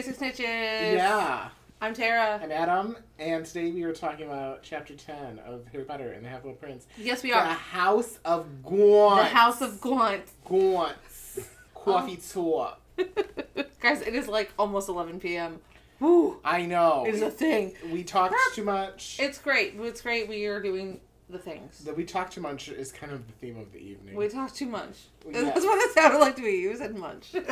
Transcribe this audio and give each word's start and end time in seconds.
Basic 0.00 0.16
Snitches. 0.16 0.94
Yeah. 0.94 1.50
I'm 1.78 1.92
Tara. 1.92 2.40
I'm 2.42 2.50
Adam, 2.50 2.96
and 3.18 3.44
today 3.44 3.70
we 3.70 3.82
are 3.82 3.92
talking 3.92 4.26
about 4.26 4.62
Chapter 4.62 4.94
10 4.94 5.40
of 5.40 5.66
Harry 5.72 5.84
Potter 5.84 6.12
and 6.12 6.24
the 6.24 6.30
Half-Blood 6.30 6.58
Prince. 6.58 6.86
Yes, 6.96 7.22
we 7.22 7.34
are. 7.34 7.44
The. 7.44 7.52
House 7.52 8.18
of 8.24 8.46
Gwant. 8.64 9.16
The 9.16 9.24
House 9.24 9.60
of 9.60 9.78
Gaunt. 9.78 10.22
Gwants. 10.46 11.44
Coffee 11.74 12.16
tour. 12.16 12.76
Guys, 13.80 14.00
it 14.00 14.14
is 14.14 14.26
like 14.26 14.50
almost 14.58 14.88
11 14.88 15.20
p.m. 15.20 15.60
Woo! 15.98 16.40
I 16.46 16.64
know. 16.64 17.04
It 17.06 17.14
is 17.14 17.20
a 17.20 17.30
thing. 17.30 17.74
we 17.92 18.02
talked 18.02 18.34
too 18.54 18.64
much. 18.64 19.18
It's 19.20 19.36
great. 19.36 19.74
It's 19.78 20.00
great. 20.00 20.30
We 20.30 20.46
are 20.46 20.62
doing 20.62 20.98
the 21.28 21.38
things. 21.38 21.80
the 21.80 21.92
we 21.92 22.06
talk 22.06 22.30
too 22.30 22.40
much 22.40 22.70
is 22.70 22.90
kind 22.90 23.12
of 23.12 23.26
the 23.26 23.34
theme 23.34 23.58
of 23.58 23.70
the 23.70 23.78
evening. 23.80 24.14
We 24.14 24.28
talk 24.28 24.54
too 24.54 24.64
much. 24.64 24.96
Yeah. 25.30 25.42
That's 25.42 25.62
what 25.62 25.78
it 25.78 25.92
sounded 25.92 26.20
like 26.20 26.36
to 26.36 26.42
me. 26.42 26.58
You 26.58 26.74
said 26.74 26.96
munch. 26.96 27.34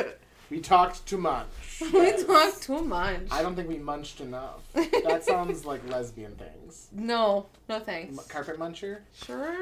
We 0.49 0.59
talked 0.59 1.05
too 1.05 1.17
much. 1.17 1.47
we 1.93 2.23
talked 2.23 2.63
too 2.63 2.81
much. 2.81 3.21
I 3.31 3.41
don't 3.41 3.55
think 3.55 3.69
we 3.69 3.77
munched 3.77 4.19
enough. 4.21 4.61
That 4.73 5.23
sounds 5.23 5.65
like 5.65 5.87
lesbian 5.89 6.35
things. 6.35 6.87
No, 6.91 7.47
no 7.67 7.79
thanks. 7.79 8.17
M- 8.17 8.23
Carpet 8.29 8.57
Muncher? 8.59 8.99
Sure. 9.25 9.55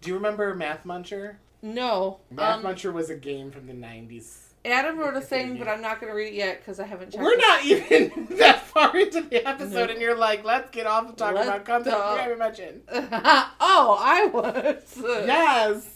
Do 0.00 0.08
you 0.10 0.14
remember 0.14 0.54
Math 0.54 0.84
Muncher? 0.84 1.36
No. 1.62 2.20
Math 2.30 2.64
Um, 2.64 2.64
Muncher 2.74 2.92
was 2.92 3.08
a 3.10 3.14
game 3.14 3.50
from 3.50 3.66
the 3.66 3.72
90s. 3.72 4.38
Adam 4.64 4.98
wrote 4.98 5.16
a 5.16 5.20
thing, 5.20 5.56
but 5.58 5.66
I'm 5.66 5.80
not 5.82 6.00
going 6.00 6.10
to 6.12 6.16
read 6.16 6.28
it 6.28 6.34
yet 6.34 6.58
because 6.60 6.78
I 6.78 6.86
haven't 6.86 7.10
checked. 7.12 7.22
We're 7.22 7.32
it. 7.32 7.38
not 7.40 7.64
even 7.64 8.26
that 8.38 8.60
far 8.66 8.96
into 8.96 9.22
the 9.22 9.46
episode, 9.46 9.90
and 9.90 10.00
you're 10.00 10.16
like, 10.16 10.44
let's 10.44 10.70
get 10.70 10.86
off 10.86 11.08
of 11.08 11.16
talking 11.16 11.34
Let's 11.36 11.48
about 11.48 11.64
content 11.64 11.96
we 11.96 12.18
haven't 12.20 12.38
mentioned. 12.38 12.82
oh, 12.90 13.96
I 14.00 14.26
was. 14.26 14.98
Yes! 15.26 15.88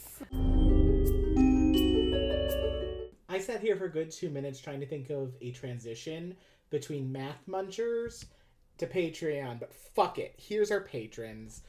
I 3.37 3.39
sat 3.39 3.61
here 3.61 3.75
for 3.75 3.85
a 3.85 3.91
good 3.91 4.09
two 4.09 4.31
minutes 4.31 4.59
trying 4.59 4.79
to 4.79 4.87
think 4.87 5.11
of 5.11 5.35
a 5.41 5.51
transition 5.51 6.35
between 6.71 7.11
Math 7.11 7.45
Munchers 7.47 8.25
to 8.79 8.87
Patreon, 8.87 9.59
but 9.59 9.71
fuck 9.71 10.17
it. 10.17 10.33
Here's 10.37 10.71
our 10.71 10.81
patrons 10.81 11.61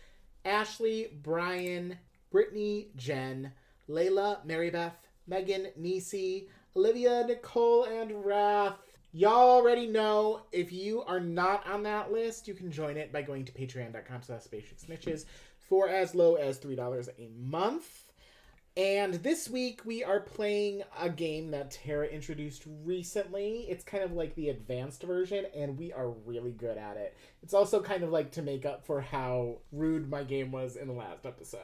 Ashley, 0.47 1.09
Brian, 1.23 1.99
Brittany, 2.31 2.89
Jen, 2.97 3.53
Layla, 3.87 4.47
Marybeth, 4.47 4.95
Megan, 5.27 5.67
Nisi, 5.77 6.49
Olivia, 6.75 7.27
Nicole, 7.27 7.85
and 7.85 8.25
Wrath. 8.25 8.79
Y'all 9.13 9.51
already 9.51 9.87
know 9.87 10.47
if 10.53 10.73
you 10.73 11.03
are 11.03 11.21
not 11.21 11.67
on 11.67 11.83
that 11.83 12.11
list, 12.11 12.49
you 12.49 12.55
can 12.55 12.73
join 12.73 12.97
it 12.97 13.13
by 13.13 13.21
going 13.21 13.45
to 13.45 13.53
patreon.com 13.53 14.23
slash 14.23 14.45
basic 14.45 14.79
snitches 14.79 15.27
for 15.59 15.91
as 15.91 16.15
low 16.15 16.37
as 16.37 16.59
$3 16.59 17.09
a 17.19 17.29
month. 17.37 18.08
And 18.79 19.15
this 19.15 19.51
week 19.51 19.81
we 19.85 20.05
are 20.05 20.21
playing 20.21 20.85
a 20.97 21.11
game 21.11 21.51
that 21.51 21.73
Tara 21.73 22.07
introduced 22.07 22.63
recently. 22.85 23.67
It's 23.69 23.83
kind 23.83 24.05
of 24.05 24.13
like 24.13 24.37
the 24.37 24.51
advanced 24.51 25.03
version, 25.03 25.47
and 25.53 25.77
we 25.77 25.93
are 25.93 26.09
really 26.09 26.53
good 26.53 26.79
at 26.79 26.97
it. 26.97 27.17
It's 27.43 27.55
also 27.55 27.83
kind 27.83 28.05
of 28.05 28.11
like 28.11 28.31
to 28.33 28.43
make 28.43 28.65
up 28.65 28.87
for 28.87 29.01
how 29.01 29.57
rude 29.73 30.09
my 30.09 30.23
game 30.23 30.53
was 30.53 30.77
in 30.77 30.87
the 30.87 30.95
last 30.95 31.27
episode. 31.27 31.59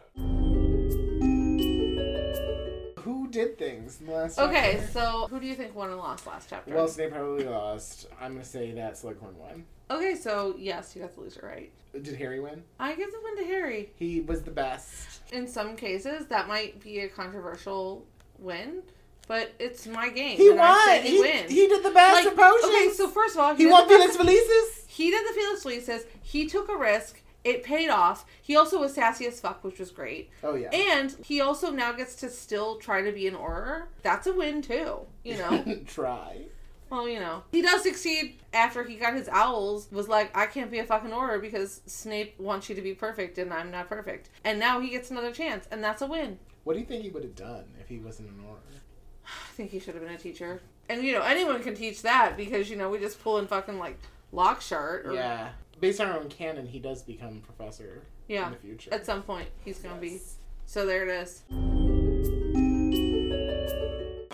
Who 3.05 3.29
did 3.29 3.59
things 3.59 4.01
in 4.01 4.07
the 4.07 4.13
last 4.13 4.39
Okay, 4.39 4.77
chapter? 4.79 4.93
so 4.93 5.27
who 5.31 5.39
do 5.41 5.47
you 5.47 5.55
think 5.55 5.75
won 5.75 5.91
and 5.91 5.99
lost 5.99 6.27
last 6.27 6.49
chapter? 6.51 6.75
Well, 6.75 6.89
Snape 6.89 7.13
probably 7.13 7.45
lost. 7.45 8.07
I'm 8.21 8.33
gonna 8.33 8.45
say 8.45 8.73
that 8.73 8.95
Slughorn 8.95 9.35
won. 9.35 9.65
okay, 9.91 10.15
so 10.15 10.55
yes, 10.59 10.95
you 10.97 11.03
got 11.03 11.15
the 11.15 11.21
loser 11.21 11.41
right. 11.45 11.71
Did 11.93 12.17
Harry 12.17 12.41
win? 12.41 12.63
I 12.81 12.95
give 12.95 13.13
the 13.13 13.21
win 13.23 13.37
to 13.37 13.45
Harry. 13.45 13.91
He 13.97 14.21
was 14.21 14.43
the 14.43 14.51
best. 14.51 15.21
In 15.33 15.47
some 15.47 15.77
cases, 15.77 16.27
that 16.27 16.49
might 16.49 16.81
be 16.83 17.01
a 17.01 17.09
controversial 17.09 18.05
win, 18.39 18.83
but 19.29 19.53
it's 19.59 19.87
my 19.87 20.09
game. 20.09 20.37
He 20.37 20.51
and 20.51 20.61
I 20.61 20.71
won. 20.71 20.87
say 20.89 21.03
he, 21.03 21.09
He, 21.17 21.21
wins. 21.21 21.51
he 21.53 21.69
did 21.69 21.85
the 21.85 21.91
best 21.91 22.27
Like, 22.27 22.39
okay, 22.65 22.91
so 22.95 23.07
first 23.09 23.37
of 23.37 23.41
all, 23.43 23.55
he 23.55 23.65
did 23.65 23.71
won 23.71 23.87
Felix 23.89 24.17
Felicis. 24.17 24.87
He 24.89 25.11
did 25.11 25.29
the 25.29 25.33
Felix 25.35 25.63
Felicis. 25.63 26.05
He 26.23 26.47
took 26.47 26.69
a 26.69 26.77
risk. 26.77 27.21
It 27.45 27.63
paid 27.63 27.91
off. 27.91 28.25
He 28.43 28.57
also 28.57 28.81
was 28.81 28.95
sassy 28.95 29.27
as 29.27 29.39
fuck, 29.39 29.63
which 29.63 29.79
was 29.79 29.91
great. 29.91 30.31
Oh 30.43 30.55
yeah. 30.55 30.71
And 30.71 31.15
he 31.23 31.41
also 31.41 31.71
now 31.71 31.93
gets 31.93 32.15
to 32.17 32.31
still 32.31 32.77
try 32.77 33.03
to 33.03 33.13
be 33.13 33.27
an 33.29 33.35
Auror. 33.35 33.85
That's 34.03 34.27
a 34.27 34.33
win 34.33 34.63
too. 34.63 35.01
You 35.23 35.37
know. 35.37 35.81
Try. 35.87 36.47
well, 36.91 37.07
you 37.09 37.21
know. 37.21 37.43
He 37.53 37.61
does 37.61 37.83
succeed 37.83 38.39
after 38.55 38.83
he 38.85 38.97
got 38.97 39.15
his 39.15 39.29
owls. 39.29 39.89
Was 39.93 40.09
like, 40.09 40.35
I 40.37 40.47
can't 40.47 40.71
be 40.71 40.79
a 40.79 40.85
fucking 40.85 41.11
Auror 41.11 41.41
because 41.41 41.83
Snape 41.87 42.39
wants 42.41 42.69
you 42.69 42.75
to 42.77 42.83
be 42.83 42.95
perfect 42.95 43.37
and 43.39 43.53
I'm 43.53 43.71
not 43.71 43.89
perfect. 43.89 44.31
And 44.43 44.59
now 44.59 44.81
he 44.81 44.89
gets 44.91 45.11
another 45.11 45.31
chance, 45.33 45.67
and 45.71 45.85
that's 45.85 46.01
a 46.03 46.07
win. 46.07 46.39
What 46.65 46.75
do 46.75 46.81
you 46.81 46.87
think 46.87 47.03
he 47.03 47.11
would 47.11 47.25
have 47.25 47.37
done 47.37 47.65
if 47.79 47.89
he 47.89 47.99
wasn't 47.99 48.31
an 48.31 48.37
Auror? 48.49 48.79
I 49.27 49.53
think 49.55 49.71
he 49.71 49.79
should 49.81 49.95
have 49.95 50.03
been 50.03 50.15
a 50.15 50.19
teacher. 50.19 50.63
And 50.89 51.03
you 51.03 51.13
know, 51.13 51.23
anyone 51.23 51.63
can 51.63 51.75
teach 51.75 52.01
that 52.03 52.37
because 52.39 52.71
you 52.71 52.77
know 52.77 52.89
we 52.91 52.99
just 52.99 53.23
pull 53.23 53.39
in 53.39 53.47
fucking 53.47 53.79
like 53.79 53.99
Lockhart. 54.33 55.07
Or, 55.07 55.13
Yeah. 55.13 55.51
Based 55.81 56.01
on 56.01 56.09
our 56.09 56.19
own 56.19 56.29
canon, 56.29 56.67
he 56.67 56.79
does 56.79 57.03
become 57.03 57.41
professor 57.41 58.03
Yeah. 58.29 58.47
in 58.47 58.53
the 58.53 58.59
future. 58.59 58.93
At 58.93 59.05
some 59.05 59.23
point, 59.23 59.49
he's 59.65 59.79
gonna 59.79 60.01
be. 60.01 60.21
So 60.67 60.87
there 60.87 61.03
it 61.03 61.11
is. 61.11 61.43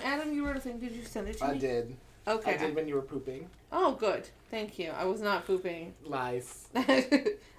Adam, 0.05 0.33
you 0.33 0.47
wrote 0.47 0.57
a 0.57 0.61
thing. 0.61 0.79
Did 0.79 0.93
you 0.93 1.05
send 1.05 1.29
it 1.29 1.39
to 1.39 1.45
I 1.45 1.49
me? 1.53 1.55
I 1.57 1.59
did. 1.59 1.97
Okay. 2.29 2.55
I 2.55 2.57
did 2.59 2.75
when 2.75 2.87
you 2.87 2.95
were 2.95 3.03
pooping. 3.03 3.49
Oh, 3.73 3.93
good. 3.93 4.29
Thank 4.51 4.79
you. 4.79 4.91
I 4.91 5.05
was 5.05 5.21
not 5.21 5.47
pooping. 5.47 5.95
Lies. 6.05 6.69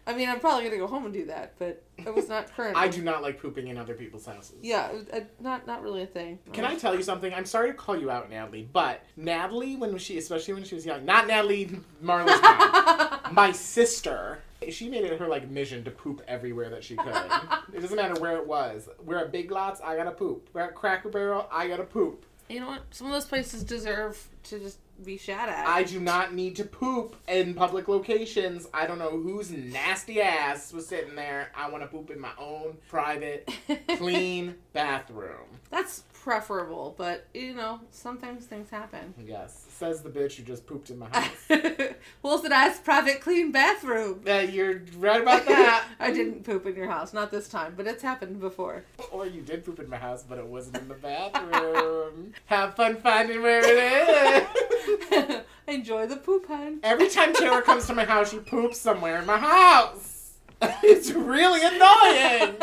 I 0.08 0.14
mean, 0.16 0.30
I'm 0.30 0.40
probably 0.40 0.64
gonna 0.66 0.78
go 0.78 0.88
home 0.88 1.06
and 1.06 1.14
do 1.14 1.26
that, 1.26 1.54
but 1.60 1.84
it 1.98 2.14
was 2.14 2.28
not 2.30 2.52
current. 2.56 2.76
I 2.78 2.88
do 2.88 3.02
not 3.02 3.22
like 3.22 3.40
pooping 3.42 3.68
in 3.68 3.78
other 3.78 3.94
people's 3.94 4.26
houses. 4.26 4.56
Yeah, 4.62 4.90
it 4.92 5.10
uh, 5.14 5.20
not 5.40 5.68
not 5.68 5.84
really 5.84 6.04
a 6.04 6.08
thing. 6.08 6.40
Can 6.54 6.66
I 6.66 6.76
tell 6.76 6.96
you 6.96 7.04
something? 7.04 7.34
I'm 7.34 7.46
sorry 7.46 7.68
to 7.72 7.74
call 7.76 7.98
you 8.00 8.10
out, 8.10 8.30
Natalie, 8.30 8.68
but 8.72 9.04
Natalie, 9.16 9.76
when 9.76 9.96
she, 9.98 10.18
especially 10.18 10.54
when 10.56 10.64
she 10.64 10.76
was 10.76 10.86
young, 10.86 11.06
not 11.06 11.28
Natalie 11.28 11.70
Marley's 12.02 12.42
mom, 12.42 13.20
my 13.34 13.52
sister, 13.52 14.40
she 14.70 14.90
made 14.90 15.04
it 15.04 15.20
her 15.20 15.28
like 15.28 15.50
mission 15.50 15.84
to 15.84 15.92
poop 15.92 16.22
everywhere 16.28 16.70
that 16.70 16.84
she 16.84 16.96
could. 16.96 17.08
it 17.74 17.82
doesn't 17.82 17.96
matter 17.96 18.20
where 18.20 18.38
it 18.38 18.48
was. 18.48 18.90
We're 19.04 19.20
at 19.20 19.32
Big 19.32 19.52
Lots, 19.52 19.82
I 19.82 19.96
gotta 19.96 20.12
poop. 20.12 20.50
We're 20.54 20.62
at 20.62 20.76
Cracker 20.76 21.10
Barrel, 21.10 21.48
I 21.52 21.68
gotta 21.68 21.84
poop. 21.84 22.26
You 22.50 22.60
know 22.60 22.68
what? 22.68 22.82
Some 22.92 23.08
of 23.08 23.14
those 23.14 23.26
places 23.26 23.64
deserve 23.64 24.28
to 24.44 24.60
just 24.60 24.80
be 25.04 25.18
shat 25.18 25.50
at. 25.50 25.68
I 25.68 25.84
do 25.84 26.00
not 26.00 26.34
need 26.34 26.58
to 26.58 26.66
poop 26.66 27.16
in 27.28 27.54
public 27.54 27.88
locations. 27.88 28.68
I 28.74 28.86
don't 28.86 29.00
know 29.00 29.12
whose 29.12 29.52
nasty 29.52 30.22
ass 30.22 30.74
was 30.74 30.86
sitting 30.86 31.16
there. 31.16 31.52
I 31.56 31.70
want 31.70 31.84
to 31.84 31.88
poop 31.88 32.12
in 32.12 32.20
my 32.20 32.32
own 32.38 32.78
private, 32.90 33.50
clean 33.98 34.56
bathroom. 34.74 35.48
That's 35.70 36.04
preferable, 36.14 36.94
but 36.98 37.26
you 37.34 37.54
know, 37.54 37.80
sometimes 37.90 38.46
things 38.46 38.70
happen. 38.70 39.14
Yes, 39.26 39.61
says 39.82 40.04
the 40.04 40.10
bitch 40.12 40.36
who 40.36 40.44
just 40.44 40.68
pooped 40.68 40.92
in 40.92 41.00
my 41.00 41.08
house. 41.12 41.32
well, 42.22 42.36
it's 42.36 42.44
a 42.46 42.50
nice 42.50 42.78
private 42.78 43.20
clean 43.20 43.52
bathroom. 43.52 44.22
Yeah, 44.24 44.42
you're 44.42 44.84
right 44.98 45.20
about 45.20 45.48
that. 45.48 45.88
I 46.00 46.12
didn't 46.12 46.44
poop 46.44 46.68
in 46.68 46.76
your 46.76 46.88
house, 46.88 47.14
not 47.14 47.32
this 47.32 47.48
time, 47.48 47.74
but 47.76 47.88
it's 47.88 48.04
happened 48.04 48.40
before. 48.40 48.84
Or 49.12 49.26
you 49.26 49.42
did 49.42 49.66
poop 49.66 49.80
in 49.80 49.90
my 49.90 49.98
house, 49.98 50.24
but 50.30 50.38
it 50.38 50.46
wasn't 50.46 50.78
in 50.78 50.88
the 50.88 50.94
bathroom. 50.94 52.34
Have 52.46 52.76
fun 52.76 52.98
finding 52.98 53.42
where 53.42 53.62
it 53.64 54.48
is. 55.12 55.42
Enjoy 55.66 56.06
the 56.06 56.18
poop 56.18 56.46
hunt. 56.46 56.82
Every 56.84 57.10
time 57.10 57.34
Taylor 57.34 57.64
comes 57.64 57.88
to 57.88 57.96
my 57.96 58.06
house, 58.06 58.30
she 58.30 58.38
poops 58.38 58.78
somewhere 58.80 59.18
in 59.18 59.26
my 59.26 59.40
house. 59.40 60.34
It's 60.84 61.10
really 61.10 61.62
annoying. 61.64 62.56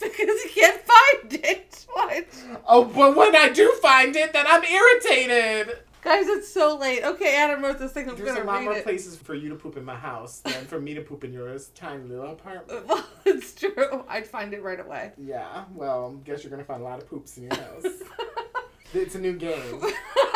because 0.00 0.18
you 0.44 0.50
can't 0.56 0.80
find 0.82 1.34
it. 1.44 1.86
What? 1.92 2.26
Oh, 2.66 2.84
but 2.84 3.14
when 3.14 3.36
I 3.36 3.48
do 3.48 3.70
find 3.80 4.16
it, 4.16 4.32
then 4.32 4.44
I'm 4.48 4.64
irritated. 4.64 5.78
Guys, 6.02 6.28
it's 6.28 6.48
so 6.52 6.76
late. 6.76 7.02
Okay, 7.02 7.36
Adam 7.36 7.62
wrote 7.62 7.78
this 7.78 7.92
thing. 7.92 8.08
I'm 8.08 8.16
There's 8.16 8.38
a 8.38 8.44
lot 8.44 8.62
more 8.62 8.74
it. 8.74 8.84
places 8.84 9.16
for 9.16 9.34
you 9.34 9.48
to 9.48 9.56
poop 9.56 9.76
in 9.76 9.84
my 9.84 9.96
house 9.96 10.38
than 10.40 10.64
for 10.66 10.80
me 10.80 10.94
to 10.94 11.00
poop 11.00 11.24
in 11.24 11.32
yours 11.32 11.70
tiny 11.74 12.04
little 12.04 12.32
apartment. 12.32 12.86
Well, 12.88 13.04
it's 13.26 13.54
true. 13.54 14.04
I'd 14.08 14.26
find 14.26 14.54
it 14.54 14.62
right 14.62 14.80
away. 14.80 15.12
Yeah, 15.18 15.64
well, 15.74 16.12
guess 16.24 16.42
you're 16.44 16.50
gonna 16.50 16.64
find 16.64 16.80
a 16.80 16.84
lot 16.84 17.02
of 17.02 17.08
poops 17.08 17.36
in 17.36 17.44
your 17.44 17.54
house. 17.56 17.84
it's 18.94 19.14
a 19.16 19.18
new 19.20 19.34
game. 19.36 19.82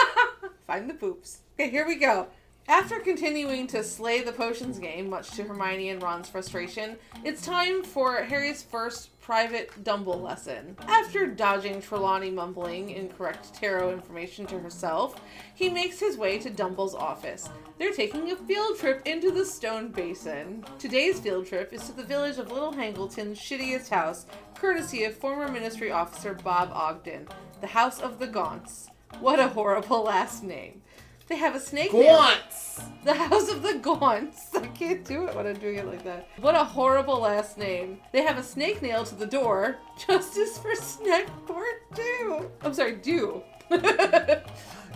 Find 0.66 0.88
the 0.88 0.94
poops. 0.94 1.40
Okay, 1.54 1.70
here 1.70 1.86
we 1.86 1.96
go. 1.96 2.28
After 2.68 3.00
continuing 3.00 3.66
to 3.68 3.82
slay 3.82 4.22
the 4.22 4.30
potions 4.30 4.78
game, 4.78 5.10
much 5.10 5.30
to 5.32 5.42
Hermione 5.42 5.90
and 5.90 6.00
Ron's 6.00 6.28
frustration, 6.28 6.96
it's 7.24 7.44
time 7.44 7.82
for 7.82 8.22
Harry's 8.22 8.62
first 8.62 9.18
private 9.20 9.82
Dumble 9.82 10.20
lesson. 10.20 10.76
After 10.86 11.26
dodging 11.26 11.82
Trelawney 11.82 12.30
mumbling 12.30 12.90
incorrect 12.90 13.52
tarot 13.52 13.90
information 13.90 14.46
to 14.46 14.60
herself, 14.60 15.20
he 15.56 15.68
makes 15.68 15.98
his 15.98 16.16
way 16.16 16.38
to 16.38 16.50
Dumble's 16.50 16.94
office. 16.94 17.48
They're 17.78 17.92
taking 17.92 18.30
a 18.30 18.36
field 18.36 18.78
trip 18.78 19.02
into 19.06 19.32
the 19.32 19.44
Stone 19.44 19.88
Basin. 19.88 20.64
Today's 20.78 21.18
field 21.18 21.46
trip 21.46 21.72
is 21.72 21.84
to 21.86 21.92
the 21.92 22.04
village 22.04 22.38
of 22.38 22.52
Little 22.52 22.72
Hangleton's 22.72 23.40
shittiest 23.40 23.88
house, 23.88 24.26
courtesy 24.54 25.02
of 25.02 25.16
former 25.16 25.48
Ministry 25.48 25.90
Officer 25.90 26.34
Bob 26.34 26.70
Ogden, 26.72 27.26
the 27.60 27.66
House 27.66 28.00
of 28.00 28.20
the 28.20 28.28
Gaunts. 28.28 28.88
What 29.18 29.40
a 29.40 29.48
horrible 29.48 30.04
last 30.04 30.44
name. 30.44 30.81
They 31.28 31.36
have 31.36 31.54
a 31.54 31.60
snake 31.60 31.92
nail- 31.92 32.18
Gaunts! 32.18 32.82
The 33.04 33.14
House 33.14 33.48
of 33.50 33.62
the 33.62 33.74
Gaunts. 33.74 34.48
I 34.54 34.66
can't 34.68 35.04
do 35.04 35.26
it 35.26 35.34
when 35.34 35.46
I'm 35.46 35.58
doing 35.58 35.76
it 35.76 35.86
like 35.86 36.04
that. 36.04 36.28
What 36.40 36.54
a 36.54 36.64
horrible 36.64 37.20
last 37.20 37.56
name. 37.58 38.00
They 38.12 38.22
have 38.22 38.38
a 38.38 38.42
snake 38.42 38.82
nail 38.82 39.04
to 39.04 39.14
the 39.14 39.26
door. 39.26 39.76
Justice 40.06 40.58
for 40.58 40.72
Snackport 40.74 41.94
do. 41.94 42.50
I'm 42.62 42.74
sorry, 42.74 42.96
do. 42.96 43.42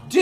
Do 0.08 0.20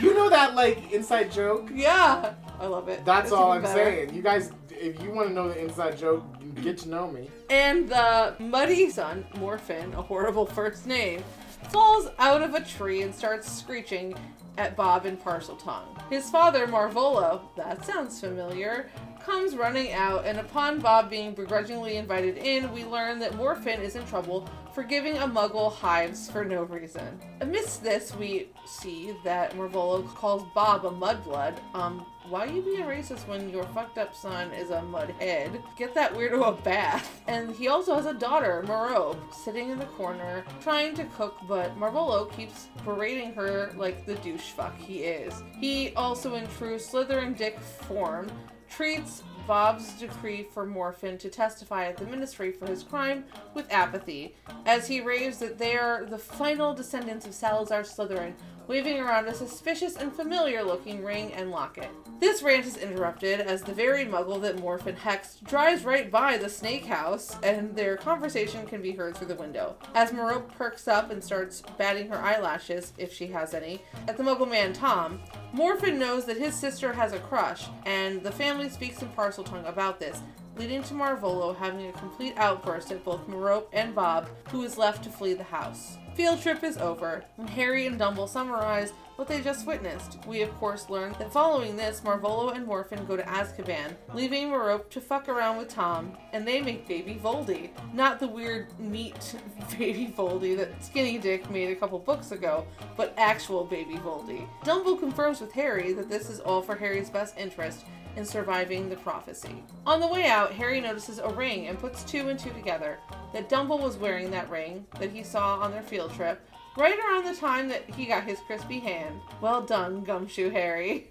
you 0.00 0.14
know 0.14 0.28
that 0.30 0.54
like 0.56 0.90
inside 0.90 1.30
joke? 1.30 1.70
Yeah, 1.72 2.34
I 2.58 2.66
love 2.66 2.88
it. 2.88 3.04
That's 3.04 3.30
all 3.30 3.52
I'm 3.52 3.62
better. 3.62 3.84
saying. 3.84 4.14
You 4.14 4.20
guys, 4.22 4.50
if 4.68 5.00
you 5.02 5.12
want 5.12 5.28
to 5.28 5.34
know 5.34 5.48
the 5.48 5.58
inside 5.62 5.96
joke, 5.96 6.24
get 6.62 6.78
to 6.78 6.88
know 6.88 7.08
me. 7.08 7.30
And 7.50 7.88
the 7.88 8.34
muddy 8.40 8.90
son, 8.90 9.24
Morfin, 9.36 9.92
a 9.94 10.02
horrible 10.02 10.44
first 10.44 10.86
name, 10.86 11.22
falls 11.68 12.08
out 12.18 12.42
of 12.42 12.54
a 12.54 12.60
tree 12.64 13.02
and 13.02 13.14
starts 13.14 13.50
screeching 13.50 14.14
at 14.60 14.76
Bob 14.76 15.06
in 15.06 15.16
Parseltongue. 15.16 16.10
His 16.10 16.28
father, 16.28 16.66
Marvolo, 16.66 17.40
that 17.56 17.82
sounds 17.82 18.20
familiar, 18.20 18.90
comes 19.24 19.56
running 19.56 19.94
out, 19.94 20.26
and 20.26 20.38
upon 20.38 20.80
Bob 20.80 21.08
being 21.08 21.32
begrudgingly 21.32 21.96
invited 21.96 22.36
in, 22.36 22.70
we 22.70 22.84
learn 22.84 23.18
that 23.20 23.32
Morfin 23.32 23.80
is 23.80 23.96
in 23.96 24.04
trouble 24.04 24.46
for 24.74 24.82
giving 24.82 25.16
a 25.16 25.26
muggle 25.26 25.72
hives 25.72 26.30
for 26.30 26.44
no 26.44 26.64
reason. 26.64 27.18
Amidst 27.40 27.82
this, 27.82 28.14
we 28.14 28.48
see 28.66 29.14
that 29.24 29.56
Marvolo 29.56 30.06
calls 30.14 30.46
Bob 30.54 30.84
a 30.84 30.90
mudblood. 30.90 31.56
Um, 31.74 32.04
why 32.30 32.46
are 32.46 32.52
you 32.52 32.62
being 32.62 32.84
racist 32.84 33.26
when 33.26 33.50
your 33.50 33.64
fucked 33.64 33.98
up 33.98 34.14
son 34.14 34.52
is 34.52 34.70
a 34.70 34.80
mudhead? 34.80 35.60
Get 35.76 35.94
that 35.94 36.14
weirdo 36.14 36.46
a 36.46 36.62
bath. 36.62 37.20
And 37.26 37.50
he 37.56 37.66
also 37.66 37.96
has 37.96 38.06
a 38.06 38.14
daughter, 38.14 38.62
Merope, 38.68 39.34
sitting 39.34 39.70
in 39.70 39.80
the 39.80 39.86
corner 39.86 40.44
trying 40.60 40.94
to 40.94 41.04
cook, 41.16 41.36
but 41.48 41.76
Marvolo 41.76 42.32
keeps 42.36 42.68
berating 42.84 43.32
her 43.34 43.72
like 43.76 44.06
the 44.06 44.14
douche 44.16 44.52
fuck 44.52 44.78
he 44.78 44.98
is. 44.98 45.42
He 45.58 45.92
also, 45.94 46.36
in 46.36 46.46
true 46.56 46.76
Slytherin 46.76 47.36
dick 47.36 47.58
form, 47.58 48.30
treats 48.68 49.24
Bob's 49.48 49.94
decree 49.94 50.46
for 50.54 50.64
Morfin 50.64 51.18
to 51.18 51.28
testify 51.28 51.86
at 51.86 51.96
the 51.96 52.06
ministry 52.06 52.52
for 52.52 52.66
his 52.66 52.84
crime 52.84 53.24
with 53.54 53.66
apathy, 53.72 54.36
as 54.66 54.86
he 54.86 55.00
raves 55.00 55.38
that 55.38 55.58
they 55.58 55.76
are 55.76 56.04
the 56.04 56.18
final 56.18 56.72
descendants 56.72 57.26
of 57.26 57.34
Salazar 57.34 57.82
Slytherin, 57.82 58.34
waving 58.66 59.00
around 59.00 59.26
a 59.26 59.34
suspicious 59.34 59.96
and 59.96 60.12
familiar 60.12 60.62
looking 60.62 61.04
ring 61.04 61.32
and 61.32 61.50
locket. 61.50 61.90
This 62.20 62.42
rant 62.42 62.66
is 62.66 62.76
interrupted 62.76 63.40
as 63.40 63.62
the 63.62 63.72
very 63.72 64.04
muggle 64.04 64.40
that 64.42 64.58
Morfin 64.58 64.96
hexed 64.96 65.42
drives 65.44 65.84
right 65.84 66.10
by 66.10 66.36
the 66.36 66.48
snake 66.48 66.84
house, 66.84 67.36
and 67.42 67.74
their 67.74 67.96
conversation 67.96 68.66
can 68.66 68.82
be 68.82 68.92
heard 68.92 69.16
through 69.16 69.28
the 69.28 69.34
window. 69.34 69.76
As 69.94 70.12
Merope 70.12 70.52
perks 70.56 70.86
up 70.86 71.10
and 71.10 71.22
starts 71.24 71.62
batting 71.78 72.08
her 72.10 72.18
eyelashes, 72.18 72.92
if 72.98 73.12
she 73.12 73.26
has 73.28 73.54
any, 73.54 73.82
at 74.06 74.16
the 74.16 74.22
muggle 74.22 74.48
man 74.48 74.72
Tom, 74.72 75.20
Morfin 75.54 75.98
knows 75.98 76.26
that 76.26 76.36
his 76.36 76.54
sister 76.54 76.92
has 76.92 77.12
a 77.12 77.18
crush, 77.18 77.66
and 77.86 78.22
the 78.22 78.30
family 78.30 78.68
speaks 78.68 79.02
in 79.02 79.08
Parseltongue 79.08 79.68
about 79.68 79.98
this, 79.98 80.20
leading 80.56 80.82
to 80.82 80.94
Marvolo 80.94 81.56
having 81.56 81.86
a 81.86 81.92
complete 81.92 82.34
outburst 82.36 82.92
at 82.92 83.02
both 83.02 83.26
Merope 83.26 83.68
and 83.72 83.94
Bob, 83.94 84.28
who 84.50 84.62
is 84.62 84.76
left 84.76 85.02
to 85.04 85.10
flee 85.10 85.32
the 85.32 85.42
house. 85.42 85.96
Field 86.14 86.42
trip 86.42 86.64
is 86.64 86.76
over, 86.76 87.24
and 87.38 87.48
Harry 87.48 87.86
and 87.86 87.98
Dumble 87.98 88.26
summarize 88.26 88.92
what 89.16 89.28
they 89.28 89.40
just 89.40 89.66
witnessed. 89.66 90.18
We, 90.26 90.42
of 90.42 90.50
course, 90.58 90.90
learn 90.90 91.14
that 91.18 91.32
following 91.32 91.76
this, 91.76 92.00
Marvolo 92.00 92.54
and 92.54 92.66
Morfin 92.66 93.06
go 93.06 93.16
to 93.16 93.22
Azkaban, 93.22 93.94
leaving 94.14 94.48
Merope 94.48 94.90
to 94.90 95.00
fuck 95.00 95.28
around 95.28 95.58
with 95.58 95.68
Tom, 95.68 96.16
and 96.32 96.46
they 96.46 96.62
make 96.62 96.88
Baby 96.88 97.20
Voldy. 97.22 97.70
Not 97.92 98.18
the 98.18 98.26
weird, 98.26 98.68
neat 98.80 99.36
Baby 99.78 100.12
Voldy 100.16 100.56
that 100.56 100.82
Skinny 100.82 101.18
Dick 101.18 101.50
made 101.50 101.70
a 101.70 101.76
couple 101.76 101.98
books 101.98 102.32
ago, 102.32 102.66
but 102.96 103.14
actual 103.16 103.64
Baby 103.64 103.96
Voldy. 103.96 104.48
Dumble 104.64 104.96
confirms 104.96 105.40
with 105.40 105.52
Harry 105.52 105.92
that 105.92 106.08
this 106.08 106.28
is 106.30 106.40
all 106.40 106.62
for 106.62 106.74
Harry's 106.74 107.10
best 107.10 107.36
interest 107.36 107.84
in 108.20 108.26
surviving 108.26 108.90
the 108.90 108.96
prophecy. 108.96 109.64
On 109.86 109.98
the 109.98 110.06
way 110.06 110.26
out, 110.26 110.52
Harry 110.52 110.78
notices 110.80 111.18
a 111.18 111.28
ring 111.30 111.68
and 111.68 111.78
puts 111.78 112.04
two 112.04 112.28
and 112.28 112.38
two 112.38 112.50
together 112.50 112.98
that 113.32 113.48
Dumble 113.48 113.78
was 113.78 113.96
wearing 113.96 114.30
that 114.30 114.50
ring 114.50 114.86
that 114.98 115.10
he 115.10 115.22
saw 115.22 115.58
on 115.58 115.70
their 115.70 115.82
field 115.82 116.12
trip 116.14 116.46
right 116.76 116.98
around 116.98 117.24
the 117.24 117.34
time 117.34 117.66
that 117.68 117.88
he 117.88 118.04
got 118.04 118.24
his 118.24 118.38
crispy 118.40 118.78
hand. 118.78 119.18
Well 119.40 119.62
done, 119.62 120.04
Gumshoe 120.04 120.50
Harry. 120.50 121.10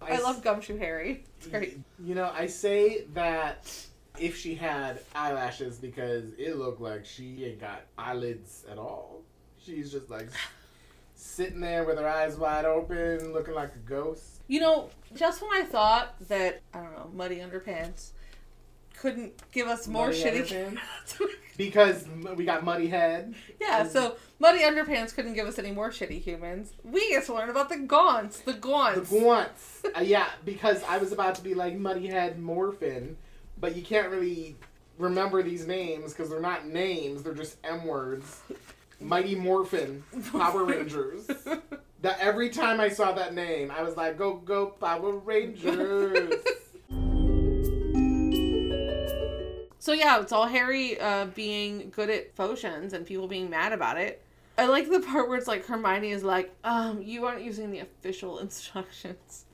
I 0.00 0.20
love 0.20 0.42
Gumshoe 0.42 0.78
Harry. 0.78 1.24
It's 1.38 1.48
great. 1.48 1.80
You 1.98 2.14
know, 2.14 2.30
I 2.32 2.46
say 2.46 3.06
that 3.14 3.74
if 4.20 4.36
she 4.36 4.54
had 4.54 5.00
eyelashes 5.14 5.78
because 5.78 6.24
it 6.38 6.56
looked 6.56 6.80
like 6.80 7.04
she 7.04 7.46
ain't 7.46 7.60
got 7.60 7.82
eyelids 7.98 8.64
at 8.70 8.78
all. 8.78 9.22
She's 9.58 9.90
just 9.90 10.08
like 10.08 10.28
sitting 11.16 11.60
there 11.60 11.82
with 11.84 11.98
her 11.98 12.08
eyes 12.08 12.36
wide 12.36 12.64
open, 12.64 13.32
looking 13.32 13.54
like 13.54 13.74
a 13.74 13.88
ghost. 13.88 14.33
You 14.48 14.60
know, 14.60 14.90
just 15.14 15.40
when 15.42 15.50
I 15.52 15.64
thought 15.64 16.14
that, 16.28 16.60
I 16.72 16.78
don't 16.80 16.92
know, 16.92 17.10
Muddy 17.14 17.36
Underpants 17.36 18.10
couldn't 18.98 19.32
give 19.52 19.66
us 19.66 19.86
more 19.88 20.08
Muddy 20.08 20.22
shitty. 20.22 20.78
Because 21.56 22.04
we 22.34 22.44
got 22.44 22.64
muddy 22.64 22.88
head. 22.88 23.32
yeah, 23.60 23.86
so 23.86 24.16
Muddy 24.40 24.58
Underpants 24.62 25.14
couldn't 25.14 25.34
give 25.34 25.46
us 25.46 25.56
any 25.56 25.70
more 25.70 25.90
shitty 25.90 26.20
humans. 26.20 26.72
We 26.82 27.10
get 27.10 27.26
to 27.26 27.34
learn 27.34 27.48
about 27.48 27.68
the 27.68 27.76
Gaunts. 27.76 28.44
The 28.44 28.54
gaunts, 28.54 29.08
The 29.08 29.16
Gaunts. 29.20 29.80
Gaunts. 29.84 29.96
uh, 29.96 30.00
yeah, 30.00 30.30
because 30.44 30.82
I 30.82 30.98
was 30.98 31.12
about 31.12 31.36
to 31.36 31.42
be 31.42 31.54
like 31.54 31.76
muddy 31.76 32.08
head 32.08 32.40
morphin, 32.40 33.16
but 33.60 33.76
you 33.76 33.82
can't 33.82 34.08
really 34.10 34.56
remember 34.98 35.44
these 35.44 35.64
names 35.64 36.12
because 36.12 36.28
they're 36.28 36.40
not 36.40 36.66
names; 36.66 37.22
they're 37.22 37.34
just 37.34 37.56
M 37.62 37.84
words. 37.86 38.40
Mighty 39.00 39.36
Morphin, 39.36 40.02
Power 40.32 40.64
Rangers. 40.64 41.28
That 42.04 42.18
every 42.20 42.50
time 42.50 42.80
I 42.80 42.90
saw 42.90 43.12
that 43.12 43.32
name, 43.32 43.70
I 43.70 43.82
was 43.82 43.96
like, 43.96 44.18
"Go, 44.18 44.34
go, 44.34 44.66
Power 44.66 45.16
Rangers!" 45.16 46.34
So 49.78 49.92
yeah, 49.92 50.18
it's 50.18 50.32
all 50.32 50.46
Harry 50.46 50.98
uh, 50.98 51.26
being 51.26 51.90
good 51.94 52.08
at 52.08 52.34
potions 52.36 52.94
and 52.94 53.04
people 53.04 53.28
being 53.28 53.50
mad 53.50 53.74
about 53.74 53.98
it. 53.98 54.22
I 54.56 54.64
like 54.64 54.90
the 54.90 55.00
part 55.00 55.28
where 55.28 55.36
it's 55.36 55.46
like 55.46 55.66
Hermione 55.66 56.10
is 56.10 56.24
like, 56.24 56.54
um, 56.64 57.02
you 57.02 57.26
aren't 57.26 57.42
using 57.42 57.70
the 57.70 57.80
official 57.80 58.38
instructions. 58.46 59.44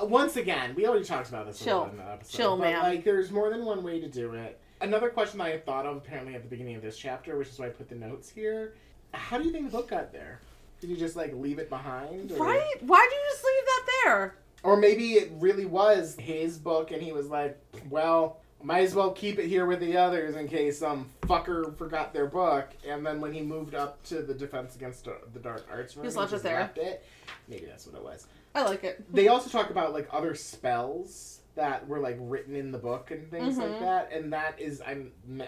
Uh, 0.00 0.04
Once 0.04 0.36
again, 0.36 0.76
we 0.76 0.86
already 0.86 1.04
talked 1.04 1.28
about 1.28 1.46
this 1.46 1.60
a 1.60 1.64
Chill. 1.64 1.78
lot 1.78 1.90
in 1.90 1.96
the 1.96 2.04
episode. 2.04 2.36
Chill, 2.36 2.56
but, 2.56 2.62
ma'am. 2.70 2.82
Like, 2.84 3.02
there's 3.04 3.32
more 3.32 3.50
than 3.50 3.64
one 3.64 3.82
way 3.82 3.98
to 3.98 4.06
do 4.08 4.34
it. 4.34 4.60
Another 4.80 5.10
question 5.10 5.38
that 5.38 5.48
I 5.48 5.58
thought 5.58 5.86
of 5.86 5.96
apparently 5.96 6.36
at 6.36 6.42
the 6.44 6.48
beginning 6.48 6.76
of 6.76 6.82
this 6.82 6.96
chapter, 6.96 7.36
which 7.36 7.48
is 7.48 7.58
why 7.58 7.66
I 7.66 7.70
put 7.70 7.88
the 7.88 7.96
notes 7.96 8.30
here. 8.30 8.74
How 9.12 9.38
do 9.38 9.44
you 9.44 9.50
think 9.50 9.64
the 9.72 9.76
book 9.76 9.90
got 9.90 10.12
there? 10.12 10.38
Did 10.80 10.90
you 10.90 10.96
just 10.96 11.16
like 11.16 11.32
leave 11.34 11.58
it 11.58 11.68
behind? 11.68 12.32
Or... 12.32 12.36
Right? 12.38 12.82
Why'd 12.82 13.10
you 13.10 13.18
just 13.30 13.44
leave 13.44 13.64
that 13.66 13.86
there? 14.04 14.34
Or 14.62 14.76
maybe 14.76 15.12
it 15.14 15.30
really 15.36 15.66
was 15.66 16.16
his 16.18 16.58
book 16.58 16.90
and 16.90 17.02
he 17.02 17.12
was 17.12 17.28
like, 17.28 17.58
well, 17.88 18.40
might 18.62 18.82
as 18.84 18.94
well 18.94 19.10
keep 19.12 19.38
it 19.38 19.46
here 19.46 19.64
with 19.64 19.80
the 19.80 19.96
others 19.96 20.36
in 20.36 20.46
case 20.48 20.78
some 20.78 21.08
fucker 21.22 21.74
forgot 21.76 22.12
their 22.12 22.26
book. 22.26 22.68
And 22.86 23.04
then 23.06 23.20
when 23.20 23.32
he 23.32 23.40
moved 23.40 23.74
up 23.74 24.02
to 24.04 24.20
the 24.22 24.34
Defense 24.34 24.74
Against 24.76 25.04
the 25.04 25.38
Dark 25.40 25.66
Arts 25.70 25.96
room, 25.96 26.04
Just 26.04 26.16
he 26.16 26.20
left 26.20 26.32
it 26.34 26.42
there. 26.42 26.60
left 26.60 26.78
it. 26.78 27.04
Maybe 27.48 27.64
that's 27.66 27.86
what 27.86 27.96
it 27.96 28.02
was. 28.04 28.26
I 28.54 28.64
like 28.64 28.84
it. 28.84 29.04
They 29.14 29.28
also 29.28 29.48
talk 29.48 29.70
about 29.70 29.92
like 29.94 30.08
other 30.12 30.34
spells 30.34 31.40
that 31.54 31.86
were 31.88 31.98
like 32.00 32.16
written 32.20 32.54
in 32.54 32.70
the 32.70 32.78
book 32.78 33.10
and 33.10 33.30
things 33.30 33.56
like 33.56 33.70
Mhm. 33.70 33.80
that. 33.80 34.12
And 34.12 34.32
that 34.34 34.60
is, 34.60 34.82
I 34.82 34.98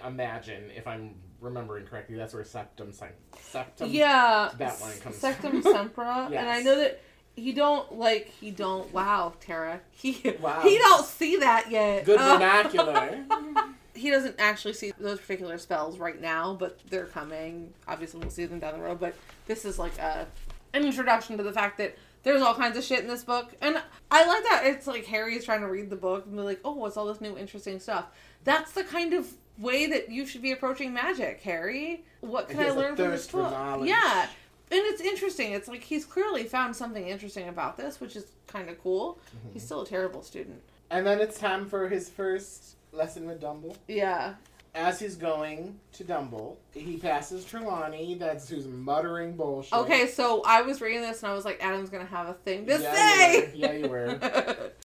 imagine, 0.07 0.71
if 0.75 0.87
I'm 0.87 1.15
remembering 1.43 1.85
correctly, 1.87 2.17
that's 2.17 2.33
where 2.33 2.45
Septum, 2.45 2.93
Septum 2.93 3.91
yeah, 3.91 4.51
that 4.59 4.81
one 4.81 4.93
comes 5.01 5.17
Sectum 5.21 5.63
from. 5.63 5.91
Sempra, 5.91 6.27
and 6.27 6.49
I 6.49 6.63
know 6.63 6.77
that 6.79 7.01
he 7.37 7.53
don't 7.53 7.99
like 7.99 8.29
he 8.29 8.51
don't. 8.51 8.93
Wow, 8.93 9.35
Tara, 9.41 9.81
he 9.91 10.35
Wow. 10.41 10.61
he 10.63 10.79
don't 10.79 11.05
see 11.05 11.37
that 11.39 11.71
yet. 11.71 12.05
Good 12.05 12.19
Uh, 12.21 12.35
vernacular. 12.35 13.25
he 13.95 14.11
doesn't 14.11 14.37
actually 14.39 14.75
see 14.75 14.93
those 14.99 15.21
particular 15.21 15.59
spells 15.59 15.99
right 15.99 16.21
now, 16.21 16.55
but 16.55 16.79
they're 16.89 17.07
coming. 17.07 17.73
Obviously, 17.87 18.21
we'll 18.21 18.31
see 18.31 18.47
them 18.47 18.59
down 18.59 18.79
the 18.79 18.85
road. 18.85 19.01
But 19.01 19.15
this 19.47 19.65
is 19.65 19.79
like 19.79 19.99
a 19.99 20.27
an 20.75 20.85
introduction 20.85 21.37
to 21.37 21.43
the 21.43 21.53
fact 21.53 21.77
that 21.79 21.97
there's 22.23 22.41
all 22.41 22.55
kinds 22.55 22.77
of 22.79 22.85
shit 22.85 23.01
in 23.01 23.09
this 23.09 23.25
book, 23.25 23.53
and 23.61 23.83
I 24.11 24.27
like 24.27 24.43
that. 24.45 24.63
It's 24.65 24.87
like 24.87 25.05
Harry's 25.07 25.45
trying 25.45 25.61
to 25.61 25.67
read 25.69 25.91
the 25.91 25.97
book 25.97 26.25
and 26.27 26.37
be 26.37 26.43
like, 26.43 26.61
"Oh, 26.65 26.73
what's 26.73 26.97
all 26.97 27.07
this 27.07 27.21
new 27.21 27.37
interesting 27.37 27.81
stuff?" 27.81 28.07
That's 28.45 28.73
the 28.73 28.85
kind 28.85 29.13
of 29.13 29.29
way 29.63 29.87
that 29.87 30.11
you 30.11 30.27
should 30.27 30.43
be 30.43 30.53
approaching 30.53 30.93
magic, 30.93 31.41
Harry. 31.43 32.05
What 32.21 32.49
can 32.49 32.61
I 32.61 32.71
learn 32.71 32.97
from 32.97 33.11
this 33.11 33.27
book? 33.29 33.53
Yeah. 33.87 34.27
And 34.71 34.81
it's 34.87 35.01
interesting. 35.03 35.53
It's 35.53 35.69
like 35.69 35.83
he's 35.83 36.05
clearly 36.05 36.45
found 36.45 36.75
something 36.75 37.07
interesting 37.07 37.49
about 37.49 37.77
this, 37.77 38.01
which 38.01 38.17
is 38.17 38.25
kind 38.47 38.69
of 38.71 38.83
cool. 38.83 39.19
Mm-hmm. 39.37 39.53
He's 39.53 39.63
still 39.65 39.83
a 39.83 39.87
terrible 39.87 40.23
student. 40.23 40.63
and 40.91 41.07
then 41.07 41.21
it's 41.21 41.39
time 41.39 41.67
for 41.67 41.89
his 41.89 42.09
first 42.09 42.77
lesson 42.93 43.27
with 43.27 43.41
Dumble. 43.41 43.77
Yeah. 43.89 44.35
As 44.75 44.99
he's 44.99 45.17
going 45.17 45.79
to 45.93 46.05
Dumble, 46.05 46.59
he 46.73 46.97
passes 46.97 47.45
Trelawney, 47.45 48.15
that's 48.15 48.49
who's 48.49 48.67
muttering 48.67 49.37
bullshit. 49.37 49.75
Okay, 49.75 50.07
so 50.07 50.43
I 50.47 50.63
was 50.63 50.81
reading 50.81 51.03
this 51.03 51.23
and 51.23 51.31
I 51.31 51.35
was 51.35 51.45
like, 51.45 51.63
Adam's 51.63 51.91
gonna 51.91 52.07
have 52.07 52.29
a 52.29 52.33
thing 52.35 52.65
to 52.67 52.81
Yeah, 52.81 52.95
say. 52.95 53.35
you 53.37 53.43
were. 53.53 53.53
Yeah, 53.55 53.73
you 53.73 53.89
were. 53.89 54.73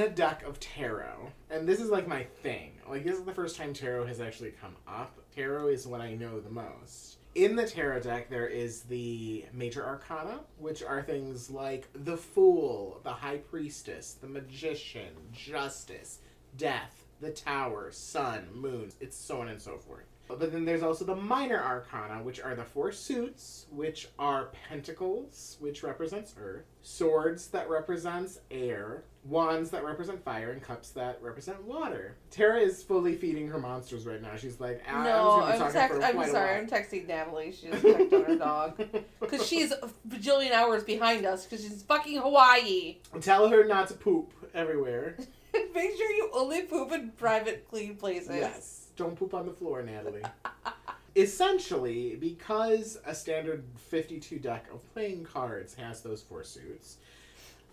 in 0.00 0.06
a 0.06 0.14
deck 0.14 0.42
of 0.44 0.58
tarot, 0.60 1.30
and 1.50 1.68
this 1.68 1.78
is 1.78 1.90
like 1.90 2.08
my 2.08 2.22
thing. 2.22 2.72
Like 2.88 3.04
this 3.04 3.18
is 3.18 3.24
the 3.24 3.34
first 3.34 3.56
time 3.56 3.74
tarot 3.74 4.06
has 4.06 4.20
actually 4.20 4.52
come 4.52 4.76
up. 4.88 5.18
Tarot 5.34 5.68
is 5.68 5.86
what 5.86 6.00
I 6.00 6.14
know 6.14 6.40
the 6.40 6.50
most. 6.50 7.18
In 7.34 7.54
the 7.54 7.66
tarot 7.66 8.00
deck, 8.00 8.30
there 8.30 8.46
is 8.46 8.82
the 8.82 9.44
major 9.52 9.84
arcana, 9.84 10.40
which 10.58 10.82
are 10.82 11.02
things 11.02 11.50
like 11.50 11.88
the 11.92 12.16
Fool, 12.16 13.00
the 13.04 13.12
High 13.12 13.38
Priestess, 13.38 14.14
the 14.14 14.26
Magician, 14.26 15.12
Justice, 15.32 16.20
Death, 16.56 17.04
the 17.20 17.30
tower, 17.30 17.92
sun, 17.92 18.48
moon. 18.54 18.90
It's 19.00 19.16
so 19.16 19.42
on 19.42 19.48
and 19.48 19.60
so 19.60 19.76
forth. 19.76 20.06
But 20.28 20.52
then 20.52 20.64
there's 20.64 20.82
also 20.82 21.04
the 21.04 21.16
minor 21.16 21.62
arcana, 21.62 22.22
which 22.22 22.40
are 22.40 22.54
the 22.54 22.64
four 22.64 22.92
suits, 22.92 23.66
which 23.70 24.08
are 24.18 24.50
pentacles, 24.68 25.56
which 25.60 25.82
represents 25.82 26.34
earth, 26.40 26.64
swords 26.82 27.48
that 27.48 27.68
represents 27.68 28.40
air, 28.50 29.04
wands 29.24 29.70
that 29.70 29.84
represent 29.84 30.24
fire, 30.24 30.50
and 30.50 30.62
cups 30.62 30.90
that 30.90 31.18
represent 31.22 31.62
water. 31.64 32.16
Tara 32.30 32.60
is 32.60 32.82
fully 32.82 33.14
feeding 33.14 33.48
her 33.48 33.58
monsters 33.58 34.06
right 34.06 34.20
now. 34.20 34.36
She's 34.36 34.60
like, 34.60 34.82
"Ah, 34.88 35.04
no, 35.04 35.40
I'm, 35.42 35.52
I'm, 35.52 35.58
just 35.58 35.74
gonna 35.74 35.88
be 35.94 36.00
talking 36.00 36.00
text- 36.00 36.18
I'm 36.18 36.30
sorry. 36.30 36.56
I'm 36.56 36.66
texting 36.66 37.06
Natalie. 37.06 37.52
She 37.52 37.68
just 37.68 37.82
checked 37.86 38.12
on 38.12 38.24
her 38.24 38.36
dog 38.36 38.82
because 39.20 39.46
she's 39.46 39.72
a 39.72 39.90
bajillion 40.08 40.52
hours 40.52 40.84
behind 40.84 41.26
us 41.26 41.44
because 41.44 41.64
she's 41.64 41.82
fucking 41.82 42.18
Hawaii. 42.18 42.98
Tell 43.20 43.48
her 43.48 43.64
not 43.64 43.88
to 43.88 43.94
poop 43.94 44.32
everywhere. 44.54 45.16
Make 45.52 45.96
sure 45.96 46.10
you 46.12 46.30
only 46.32 46.62
poop 46.62 46.92
in 46.92 47.10
private, 47.10 47.68
clean 47.68 47.96
places. 47.96 48.30
Yes. 48.36 48.86
Don't 48.96 49.16
poop 49.16 49.34
on 49.34 49.46
the 49.46 49.52
floor, 49.52 49.82
Natalie. 49.82 50.22
Essentially, 51.16 52.16
because 52.16 52.98
a 53.04 53.14
standard 53.14 53.64
52 53.90 54.38
deck 54.38 54.66
of 54.72 54.94
playing 54.94 55.24
cards 55.24 55.74
has 55.74 56.02
those 56.02 56.22
four 56.22 56.44
suits, 56.44 56.98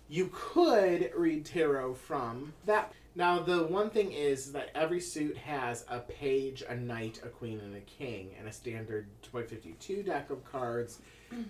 you 0.10 0.30
could 0.34 1.12
read 1.16 1.46
tarot 1.46 1.96
from 1.96 2.54
that. 2.66 2.94
Now, 3.16 3.40
the 3.40 3.64
one 3.64 3.90
thing 3.90 4.12
is 4.12 4.52
that 4.52 4.70
every 4.76 5.00
suit 5.00 5.36
has 5.38 5.86
a 5.90 6.00
page, 6.00 6.64
a 6.70 6.76
knight, 6.76 7.20
a 7.24 7.30
queen, 7.30 7.60
and 7.60 7.76
a 7.76 7.82
king, 7.82 8.30
and 8.38 8.48
a 8.48 8.52
standard 8.52 9.08
52 9.32 10.04
deck 10.04 10.30
of 10.30 10.46
cards 10.46 11.00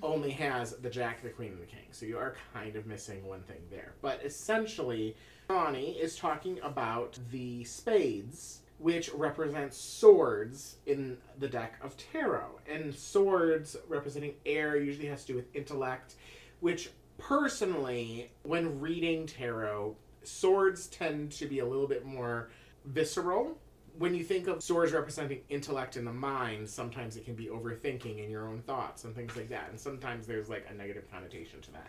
only 0.01 0.31
has 0.31 0.71
the 0.77 0.89
jack, 0.89 1.21
the 1.21 1.29
queen, 1.29 1.51
and 1.51 1.61
the 1.61 1.65
king. 1.65 1.85
So 1.91 2.05
you 2.05 2.17
are 2.17 2.35
kind 2.53 2.75
of 2.77 2.85
missing 2.85 3.25
one 3.25 3.43
thing 3.43 3.61
there. 3.69 3.93
But 4.01 4.23
essentially, 4.23 5.15
Ronnie 5.49 5.91
is 5.91 6.15
talking 6.15 6.59
about 6.63 7.19
the 7.31 7.63
spades, 7.65 8.61
which 8.79 9.13
represent 9.13 9.73
swords 9.73 10.77
in 10.85 11.17
the 11.39 11.47
deck 11.47 11.75
of 11.83 11.97
tarot. 11.97 12.59
And 12.71 12.95
swords 12.95 13.75
representing 13.87 14.35
air 14.45 14.77
usually 14.77 15.07
has 15.07 15.25
to 15.25 15.33
do 15.33 15.35
with 15.35 15.55
intellect, 15.55 16.15
which 16.61 16.91
personally, 17.17 18.31
when 18.43 18.79
reading 18.79 19.27
tarot, 19.27 19.95
swords 20.23 20.87
tend 20.87 21.31
to 21.33 21.45
be 21.45 21.59
a 21.59 21.65
little 21.65 21.87
bit 21.87 22.05
more 22.05 22.49
visceral. 22.85 23.57
When 23.97 24.13
you 24.13 24.23
think 24.23 24.47
of 24.47 24.61
swords 24.61 24.91
representing 24.91 25.41
intellect 25.49 25.97
in 25.97 26.05
the 26.05 26.13
mind, 26.13 26.69
sometimes 26.69 27.17
it 27.17 27.25
can 27.25 27.33
be 27.33 27.47
overthinking 27.47 28.23
in 28.23 28.29
your 28.29 28.47
own 28.47 28.61
thoughts 28.61 29.05
and 29.05 29.15
things 29.15 29.35
like 29.35 29.49
that. 29.49 29.69
And 29.69 29.79
sometimes 29.79 30.27
there's 30.27 30.49
like 30.49 30.67
a 30.69 30.73
negative 30.73 31.09
connotation 31.11 31.61
to 31.61 31.71
that. 31.71 31.87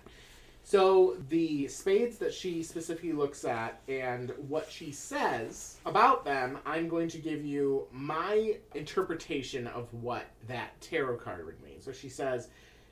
So 0.62 1.16
the 1.30 1.66
spades 1.68 2.18
that 2.18 2.35
she 2.35 2.62
specifically 2.62 3.12
looks 3.12 3.44
at 3.44 3.80
and 3.88 4.32
what 4.49 4.70
she 4.70 4.92
says 4.92 5.76
about 5.87 6.26
them, 6.26 6.58
I'm 6.66 6.88
going 6.88 7.08
to 7.08 7.18
give 7.18 7.42
you 7.44 7.87
my 7.90 8.56
interpretation 8.75 9.66
of 9.66 9.92
what 9.94 10.26
that 10.47 10.78
tarot 10.82 11.16
card 11.16 11.47
would 11.47 11.62
mean. 11.62 11.80
So 11.80 11.90
she 11.92 12.11
says 12.11 12.49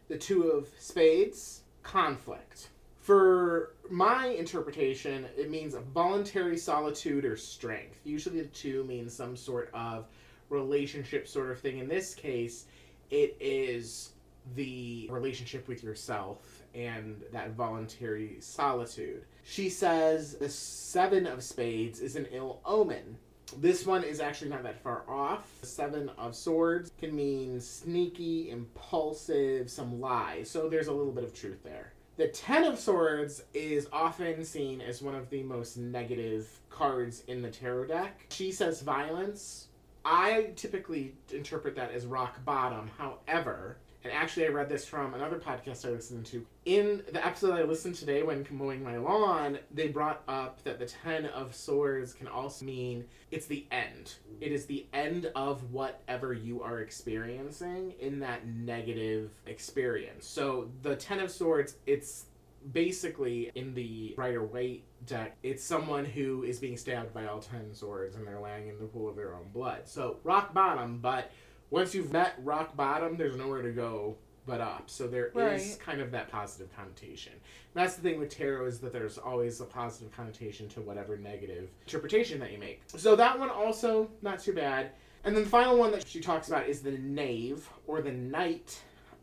the 0.09 0.17
two 0.17 0.45
of 0.45 0.69
spades, 0.79 1.65
conflict. 1.87 2.71
For 3.01 3.75
my 3.89 4.27
interpretation, 4.27 5.27
it 5.39 5.49
means 5.49 5.77
voluntary 5.95 6.59
solitude 6.59 7.25
or 7.25 7.37
strength. 7.37 8.01
Usually 8.05 8.43
the 8.43 8.49
two 8.49 8.83
means 8.85 9.15
some 9.15 9.37
sort 9.37 9.71
of 9.73 10.07
relationship 10.51 11.29
sort 11.29 11.51
of 11.51 11.61
thing. 11.61 11.79
In 11.79 11.89
this 11.89 12.15
case, 12.15 12.67
it 13.11 13.37
is 13.39 14.11
the 14.57 15.09
relationship 15.11 15.69
with 15.69 15.85
yourself 15.85 16.65
and 16.75 17.23
that 17.33 17.53
voluntary 17.53 18.37
solitude. 18.41 19.25
She 19.45 19.69
says 19.69 20.35
the 20.35 20.49
Seven 20.49 21.27
of 21.27 21.45
Spades 21.45 22.01
is 22.01 22.17
an 22.17 22.27
ill 22.33 22.61
omen. 22.65 23.17
This 23.59 23.87
one 23.87 24.03
is 24.05 24.21
actually 24.21 24.51
not 24.51 24.63
that 24.65 24.83
far 24.83 25.05
off. 25.09 25.49
The 25.61 25.67
Seven 25.67 26.11
of 26.19 26.35
Swords 26.35 26.91
can 26.99 27.15
mean 27.15 27.61
sneaky, 27.61 28.51
impulsive, 28.51 29.71
some 29.71 30.01
lies. 30.01 30.51
So 30.51 30.69
there's 30.69 30.89
a 30.89 30.93
little 30.93 31.13
bit 31.13 31.25
of 31.25 31.35
truth 31.35 31.63
there. 31.63 31.93
The 32.17 32.29
Ten 32.29 32.65
of 32.65 32.79
Swords 32.79 33.45
is 33.55 33.89
often 33.93 34.45
seen 34.45 34.81
as 34.81 35.03
one 35.03 35.15
of 35.15 35.31
the 35.31 35.43
most 35.43 35.77
negative 35.77 36.49
cards 36.71 37.23
in 37.29 37.43
the 37.43 37.51
tarot 37.51 37.87
deck. 37.87 38.27
She 38.31 38.53
says 38.53 38.83
violence. 38.83 39.69
I 40.05 40.53
typically 40.57 41.15
interpret 41.33 41.77
that 41.77 41.93
as 41.93 42.07
rock 42.07 42.45
bottom. 42.45 42.91
However, 42.97 43.79
and 44.07 44.15
actually, 44.15 44.47
I 44.47 44.51
read 44.51 44.69
this 44.69 44.87
from 44.87 45.15
another 45.15 45.41
podcast 45.41 45.85
I 45.85 45.91
listened 45.91 46.27
to. 46.27 46.47
In 46.65 47.03
the 47.13 47.27
episode 47.27 47.59
I 47.59 47.65
listened 47.65 47.97
today 47.97 48.23
when 48.23 48.47
mowing 48.53 48.81
my 48.81 48.99
lawn, 48.99 49.59
they 49.75 49.89
brought 49.89 50.23
up 50.29 50.63
that 50.63 50.79
the 50.79 50.87
Ten 50.87 51.27
of 51.27 51.57
Swords 51.57 52.15
can 52.15 52.29
also 52.29 52.65
mean 52.65 53.05
it's 53.33 53.47
the 53.47 53.67
end. 53.73 54.15
It 54.41 54.53
is 54.53 54.67
the 54.67 54.87
end 54.93 55.33
of 55.35 55.73
whatever 55.73 56.33
you 56.33 56.63
are 56.63 56.79
experiencing 56.79 57.95
in 57.99 58.21
that 58.21 58.47
negative 58.47 59.33
experience. 59.47 60.25
So 60.25 60.71
the 60.83 60.95
Ten 60.95 61.19
of 61.19 61.33
Swords, 61.33 61.75
it's 61.85 62.27
basically 62.73 63.51
in 63.57 63.75
the 63.75 64.15
Rider 64.17 64.45
Waite 64.45 64.85
deck, 65.05 65.37
it's 65.43 65.65
someone 65.65 66.05
who 66.05 66.45
is 66.45 66.61
being 66.61 66.77
stabbed 66.77 67.13
by 67.13 67.27
all 67.27 67.41
ten 67.41 67.75
swords 67.75 68.15
and 68.15 68.25
they're 68.25 68.41
laying 68.41 68.69
in 68.69 68.79
the 68.79 68.85
pool 68.85 69.09
of 69.09 69.17
their 69.17 69.35
own 69.35 69.49
blood. 69.53 69.89
So 69.89 70.19
rock 70.23 70.55
bottom, 70.55 70.99
but 70.99 71.33
once 71.71 71.95
you've 71.95 72.13
met 72.13 72.35
rock 72.43 72.77
bottom, 72.77 73.17
there's 73.17 73.37
nowhere 73.37 73.63
to 73.63 73.73
go 73.73 74.17
but 74.47 74.61
up. 74.61 74.89
So 74.89 75.09
there 75.09 75.27
is 75.27 75.35
Right. 75.35 75.77
kind 75.81 76.01
of 76.01 76.13
that 76.13 76.29
positive 76.29 76.75
connotation. 76.77 77.33
And 77.33 77.43
that's 77.75 77.97
the 77.97 78.03
thing 78.03 78.21
with 78.21 78.31
tarot 78.31 78.67
is 78.67 78.79
that 78.81 78.93
there's 78.93 79.19
always 79.19 79.61
a 79.61 79.65
positive 79.65 80.13
connotation 80.15 80.69
to 80.71 80.81
whatever 80.81 81.17
negative 81.17 81.69
interpretation 81.83 82.39
that 82.41 82.53
you 82.53 82.59
make. 82.59 82.83
So 82.87 83.17
that 83.17 83.39
one 83.39 83.51
also 83.51 84.09
not 84.23 84.39
too 84.39 84.53
bad. 84.53 84.93
And 85.25 85.35
then 85.35 85.43
the 85.43 85.51
final 85.51 85.77
one 85.77 85.91
that 85.91 86.07
she 86.07 86.21
talks 86.21 86.47
about 86.47 86.69
is 86.69 86.81
the 86.81 86.93
knave 86.93 87.69
or 87.89 88.01
the 88.01 88.13
knight 88.13 88.81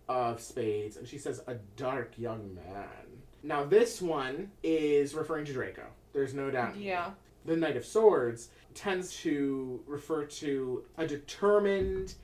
of 0.10 0.42
spades, 0.42 0.98
and 0.98 1.08
she 1.08 1.18
says 1.18 1.42
a 1.48 1.56
dark 1.78 2.18
young 2.18 2.54
man. 2.54 2.88
Now 3.42 3.64
this 3.64 4.02
one 4.02 4.52
is 4.62 5.16
referring 5.16 5.46
to 5.46 5.54
Draco. 5.54 5.86
There's 6.12 6.34
no 6.34 6.52
doubt. 6.52 6.76
Yeah. 6.76 7.12
The 7.46 7.56
Knight 7.56 7.78
of 7.78 7.86
Swords 7.86 8.50
tends 8.74 9.16
to 9.22 9.82
refer 9.88 10.26
to 10.26 10.84
a 10.98 11.08
determined, 11.08 12.16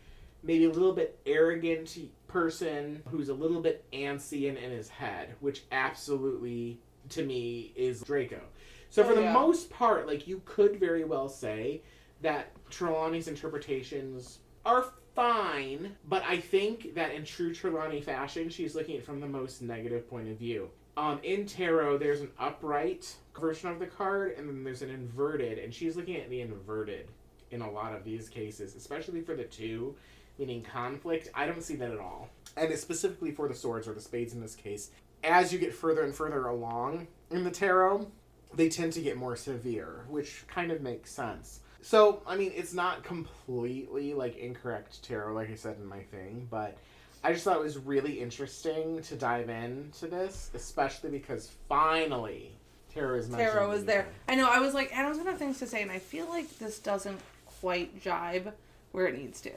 maybe 0.44 0.66
a 0.66 0.70
little 0.70 0.94
bit 0.94 1.20
arrogant 1.26 1.98
person 2.28 3.02
who's 3.10 3.30
a 3.30 3.34
little 3.34 3.62
bit 3.62 3.86
antsy 3.92 4.48
and 4.50 4.58
in 4.58 4.72
his 4.72 4.90
head, 4.90 5.36
which 5.40 5.64
absolutely, 5.72 6.80
to 7.10 7.26
me, 7.26 7.74
is 7.76 8.02
Draco. 8.02 8.42
So, 8.90 9.04
for 9.04 9.12
Oh, 9.12 9.16
the 9.16 9.32
most 9.32 9.70
part, 9.70 10.08
like, 10.08 10.28
you 10.28 10.42
could 10.46 10.80
very 10.80 11.04
well 11.04 11.30
say 11.30 11.82
that 12.22 12.52
Trelawney's 12.70 13.28
interpretations 13.28 14.40
are 14.66 14.86
fine, 15.16 15.96
but 16.08 16.24
I 16.24 16.38
think 16.40 16.96
that 16.96 17.14
in 17.14 17.24
true 17.24 17.54
Trelawney 17.54 18.02
fashion, 18.02 18.50
she's 18.50 18.76
looking 18.76 18.96
at 18.96 19.02
it 19.02 19.06
from 19.06 19.20
the 19.20 19.28
most 19.28 19.62
negative 19.62 20.10
point 20.10 20.30
of 20.30 20.38
view. 20.38 20.70
Um, 20.98 21.20
in 21.24 21.46
tarot, 21.46 21.98
there's 21.98 22.22
an 22.22 22.32
upright 22.40 23.16
version 23.40 23.70
of 23.70 23.80
the 23.80 23.86
card, 23.86 24.34
and 24.38 24.50
then 24.50 24.64
there's 24.64 24.82
an 24.82 24.90
inverted, 24.90 25.58
and 25.60 25.74
she's 25.74 25.96
looking 25.96 26.18
at 26.18 26.30
the 26.30 26.42
inverted 26.42 27.10
in 27.52 27.62
a 27.62 27.72
lot 27.72 27.96
of 27.96 28.04
these 28.04 28.28
cases, 28.28 28.76
especially 28.76 29.22
for 29.22 29.36
the 29.36 29.46
two, 29.46 29.96
meaning 30.40 30.64
conflict. 30.64 31.30
I 31.36 31.46
don't 31.46 31.62
see 31.62 31.76
that 31.76 31.92
at 31.92 32.00
all. 32.00 32.30
And 32.58 32.72
it's 32.72 32.82
specifically 32.82 33.32
for 33.32 33.48
the 33.48 33.54
swords 33.54 33.88
or 33.88 33.94
the 33.94 34.02
spades 34.02 34.34
in 34.34 34.42
this 34.42 34.56
case. 34.56 34.90
As 35.24 35.52
you 35.52 35.60
get 35.60 35.76
further 35.76 36.04
and 36.04 36.16
further 36.16 36.48
along 36.48 37.08
in 37.30 37.44
the 37.44 37.52
tarot, 37.52 38.10
they 38.54 38.70
tend 38.70 38.94
to 38.94 39.02
get 39.02 39.18
more 39.18 39.36
severe, 39.36 40.06
which 40.08 40.46
kind 40.48 40.72
of 40.72 40.82
makes 40.82 41.12
sense. 41.12 41.60
So, 41.82 42.24
I 42.26 42.36
mean, 42.36 42.52
it's 42.56 42.74
not 42.74 43.04
completely 43.04 44.14
like 44.14 44.38
incorrect 44.38 45.04
tarot, 45.04 45.34
like 45.34 45.52
I 45.52 45.56
said 45.56 45.78
in 45.78 45.86
my 45.86 46.00
thing, 46.00 46.48
but 46.50 46.78
I 47.24 47.34
just 47.34 47.44
thought 47.44 47.58
it 47.58 47.64
was 47.64 47.78
really 47.78 48.20
interesting 48.20 49.02
to 49.04 49.16
dive 49.16 49.50
into 49.50 50.08
this, 50.08 50.52
especially 50.54 51.10
because 51.10 51.52
finally 51.68 52.52
tarot 52.94 53.20
is 53.20 53.30
mentioned. 53.30 53.52
Tarot 53.52 53.72
is 53.72 53.86
there. 53.86 54.08
I 54.28 54.36
know. 54.36 54.50
I 54.50 54.60
was 54.60 54.74
like, 54.74 54.96
Adam's 54.96 55.18
gonna 55.18 55.32
have 55.32 55.40
things 55.40 55.60
to 55.60 55.68
say, 55.68 55.82
and 55.82 55.92
I 55.92 56.00
feel 56.00 56.28
like 56.28 56.58
this 56.60 56.80
doesn't 56.80 57.20
quite 57.46 58.02
jibe 58.02 58.54
where 58.92 59.08
it 59.08 59.18
needs 59.18 59.42
to. 59.42 59.52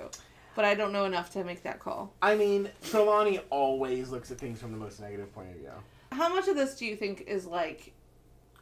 But 0.55 0.65
I 0.67 0.75
don't 0.75 0.93
know 0.93 1.05
enough 1.07 1.33
to 1.33 1.45
make 1.45 1.63
that 1.63 1.79
call. 1.81 2.13
I 2.21 2.35
mean, 2.37 2.69
Trelawney 2.85 3.39
always 3.51 4.11
looks 4.11 4.31
at 4.31 4.39
things 4.39 4.61
from 4.61 4.73
the 4.73 4.79
most 4.79 5.01
negative 5.01 5.33
point 5.35 5.49
of 5.51 5.57
view. 5.57 5.71
How 6.11 6.29
much 6.35 6.47
of 6.49 6.57
this 6.57 6.77
do 6.77 6.85
you 6.85 6.95
think 6.97 7.23
is 7.27 7.47
like, 7.47 7.93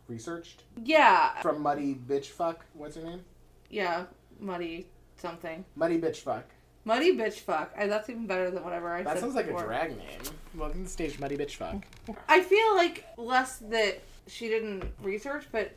Researched 0.07 0.65
yeah, 0.85 1.41
from 1.41 1.63
Muddy 1.63 1.95
Bitch 1.95 2.27
Fuck. 2.27 2.65
What's 2.75 2.97
her 2.97 3.03
name? 3.03 3.23
yeah, 3.71 4.05
muddy 4.41 4.87
something, 5.17 5.65
Muddy 5.77 6.01
Bitch 6.01 6.17
Fuck. 6.19 6.45
muddy 6.85 7.17
bitch 7.17 7.35
fuck? 7.35 7.73
I, 7.79 7.87
that's 7.87 8.09
even 8.11 8.27
better 8.27 8.51
than 8.51 8.65
whatever 8.65 8.93
I 8.93 9.03
That 9.03 9.09
said. 9.09 9.17
That 9.17 9.21
sounds 9.21 9.35
like 9.37 9.47
before. 9.47 9.63
a 9.63 9.67
drag 9.67 9.97
name. 9.97 10.21
Welcome 10.57 10.79
to 10.79 10.85
the 10.85 10.89
stage, 10.91 11.19
Muddy 11.21 11.37
Bitch 11.37 11.57
Fuck. 11.57 11.85
I 12.29 12.41
feel 12.41 12.75
like 12.77 13.05
less 13.17 13.59
that 13.69 14.01
she 14.27 14.49
didn't 14.49 14.85
research, 15.03 15.45
but 15.53 15.73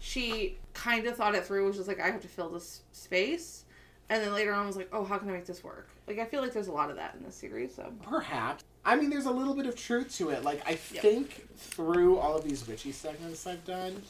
she 0.00 0.58
kind 0.74 1.06
of 1.06 1.16
thought 1.16 1.34
it 1.34 1.44
through. 1.46 1.66
Was 1.66 1.76
just 1.76 1.88
like, 1.88 2.00
I 2.00 2.10
have 2.10 2.20
to 2.22 2.28
fill 2.28 2.50
this 2.50 2.82
space, 2.92 3.64
and 4.10 4.22
then 4.22 4.32
later 4.32 4.52
on 4.54 4.66
was 4.66 4.76
like, 4.76 4.88
oh, 4.92 5.04
how 5.04 5.18
can 5.18 5.28
I 5.28 5.32
make 5.32 5.46
this 5.46 5.62
work? 5.62 5.88
Like, 6.06 6.18
I 6.18 6.24
feel 6.24 6.40
like 6.40 6.52
there's 6.52 6.68
a 6.68 6.72
lot 6.72 6.90
of 6.90 6.96
that 6.96 7.14
in 7.14 7.24
this 7.24 7.34
series. 7.34 7.74
So 7.74 7.92
Perhaps. 8.02 8.64
I 8.84 8.96
mean, 8.96 9.10
there's 9.10 9.26
a 9.26 9.30
little 9.30 9.54
bit 9.54 9.66
of 9.66 9.76
truth 9.76 10.14
to 10.16 10.30
it. 10.30 10.44
Like, 10.44 10.66
I 10.66 10.70
Yep. 10.92 11.02
think 11.02 11.48
through 11.56 12.18
all 12.18 12.36
of 12.36 12.44
these 12.44 12.66
witchy 12.66 12.92
segments 12.92 13.46
I've 13.46 13.64
done, 13.66 14.02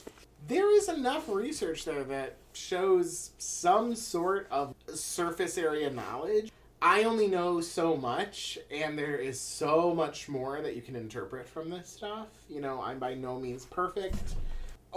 there 0.46 0.70
is 0.76 0.88
enough 0.88 1.28
research 1.28 1.84
there 1.84 2.04
that 2.04 2.36
shows 2.52 3.30
some 3.38 3.94
sort 3.96 4.46
of 4.50 4.74
surface 4.94 5.58
area 5.58 5.90
knowledge. 5.90 6.52
I 6.80 7.02
only 7.02 7.26
know 7.26 7.60
so 7.60 7.96
much, 7.96 8.56
and 8.70 8.96
there 8.96 9.16
is 9.16 9.40
so 9.40 9.92
much 9.92 10.28
more 10.28 10.60
that 10.62 10.76
you 10.76 10.82
can 10.82 10.94
interpret 10.94 11.48
from 11.48 11.70
this 11.70 11.88
stuff. 11.88 12.28
You 12.48 12.60
know, 12.60 12.80
I'm 12.80 13.00
by 13.00 13.14
no 13.14 13.40
means 13.40 13.64
perfect. 13.64 14.14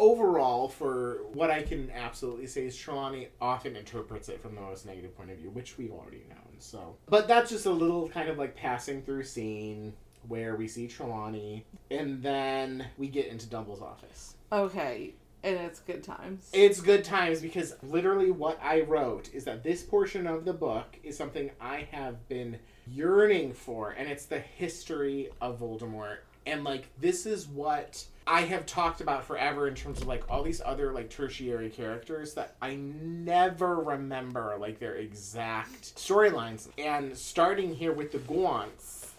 Overall, 0.01 0.67
for 0.67 1.19
what 1.33 1.51
I 1.51 1.61
can 1.61 1.91
absolutely 1.91 2.47
say 2.47 2.65
is 2.65 2.75
Trelawney 2.75 3.27
often 3.39 3.75
interprets 3.75 4.29
it 4.29 4.41
from 4.41 4.55
the 4.55 4.61
most 4.61 4.83
negative 4.83 5.15
point 5.15 5.29
of 5.29 5.37
view, 5.37 5.51
which 5.51 5.77
we've 5.77 5.91
already 5.91 6.25
known. 6.27 6.55
So, 6.57 6.95
but 7.07 7.27
that's 7.27 7.51
just 7.51 7.67
a 7.67 7.71
little 7.71 8.09
kind 8.09 8.27
of 8.27 8.39
like 8.39 8.55
passing 8.55 9.03
through 9.03 9.25
scene 9.25 9.93
where 10.27 10.55
we 10.55 10.67
see 10.67 10.87
Trelawney, 10.87 11.67
and 11.91 12.23
then 12.23 12.87
we 12.97 13.09
get 13.09 13.27
into 13.27 13.45
Dumble's 13.45 13.83
office. 13.83 14.37
Okay, 14.51 15.13
and 15.43 15.55
it's 15.55 15.81
good 15.81 16.03
times. 16.03 16.49
It's 16.51 16.81
good 16.81 17.03
times 17.03 17.39
because 17.39 17.75
literally 17.83 18.31
what 18.31 18.59
I 18.59 18.81
wrote 18.81 19.31
is 19.35 19.43
that 19.43 19.63
this 19.63 19.83
portion 19.83 20.25
of 20.25 20.45
the 20.45 20.53
book 20.53 20.97
is 21.03 21.15
something 21.15 21.51
I 21.61 21.87
have 21.91 22.27
been 22.27 22.57
yearning 22.87 23.53
for, 23.53 23.91
and 23.91 24.09
it's 24.09 24.25
the 24.25 24.39
history 24.39 25.29
of 25.41 25.59
Voldemort. 25.59 26.17
And 26.45 26.63
like, 26.63 26.87
this 26.99 27.25
is 27.25 27.47
what 27.47 28.03
I 28.25 28.41
have 28.41 28.65
talked 28.65 29.01
about 29.01 29.25
forever 29.25 29.67
in 29.67 29.75
terms 29.75 30.01
of 30.01 30.07
like 30.07 30.23
all 30.29 30.43
these 30.43 30.61
other 30.63 30.91
like 30.93 31.09
tertiary 31.09 31.69
characters 31.69 32.33
that 32.35 32.55
I 32.61 32.75
never 32.75 33.75
remember 33.75 34.55
like 34.59 34.79
their 34.79 34.95
exact 34.95 35.95
storylines. 35.95 36.69
And 36.77 37.17
starting 37.17 37.73
here 37.73 37.91
with 37.91 38.11
the 38.11 38.19
Gaunts, 38.19 39.09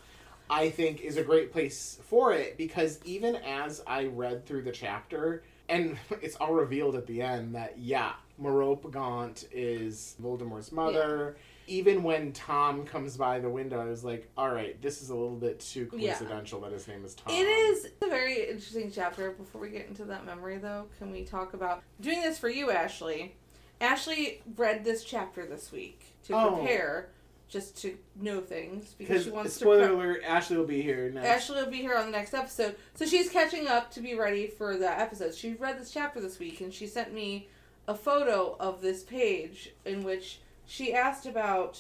I 0.49 0.71
think 0.71 1.01
is 1.01 1.17
a 1.17 1.23
great 1.23 1.53
place 1.53 1.99
for 2.05 2.33
it 2.33 2.57
because 2.57 3.01
even 3.05 3.37
as 3.37 3.83
I 3.87 4.07
read 4.07 4.47
through 4.47 4.63
the 4.63 4.73
chapter, 4.73 5.43
and 5.69 5.97
it's 6.23 6.37
all 6.37 6.55
revealed 6.55 6.95
at 6.95 7.07
the 7.07 7.23
end 7.23 7.55
that 7.55 7.79
yeah, 7.79 8.13
Merope 8.41 8.91
Gaunt 8.91 9.49
is 9.53 10.17
Voldemort's 10.23 10.73
mother. 10.73 11.37
Even 11.67 12.03
when 12.03 12.33
Tom 12.33 12.85
comes 12.85 13.17
by 13.17 13.39
the 13.39 13.49
window, 13.49 13.81
I 13.81 13.85
was 13.87 14.05
like, 14.05 14.29
"All 14.37 14.51
right, 14.51 14.81
this 14.83 15.01
is 15.03 15.11
a 15.11 15.15
little 15.15 15.37
bit 15.37 15.61
too 15.61 15.89
Yeah. 15.97 16.15
coincidental 16.15 16.61
that 16.63 16.73
his 16.73 16.89
name 16.89 17.05
is 17.05 17.15
Tom." 17.15 17.33
It 17.35 17.47
is 17.47 17.89
a 18.01 18.09
very 18.09 18.49
interesting 18.51 18.91
chapter. 18.91 19.31
Before 19.31 19.61
we 19.61 19.71
get 19.71 19.87
into 19.87 20.05
that 20.07 20.25
memory, 20.27 20.59
though, 20.59 20.87
can 20.99 21.11
we 21.13 21.25
talk 21.25 21.55
about 21.55 21.83
doing 22.01 22.21
this 22.23 22.39
for 22.39 22.49
you, 22.49 22.71
Ashley? 22.71 23.35
Ashley 23.81 24.43
read 24.57 24.85
this 24.85 25.05
chapter 25.05 25.45
this 25.47 25.73
week 25.73 26.15
to 26.25 26.35
Oh. 26.35 26.57
prepare, 26.57 27.11
just 27.49 27.77
to 27.83 27.99
know 28.17 28.41
things 28.41 28.95
because 28.97 29.25
she 29.25 29.31
wants 29.31 29.55
spoiler 29.55 29.83
to. 29.83 29.87
Pre- 29.89 29.95
alert: 29.97 30.23
Ashley 30.25 30.57
will 30.57 30.65
be 30.67 30.83
here 30.83 31.11
next. 31.11 31.27
Ashley 31.29 31.57
will 31.63 31.71
be 31.71 31.79
here 31.81 31.95
on 31.95 32.07
the 32.07 32.13
next 32.13 32.33
episode, 32.35 32.77
so 32.95 33.05
she's 33.07 33.29
catching 33.31 33.67
up 33.69 33.91
to 33.93 34.01
be 34.01 34.15
ready 34.15 34.47
for 34.47 34.77
the 34.77 34.89
episode. 34.89 35.35
She 35.35 35.55
read 35.55 35.79
this 35.81 35.91
chapter 35.93 36.21
this 36.21 36.39
week, 36.39 36.61
and 36.61 36.73
she 36.73 36.87
sent 36.87 37.13
me 37.13 37.49
a 37.89 37.95
photo 37.95 38.57
of 38.61 38.81
this 38.81 39.03
page 39.03 39.75
in 39.85 40.03
which 40.05 40.41
she 40.73 40.95
asked 40.95 41.27
about 41.27 41.79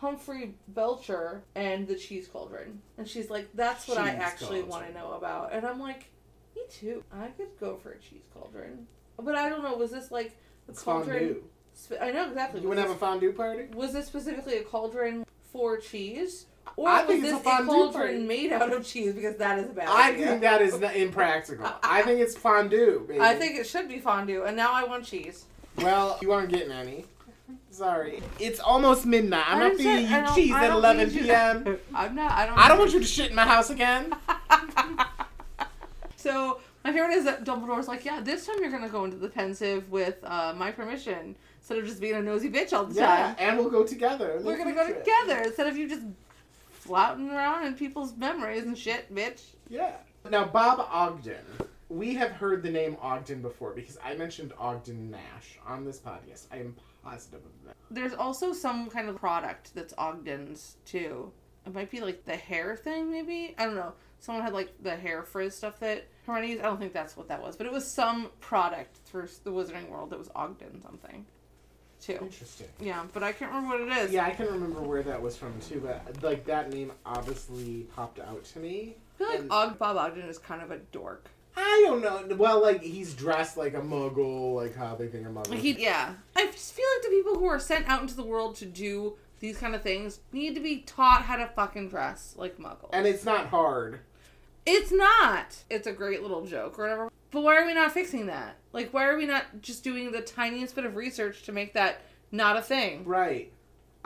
Humphrey 0.00 0.54
Belcher 0.68 1.42
and 1.54 1.88
the 1.88 1.94
cheese 1.94 2.28
cauldron, 2.30 2.82
and 2.98 3.08
she's 3.08 3.30
like, 3.30 3.48
"That's 3.54 3.88
what 3.88 3.96
I 3.96 4.10
actually 4.10 4.62
want 4.62 4.86
to 4.86 4.92
know 4.92 5.12
about." 5.14 5.54
And 5.54 5.64
I'm 5.66 5.80
like, 5.80 6.10
"Me 6.54 6.62
too. 6.70 7.02
I 7.10 7.28
could 7.28 7.58
go 7.58 7.76
for 7.76 7.92
a 7.92 7.98
cheese 7.98 8.24
cauldron." 8.34 8.86
But 9.18 9.34
I 9.34 9.48
don't 9.48 9.62
know. 9.62 9.74
Was 9.76 9.92
this 9.92 10.10
like 10.10 10.36
the 10.66 10.72
It's 10.72 10.82
cauldron? 10.82 11.18
fondue. 11.18 11.42
spe- 11.72 12.02
I 12.02 12.10
know 12.10 12.28
exactly. 12.28 12.60
You 12.60 12.68
want 12.68 12.78
to 12.80 12.82
have 12.82 12.90
a 12.90 12.96
fondue 12.98 13.32
party? 13.32 13.64
was 13.74 13.94
this 13.94 14.06
specifically 14.06 14.58
a 14.58 14.62
cauldron 14.64 15.24
for 15.50 15.78
cheese? 15.78 16.44
Or 16.76 16.88
I 16.88 17.04
was 17.04 17.20
this 17.22 17.32
a 17.32 17.38
fondue 17.38 17.70
cauldron 17.72 17.92
party. 17.92 18.18
made 18.26 18.52
out 18.52 18.72
of 18.74 18.84
cheese? 18.86 19.14
Because 19.14 19.36
that 19.36 19.58
is 19.58 19.70
a 19.70 19.72
bad 19.72 19.88
I 19.88 20.10
idea. 20.10 20.26
think 20.26 20.40
that 20.42 20.60
is 20.60 20.74
impractical. 20.74 21.66
I 21.82 22.02
think 22.02 22.20
it's 22.20 22.36
fondue. 22.36 23.04
Baby. 23.08 23.20
I 23.20 23.34
think 23.36 23.56
it 23.58 23.66
should 23.66 23.88
be 23.88 24.00
fondue, 24.00 24.42
and 24.44 24.54
now 24.56 24.72
I 24.72 24.84
want 24.84 25.04
cheese. 25.06 25.46
Well, 25.78 26.18
you 26.20 26.30
aren't 26.32 26.50
getting 26.50 26.72
any. 26.72 27.06
Sorry. 27.70 28.22
It's 28.38 28.60
almost 28.60 29.04
midnight. 29.06 29.44
I'm 29.48 29.58
I 29.58 29.68
not 29.68 29.76
didn't 29.76 30.06
feeding 30.06 30.10
you 30.26 30.34
cheese 30.34 30.54
at 30.54 30.70
11 30.70 31.08
need 31.08 31.14
you- 31.14 31.22
p.m. 31.24 31.78
I'm 31.94 32.14
not. 32.14 32.32
I 32.32 32.46
don't. 32.46 32.58
I 32.58 32.68
don't 32.68 32.78
want 32.78 32.92
you 32.92 33.00
to 33.00 33.04
shit 33.06 33.30
in 33.30 33.36
my 33.36 33.44
house 33.46 33.70
again. 33.70 34.12
So 36.16 36.60
my 36.84 36.92
favorite 36.92 37.12
is 37.14 37.24
that 37.24 37.44
Dumbledore's 37.44 37.86
like, 37.88 38.04
yeah, 38.04 38.20
this 38.20 38.46
time 38.46 38.56
you're 38.60 38.70
gonna 38.70 38.88
go 38.88 39.04
into 39.04 39.18
the 39.18 39.28
Pensieve 39.28 39.88
with 39.90 40.16
uh, 40.24 40.54
my 40.56 40.70
permission 40.70 41.36
instead 41.60 41.76
of 41.78 41.84
just 41.84 42.00
being 42.00 42.14
a 42.14 42.22
nosy 42.22 42.48
bitch 42.50 42.72
all 42.72 42.84
the 42.86 42.94
Yeah, 42.94 43.06
time. 43.06 43.36
and 43.38 43.58
we'll 43.58 43.68
go 43.70 43.84
together. 43.84 44.40
We're 44.42 44.56
gonna 44.56 44.72
go 44.74 44.86
future. 44.86 45.00
together 45.00 45.42
instead 45.42 45.66
of 45.66 45.76
you 45.76 45.86
just 45.88 46.02
flouting 46.70 47.28
around 47.30 47.66
in 47.66 47.74
people's 47.74 48.16
memories 48.16 48.62
and 48.64 48.76
shit, 48.76 49.14
bitch. 49.14 49.42
Yeah. 49.68 49.92
Now, 50.30 50.46
Bob 50.46 50.86
Ogden. 50.90 51.44
We 51.90 52.14
have 52.14 52.30
heard 52.32 52.62
the 52.62 52.70
name 52.70 52.96
Ogden 53.02 53.42
before 53.42 53.72
because 53.72 53.98
I 54.02 54.14
mentioned 54.14 54.54
Ogden 54.58 55.10
Nash 55.10 55.58
on 55.66 55.84
this 55.84 55.98
podcast. 55.98 56.46
I 56.50 56.56
am 56.56 56.74
that. 57.04 57.74
There's 57.90 58.14
also 58.14 58.52
some 58.52 58.88
kind 58.90 59.08
of 59.08 59.16
product 59.16 59.74
that's 59.74 59.94
Ogden's 59.98 60.76
too. 60.84 61.32
It 61.66 61.74
might 61.74 61.90
be 61.90 62.00
like 62.00 62.24
the 62.24 62.36
hair 62.36 62.76
thing, 62.76 63.10
maybe. 63.10 63.54
I 63.58 63.64
don't 63.66 63.74
know. 63.76 63.92
Someone 64.20 64.42
had 64.44 64.52
like 64.52 64.72
the 64.82 64.96
hair 64.96 65.22
frizz 65.22 65.54
stuff 65.54 65.80
that 65.80 66.06
Hermione 66.26 66.48
used. 66.52 66.60
I 66.62 66.64
don't 66.64 66.78
think 66.78 66.92
that's 66.92 67.16
what 67.16 67.28
that 67.28 67.42
was, 67.42 67.56
but 67.56 67.66
it 67.66 67.72
was 67.72 67.90
some 67.90 68.30
product 68.40 68.96
through 69.06 69.28
the 69.44 69.50
Wizarding 69.50 69.88
World 69.88 70.10
that 70.10 70.18
was 70.18 70.30
Ogden 70.34 70.80
something, 70.82 71.24
too. 72.00 72.18
Interesting. 72.20 72.68
Yeah, 72.80 73.04
but 73.12 73.22
I 73.22 73.32
can't 73.32 73.52
remember 73.52 73.78
what 73.84 73.88
it 73.96 74.04
is. 74.04 74.12
Yeah, 74.12 74.24
I 74.24 74.30
can 74.30 74.46
remember 74.46 74.80
where 74.80 75.02
that 75.02 75.20
was 75.20 75.36
from 75.36 75.58
too, 75.60 75.80
but 75.80 76.22
like 76.22 76.44
that 76.46 76.70
name 76.72 76.92
obviously 77.04 77.86
popped 77.94 78.18
out 78.18 78.44
to 78.44 78.58
me. 78.58 78.96
I 79.14 79.18
feel 79.18 79.28
like 79.28 79.38
And- 79.40 79.52
Og- 79.52 79.78
Bob 79.78 79.96
Ogden 79.96 80.28
is 80.28 80.38
kind 80.38 80.62
of 80.62 80.70
a 80.70 80.78
dork. 80.78 81.30
I 81.56 81.82
don't 81.86 82.00
know. 82.02 82.36
Well, 82.36 82.60
like 82.62 82.82
he's 82.82 83.14
dressed 83.14 83.56
like 83.56 83.74
a 83.74 83.80
muggle, 83.80 84.54
like 84.54 84.74
how 84.74 84.94
they 84.96 85.08
think 85.08 85.26
a 85.26 85.30
muggle. 85.30 85.50
Like 85.50 85.60
he, 85.60 85.72
yeah. 85.72 86.14
I 86.36 86.46
just 86.46 86.72
feel 86.72 86.86
like 86.96 87.02
the 87.04 87.10
people 87.16 87.38
who 87.38 87.46
are 87.46 87.60
sent 87.60 87.88
out 87.88 88.02
into 88.02 88.14
the 88.14 88.24
world 88.24 88.56
to 88.56 88.66
do 88.66 89.16
these 89.40 89.58
kind 89.58 89.74
of 89.74 89.82
things 89.82 90.20
need 90.32 90.54
to 90.54 90.60
be 90.60 90.78
taught 90.78 91.22
how 91.22 91.36
to 91.36 91.46
fucking 91.46 91.88
dress 91.90 92.34
like 92.36 92.58
muggles. 92.58 92.90
and 92.92 93.06
it's 93.06 93.24
not 93.24 93.48
hard. 93.48 94.00
It's 94.66 94.90
not. 94.90 95.56
It's 95.68 95.86
a 95.86 95.92
great 95.92 96.22
little 96.22 96.46
joke 96.46 96.78
or 96.78 96.82
whatever. 96.84 97.10
But 97.30 97.42
why 97.42 97.56
are 97.60 97.66
we 97.66 97.74
not 97.74 97.92
fixing 97.92 98.26
that? 98.26 98.56
Like, 98.72 98.94
why 98.94 99.06
are 99.06 99.16
we 99.16 99.26
not 99.26 99.44
just 99.60 99.84
doing 99.84 100.10
the 100.12 100.22
tiniest 100.22 100.74
bit 100.74 100.84
of 100.86 100.96
research 100.96 101.42
to 101.42 101.52
make 101.52 101.74
that 101.74 102.00
not 102.32 102.56
a 102.56 102.62
thing? 102.62 103.04
Right. 103.04 103.52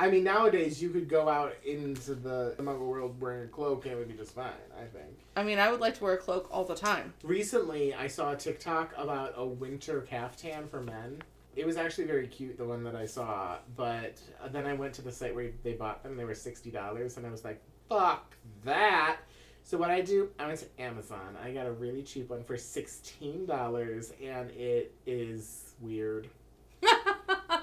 I 0.01 0.09
mean, 0.09 0.23
nowadays 0.23 0.81
you 0.81 0.91
could 0.91 1.09
go 1.09 1.29
out 1.29 1.57
into 1.65 2.15
the 2.15 2.55
muggle 2.59 2.87
world 2.87 3.21
wearing 3.21 3.45
a 3.45 3.49
cloak 3.49 3.85
and 3.85 3.95
it 3.95 3.97
would 3.97 4.09
be 4.09 4.15
just 4.15 4.33
fine, 4.33 4.53
I 4.77 4.85
think. 4.85 5.19
I 5.37 5.43
mean, 5.43 5.59
I 5.59 5.71
would 5.71 5.81
like 5.81 5.97
to 5.97 6.05
wear 6.05 6.15
a 6.15 6.19
cloak 6.19 6.49
all 6.53 6.65
the 6.65 6.77
time. 6.77 7.15
Recently, 7.25 7.95
I 7.95 8.07
saw 8.07 8.33
a 8.33 8.37
TikTok 8.37 8.95
about 8.97 9.35
a 9.37 9.45
winter 9.45 10.03
caftan 10.03 10.69
for 10.69 10.81
men. 10.81 11.21
It 11.57 11.67
was 11.67 11.77
actually 11.77 12.05
very 12.05 12.29
cute, 12.29 12.57
the 12.57 12.65
one 12.65 12.85
that 12.85 12.95
I 12.95 13.07
saw, 13.07 13.57
but 13.77 14.21
uh, 14.41 14.47
then 14.49 14.67
I 14.67 14.75
went 14.75 14.95
to 14.95 15.03
the 15.03 15.11
site 15.11 15.35
where 15.35 15.51
they 15.65 15.73
bought 15.73 16.05
them. 16.05 16.17
They 16.17 16.25
were 16.25 16.33
$60, 16.33 17.17
and 17.17 17.27
I 17.27 17.31
was 17.31 17.45
like, 17.45 17.61
fuck 17.89 18.37
that. 18.65 19.17
So 19.65 19.77
what 19.77 19.91
I 19.91 20.01
do, 20.01 20.31
I 20.39 20.47
went 20.47 20.61
to 20.61 20.83
Amazon. 20.83 21.37
I 21.43 21.51
got 21.51 21.67
a 21.67 21.73
really 21.73 22.03
cheap 22.03 22.31
one 22.31 22.45
for 22.45 22.55
$16, 22.55 24.13
and 24.25 24.51
it 24.53 24.95
is 25.05 25.75
weird. 25.81 26.29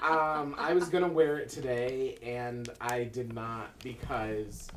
Um, 0.06 0.54
I 0.58 0.72
was 0.72 0.88
gonna 0.88 1.08
wear 1.08 1.38
it 1.38 1.48
today, 1.48 2.16
and 2.22 2.68
I 2.80 3.04
did 3.04 3.32
not 3.32 3.78
because 3.80 4.68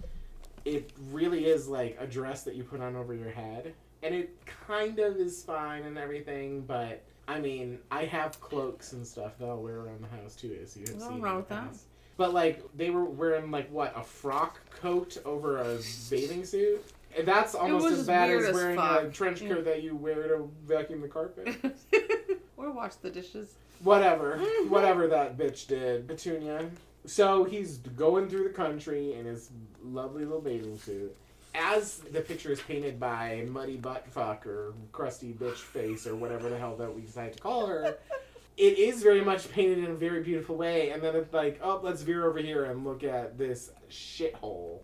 it 0.66 0.92
really 1.12 1.46
is 1.46 1.68
like 1.68 1.98
a 2.00 2.08
dress 2.08 2.44
that 2.44 2.56
you 2.56 2.64
put 2.64 2.82
on 2.82 2.96
over 2.96 3.14
your 3.14 3.32
head, 3.32 3.74
and 4.04 4.16
it 4.16 4.36
kind 4.68 5.00
of 5.00 5.18
is 5.18 5.44
fine 5.44 5.84
and 5.84 5.98
everything. 5.98 6.62
But 6.62 7.04
I 7.28 7.40
mean, 7.40 7.80
I 7.92 8.06
have 8.06 8.40
cloaks 8.42 8.94
and 8.94 9.06
stuff 9.06 9.38
that 9.38 9.46
I'll 9.46 9.62
wear 9.62 9.82
around 9.82 10.04
the 10.04 10.22
house 10.22 10.36
too, 10.36 10.58
as 10.62 10.76
you 10.76 10.86
have 10.88 10.96
Nothing 10.96 11.16
seen. 11.16 11.22
wrong 11.22 11.36
with 11.38 11.50
that. 11.50 11.76
But 12.18 12.34
like 12.34 12.64
they 12.76 12.90
were 12.90 13.06
wearing 13.06 13.52
like 13.52 13.72
what 13.72 13.94
a 13.96 14.04
frock 14.04 14.60
coat 14.72 15.18
over 15.26 15.58
a 15.60 15.78
bathing 16.10 16.44
suit. 16.44 16.84
And 17.18 17.28
that's 17.28 17.56
almost 17.56 17.88
as 17.92 18.06
bad 18.06 18.30
as 18.30 18.46
as 18.46 18.56
wearing 18.56 18.78
a 18.78 19.10
trench 19.10 19.40
coat 19.40 19.66
that 19.66 19.82
you 19.84 19.96
wear 19.96 20.28
to 20.28 20.50
vacuum 20.68 21.02
the 21.02 21.08
carpet. 21.08 21.56
or 22.60 22.72
wash 22.72 22.96
the 22.96 23.10
dishes. 23.10 23.56
Whatever. 23.84 24.38
Whatever 24.68 25.08
that 25.08 25.38
bitch 25.38 25.68
did. 25.68 26.08
Petunia. 26.08 26.70
So 27.06 27.46
he's 27.46 27.78
going 27.78 28.30
through 28.30 28.44
the 28.44 28.54
country 28.54 29.14
in 29.14 29.26
his 29.26 29.50
lovely 29.84 30.26
little 30.26 30.42
bathing 30.42 30.78
suit. 30.78 31.16
As 31.56 31.98
the 32.12 32.22
picture 32.22 32.52
is 32.52 32.62
painted 32.62 33.00
by 33.00 33.46
Muddy 33.50 33.78
Buttfuck 33.78 34.46
or 34.46 34.74
Crusty 34.92 35.34
Bitch 35.34 35.56
Face 35.56 36.06
or 36.06 36.16
whatever 36.16 36.50
the 36.50 36.58
hell 36.58 36.76
that 36.76 36.94
we 36.94 37.02
decide 37.02 37.34
to 37.34 37.40
call 37.40 37.66
her, 37.66 37.98
it 38.58 38.78
is 38.78 39.02
very 39.02 39.22
much 39.22 39.50
painted 39.52 39.80
in 39.80 39.86
a 39.86 39.96
very 39.96 40.22
beautiful 40.22 40.56
way. 40.56 40.92
And 40.92 41.02
then 41.02 41.16
it's 41.16 41.34
like, 41.34 41.60
oh, 41.64 41.80
let's 41.82 42.02
veer 42.02 42.28
over 42.28 42.40
here 42.40 42.66
and 42.66 42.84
look 42.84 43.04
at 43.04 43.38
this 43.38 43.72
shithole 43.90 44.80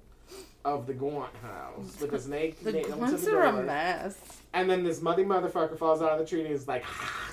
of 0.63 0.87
the 0.87 0.93
Gaunt 0.93 1.35
house 1.43 2.01
with 2.01 2.09
this 2.09 2.25
naked 2.25 2.63
The 2.63 2.71
to 2.71 3.35
are 3.35 3.43
a 3.43 3.63
mess. 3.63 4.17
And 4.53 4.67
then 4.69 4.83
this 4.83 5.01
muddy 5.01 5.23
motherfucker 5.23 5.77
falls 5.77 6.01
out 6.01 6.13
of 6.13 6.19
the 6.19 6.25
tree 6.25 6.41
and 6.41 6.49
is 6.49 6.67
like, 6.67 6.83
ah, 6.87 7.29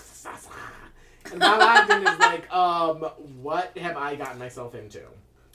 and 1.31 1.41
Bob 1.41 1.61
Ogden 1.61 2.07
is 2.07 2.19
like, 2.19 2.53
um, 2.53 3.03
what 3.41 3.77
have 3.79 3.97
I 3.97 4.17
gotten 4.17 4.39
myself 4.39 4.75
into? 4.75 5.01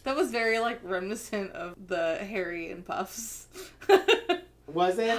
That 0.04 0.16
was 0.16 0.32
very 0.32 0.60
like 0.60 0.80
reminiscent 0.84 1.52
of 1.52 1.76
the 1.88 2.18
Harry 2.18 2.72
and 2.72 2.86
Puffs. 2.86 3.48
Was 4.68 5.00
it? 5.00 5.18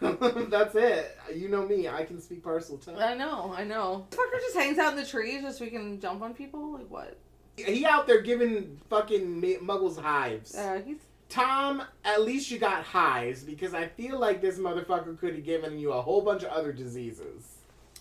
That's 0.50 0.74
it. 0.74 1.16
You 1.34 1.48
know 1.48 1.66
me. 1.66 1.88
I 1.88 2.04
can 2.04 2.20
speak 2.20 2.42
Parseltongue. 2.42 3.00
I 3.00 3.14
know, 3.14 3.54
I 3.56 3.64
know. 3.64 4.06
Fucker 4.10 4.40
just 4.40 4.56
hangs 4.56 4.78
out 4.78 4.92
in 4.92 4.96
the 4.98 5.06
trees 5.06 5.42
just 5.42 5.58
so 5.58 5.64
we 5.64 5.70
can 5.70 6.00
jump 6.00 6.22
on 6.22 6.34
people. 6.34 6.72
Like 6.72 6.90
what? 6.90 7.16
He 7.56 7.84
out 7.84 8.06
there 8.06 8.20
giving 8.20 8.78
fucking 8.88 9.42
muggles 9.62 10.00
hives. 10.00 10.54
Uh, 10.54 10.80
he's 10.84 10.98
Tom, 11.28 11.82
at 12.04 12.22
least 12.22 12.50
you 12.50 12.58
got 12.58 12.82
hives 12.84 13.42
because 13.42 13.74
I 13.74 13.88
feel 13.88 14.18
like 14.18 14.40
this 14.40 14.58
motherfucker 14.58 15.18
could 15.18 15.34
have 15.34 15.44
given 15.44 15.78
you 15.78 15.92
a 15.92 16.00
whole 16.00 16.22
bunch 16.22 16.42
of 16.42 16.50
other 16.50 16.72
diseases. 16.72 17.57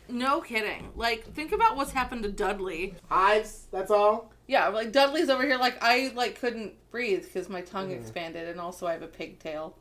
No 0.09 0.41
kidding. 0.41 0.89
Like 0.95 1.33
think 1.33 1.51
about 1.51 1.75
what's 1.75 1.91
happened 1.91 2.23
to 2.23 2.31
Dudley. 2.31 2.95
Hives, 3.09 3.65
that's 3.71 3.91
all. 3.91 4.31
Yeah, 4.47 4.67
like 4.69 4.91
Dudley's 4.91 5.29
over 5.29 5.43
here. 5.43 5.57
Like 5.57 5.77
I 5.81 6.11
like 6.15 6.39
couldn't 6.39 6.73
breathe 6.91 7.23
because 7.23 7.49
my 7.49 7.61
tongue 7.61 7.89
Mhm. 7.89 7.99
expanded, 7.99 8.47
and 8.47 8.59
also 8.59 8.87
I 8.87 8.93
have 8.93 9.01
a 9.01 9.07
pigtail. 9.07 9.75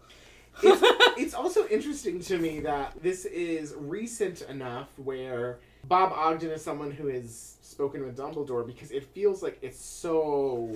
It's, 0.62 0.80
it's 1.18 1.34
also 1.34 1.66
interesting 1.68 2.20
to 2.20 2.38
me 2.38 2.60
that 2.60 2.94
this 3.02 3.24
is 3.26 3.74
recent 3.76 4.42
enough 4.42 4.88
where 4.96 5.58
Bob 5.84 6.12
Ogden 6.12 6.50
is 6.50 6.62
someone 6.64 6.90
who 6.90 7.08
has 7.08 7.56
spoken 7.62 8.02
with 8.04 8.16
Dumbledore 8.16 8.66
because 8.66 8.90
it 8.90 9.04
feels 9.12 9.42
like 9.42 9.58
it's 9.62 9.78
so 9.84 10.74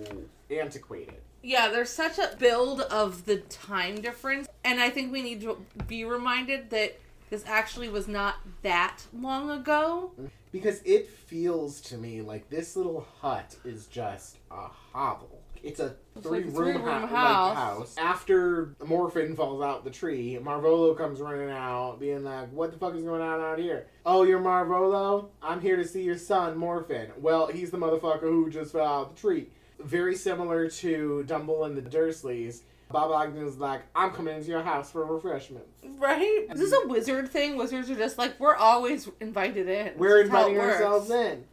antiquated. 0.51 1.15
Yeah, 1.43 1.69
there's 1.69 1.89
such 1.91 2.19
a 2.19 2.37
build 2.39 2.83
of 2.83 3.25
the 3.25 3.39
time 3.39 4.01
difference, 4.03 4.47
and 4.63 4.79
I 4.81 4.91
think 4.91 5.11
we 5.11 5.23
need 5.23 5.41
to 5.41 5.57
be 5.89 6.05
reminded 6.05 6.69
that 6.71 6.99
this 7.31 7.45
actually 7.47 7.88
was 7.88 8.07
not 8.09 8.37
that 8.62 8.99
long 9.12 9.51
ago. 9.51 10.12
Because 10.53 10.83
it 10.85 11.09
feels 11.09 11.81
to 11.83 11.97
me 11.97 12.21
like 12.23 12.51
this 12.51 12.77
little 12.77 13.07
hut 13.21 13.57
is 13.64 13.87
just 13.87 14.37
a 14.51 14.66
hovel. 14.93 15.40
It's 15.62 15.79
a 15.79 15.95
It's 16.16 16.27
three 16.27 16.38
like 16.45 16.47
a 16.55 16.59
room, 16.59 16.73
three-room 16.75 17.03
house. 17.03 17.11
house. 17.11 17.57
house. 17.57 17.95
After 17.99 18.75
Morfin 18.81 19.37
falls 19.37 19.62
out 19.62 19.85
the 19.85 19.90
tree, 19.90 20.38
Marvolo 20.43 20.97
comes 20.97 21.21
running 21.21 21.51
out, 21.51 22.01
being 22.01 22.25
like, 22.25 22.51
What 22.51 22.73
the 22.73 22.79
fuck 22.79 22.95
is 22.95 23.03
going 23.03 23.21
on 23.21 23.40
out 23.40 23.59
here? 23.59 23.87
Oh, 24.07 24.23
you're 24.23 24.40
Marvolo? 24.40 25.27
I'm 25.43 25.61
here 25.61 25.77
to 25.77 25.87
see 25.87 26.03
your 26.03 26.16
son, 26.16 26.57
Morfin. 26.57 27.16
Well, 27.19 27.47
he's 27.49 27.71
the 27.71 27.77
motherfucker 27.79 28.23
who 28.23 28.51
just 28.51 28.73
fell 28.73 28.87
out 28.87 29.14
the 29.14 29.21
tree. 29.21 29.49
Very 29.79 30.16
similar 30.16 30.69
to 30.69 31.25
Dumble 31.25 31.64
and 31.64 31.77
the 31.77 31.83
Dursleys. 31.83 32.62
Bob 32.90 33.11
Ogden's 33.11 33.59
like, 33.59 33.83
I'm 33.94 34.11
coming 34.11 34.37
into 34.37 34.48
your 34.48 34.62
house 34.62 34.90
for 34.90 35.05
refreshments. 35.05 35.83
Right? 35.98 36.46
Is 36.50 36.59
this 36.59 36.72
a 36.72 36.88
wizard 36.88 37.31
thing? 37.31 37.57
Wizards 37.57 37.90
are 37.90 37.94
just 37.96 38.18
like, 38.18 38.38
we're 38.40 38.57
always 38.57 39.09
invited 39.20 39.68
in. 39.68 39.92
We're 39.96 40.18
This 40.18 40.26
is 40.26 40.31
how 40.33 40.46
it 40.46 40.50
inviting 40.53 40.61
ourselves 40.61 41.11
in. 41.11 41.44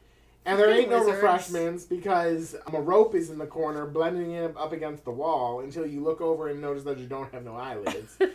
And 0.45 0.57
there 0.57 0.69
ain't 0.71 0.89
no 0.89 0.99
Wizards. 0.99 1.15
refreshments 1.15 1.83
because 1.83 2.55
Merope 2.71 3.15
is 3.15 3.29
in 3.29 3.37
the 3.37 3.45
corner 3.45 3.85
blending 3.85 4.31
in 4.31 4.55
up 4.55 4.71
against 4.71 5.03
the 5.03 5.11
wall 5.11 5.59
until 5.59 5.85
you 5.85 6.01
look 6.01 6.21
over 6.21 6.47
and 6.47 6.61
notice 6.61 6.83
that 6.85 6.97
you 6.97 7.05
don't 7.05 7.31
have 7.33 7.43
no 7.43 7.55
eyelids. 7.55 8.17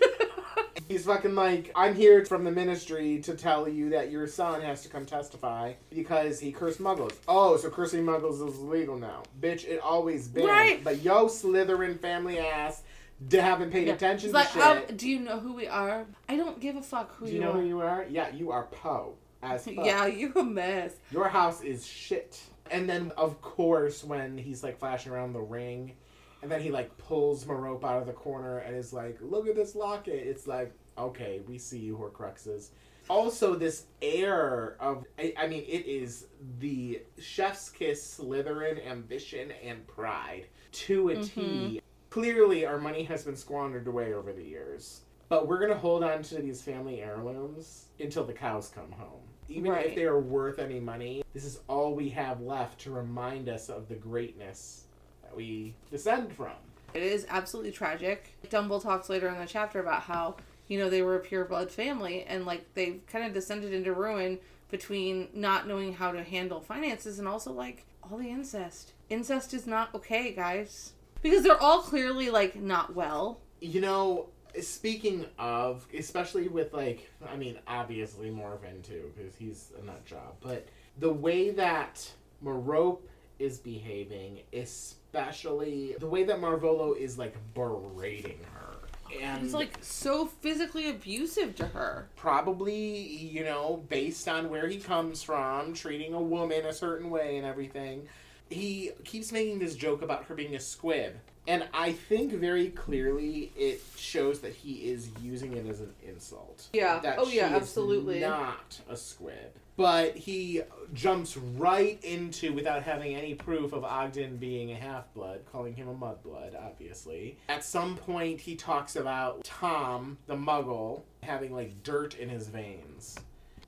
He's 0.88 1.06
fucking 1.06 1.34
like, 1.34 1.70
I'm 1.74 1.94
here 1.94 2.22
from 2.26 2.44
the 2.44 2.50
ministry 2.50 3.18
to 3.20 3.34
tell 3.34 3.66
you 3.66 3.88
that 3.90 4.10
your 4.10 4.26
son 4.26 4.60
has 4.60 4.82
to 4.82 4.90
come 4.90 5.06
testify 5.06 5.72
because 5.90 6.38
he 6.38 6.52
cursed 6.52 6.80
muggles. 6.82 7.14
Oh, 7.26 7.56
so 7.56 7.70
cursing 7.70 8.04
muggles 8.04 8.46
is 8.46 8.58
legal 8.58 8.98
now. 8.98 9.22
Bitch, 9.40 9.64
it 9.64 9.80
always 9.80 10.28
been. 10.28 10.44
Right. 10.46 10.84
But 10.84 11.00
yo, 11.02 11.26
Slytherin 11.28 11.98
family 11.98 12.38
ass, 12.40 12.80
d- 12.80 12.86
haven't 13.30 13.70
paid 13.70 13.86
Yeah. 13.88 13.94
attention 13.94 14.30
to 14.30 14.34
like, 14.34 14.48
shit. 14.48 14.62
um, 14.62 14.82
do 14.96 15.08
you 15.08 15.20
know 15.20 15.38
who 15.38 15.52
we 15.54 15.66
are? 15.66 16.06
I 16.28 16.36
don't 16.36 16.60
give 16.60 16.76
a 16.76 16.82
fuck 16.82 17.14
who 17.16 17.26
you 17.26 17.30
are. 17.30 17.30
Do 17.30 17.34
you, 17.34 17.38
you 17.38 17.40
know 17.44 17.50
are. 17.52 17.60
who 17.62 17.68
you 17.68 17.80
are? 17.80 18.06
Yeah, 18.08 18.30
you 18.30 18.50
are 18.50 18.64
Poe. 18.64 19.14
As 19.42 19.64
fuck. 19.66 19.84
yeah, 19.84 20.06
you're 20.06 20.32
a 20.38 20.44
mess. 20.44 20.92
Your 21.10 21.28
house 21.28 21.62
is 21.62 21.86
shit. 21.86 22.40
And 22.70 22.88
then, 22.88 23.12
of 23.16 23.40
course, 23.42 24.02
when 24.04 24.38
he's 24.38 24.62
like 24.62 24.78
flashing 24.78 25.12
around 25.12 25.32
the 25.32 25.40
ring, 25.40 25.94
and 26.42 26.50
then 26.50 26.60
he 26.60 26.70
like 26.70 26.96
pulls 26.98 27.44
Merope 27.44 27.84
out 27.84 28.00
of 28.00 28.06
the 28.06 28.12
corner 28.12 28.58
and 28.58 28.76
is 28.76 28.92
like, 28.92 29.18
"Look 29.20 29.46
at 29.48 29.54
this 29.56 29.74
locket." 29.74 30.14
It's 30.14 30.46
like, 30.46 30.72
okay, 30.96 31.40
we 31.46 31.58
see 31.58 31.78
you, 31.78 31.96
Horcruxes. 31.96 32.68
Also, 33.10 33.56
this 33.56 33.86
air 34.00 34.76
of, 34.78 35.04
I, 35.18 35.34
I 35.36 35.46
mean, 35.48 35.64
it 35.66 35.86
is 35.86 36.26
the 36.60 37.02
chef's 37.20 37.68
kiss, 37.68 38.18
Slytherin 38.20 38.84
ambition 38.86 39.50
and 39.62 39.84
pride 39.88 40.46
to 40.72 41.08
a 41.10 41.16
T. 41.22 41.81
Clearly, 42.12 42.66
our 42.66 42.76
money 42.76 43.04
has 43.04 43.24
been 43.24 43.36
squandered 43.36 43.86
away 43.86 44.12
over 44.12 44.34
the 44.34 44.42
years. 44.42 45.00
But 45.30 45.48
we're 45.48 45.58
gonna 45.58 45.78
hold 45.78 46.04
on 46.04 46.22
to 46.24 46.42
these 46.42 46.60
family 46.60 47.00
heirlooms 47.00 47.86
until 47.98 48.22
the 48.22 48.34
cows 48.34 48.68
come 48.68 48.92
home. 48.92 49.22
Even 49.48 49.72
if 49.76 49.94
they 49.94 50.04
are 50.04 50.20
worth 50.20 50.58
any 50.58 50.78
money, 50.78 51.24
this 51.32 51.46
is 51.46 51.60
all 51.68 51.94
we 51.94 52.10
have 52.10 52.42
left 52.42 52.78
to 52.80 52.90
remind 52.90 53.48
us 53.48 53.70
of 53.70 53.88
the 53.88 53.94
greatness 53.94 54.84
that 55.22 55.34
we 55.34 55.74
descend 55.90 56.34
from. 56.34 56.52
It 56.92 57.02
is 57.02 57.24
absolutely 57.30 57.72
tragic. 57.72 58.36
Dumble 58.50 58.82
talks 58.82 59.08
later 59.08 59.28
in 59.28 59.38
the 59.38 59.46
chapter 59.46 59.80
about 59.80 60.02
how, 60.02 60.36
you 60.68 60.78
know, 60.78 60.90
they 60.90 61.00
were 61.00 61.16
a 61.16 61.20
pure 61.20 61.46
blood 61.46 61.70
family 61.70 62.24
and 62.24 62.44
like 62.44 62.74
they've 62.74 63.00
kind 63.06 63.24
of 63.24 63.32
descended 63.32 63.72
into 63.72 63.94
ruin 63.94 64.38
between 64.70 65.28
not 65.32 65.66
knowing 65.66 65.94
how 65.94 66.12
to 66.12 66.22
handle 66.22 66.60
finances 66.60 67.18
and 67.18 67.26
also 67.26 67.52
like 67.52 67.86
all 68.02 68.18
the 68.18 68.28
incest. 68.28 68.92
Incest 69.08 69.54
is 69.54 69.66
not 69.66 69.94
okay, 69.94 70.34
guys. 70.34 70.92
Because 71.22 71.42
they're 71.42 71.60
all 71.60 71.80
clearly 71.82 72.30
like 72.30 72.56
not 72.56 72.94
well. 72.94 73.40
You 73.60 73.80
know, 73.80 74.28
speaking 74.60 75.26
of, 75.38 75.86
especially 75.96 76.48
with 76.48 76.72
like, 76.72 77.10
I 77.26 77.36
mean, 77.36 77.58
obviously 77.66 78.30
Morfin 78.30 78.82
too, 78.82 79.12
because 79.16 79.34
he's 79.34 79.72
a 79.80 79.84
nut 79.84 80.04
job, 80.04 80.34
but 80.40 80.66
the 80.98 81.12
way 81.12 81.50
that 81.50 82.10
Merope 82.44 83.08
is 83.38 83.58
behaving, 83.58 84.40
especially 84.52 85.96
the 85.98 86.06
way 86.06 86.24
that 86.24 86.40
Marvolo 86.40 86.96
is 86.96 87.18
like 87.18 87.34
berating 87.54 88.38
her. 88.52 88.74
And 89.20 89.42
He's 89.42 89.52
like 89.52 89.76
so 89.82 90.26
physically 90.26 90.88
abusive 90.88 91.54
to 91.56 91.66
her. 91.66 92.08
probably, 92.16 92.96
you 92.98 93.44
know, 93.44 93.84
based 93.88 94.26
on 94.26 94.48
where 94.48 94.68
he 94.68 94.78
comes 94.78 95.22
from, 95.22 95.74
treating 95.74 96.14
a 96.14 96.20
woman 96.22 96.64
a 96.64 96.72
certain 96.72 97.10
way 97.10 97.36
and 97.36 97.46
everything. 97.46 98.08
He 98.52 98.90
keeps 99.04 99.32
making 99.32 99.58
this 99.58 99.74
joke 99.74 100.02
about 100.02 100.24
her 100.24 100.34
being 100.34 100.54
a 100.54 100.60
squib. 100.60 101.14
And 101.48 101.66
I 101.74 101.92
think 101.92 102.32
very 102.32 102.68
clearly 102.68 103.50
it 103.56 103.82
shows 103.96 104.40
that 104.40 104.52
he 104.52 104.88
is 104.90 105.08
using 105.20 105.56
it 105.56 105.66
as 105.66 105.80
an 105.80 105.92
insult. 106.06 106.68
Yeah. 106.72 107.00
That 107.00 107.18
Oh, 107.18 107.26
yeah, 107.26 107.46
absolutely. 107.46 108.20
Not 108.20 108.80
a 108.88 108.96
squib. 108.96 109.52
But 109.76 110.16
he 110.16 110.62
jumps 110.92 111.36
right 111.36 111.98
into, 112.04 112.52
without 112.52 112.82
having 112.82 113.16
any 113.16 113.34
proof 113.34 113.72
of 113.72 113.84
Ogden 113.84 114.36
being 114.36 114.70
a 114.70 114.76
half 114.76 115.12
blood, 115.14 115.40
calling 115.50 115.74
him 115.74 115.88
a 115.88 115.94
mudblood, 115.94 116.54
obviously. 116.62 117.38
At 117.48 117.64
some 117.64 117.96
point, 117.96 118.40
he 118.40 118.54
talks 118.54 118.94
about 118.94 119.42
Tom, 119.42 120.18
the 120.26 120.36
muggle, 120.36 121.02
having 121.22 121.52
like 121.52 121.82
dirt 121.82 122.14
in 122.18 122.28
his 122.28 122.46
veins. 122.48 123.18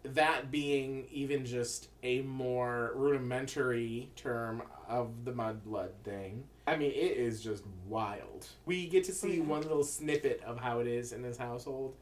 That 0.05 0.51
being 0.51 1.07
even 1.11 1.47
just 1.47 1.89
a 2.03 2.21
more 2.21 2.93
rudimentary 2.95 4.11
term 4.15 4.63
of 4.89 5.25
the 5.25 5.33
mudblood 5.33 5.91
thing. 6.05 6.45
I 6.67 6.77
mean, 6.77 6.91
it 6.91 7.17
is 7.17 7.43
just 7.43 7.65
wild. 7.87 8.49
We 8.67 8.87
get 8.87 9.05
to 9.05 9.13
see 9.13 9.39
mm-hmm. 9.39 9.49
one 9.49 9.63
little 9.63 9.85
snippet 9.85 10.43
of 10.45 10.59
how 10.59 10.81
it 10.81 10.87
is 10.87 11.13
in 11.13 11.23
this 11.23 11.37
household, 11.37 11.95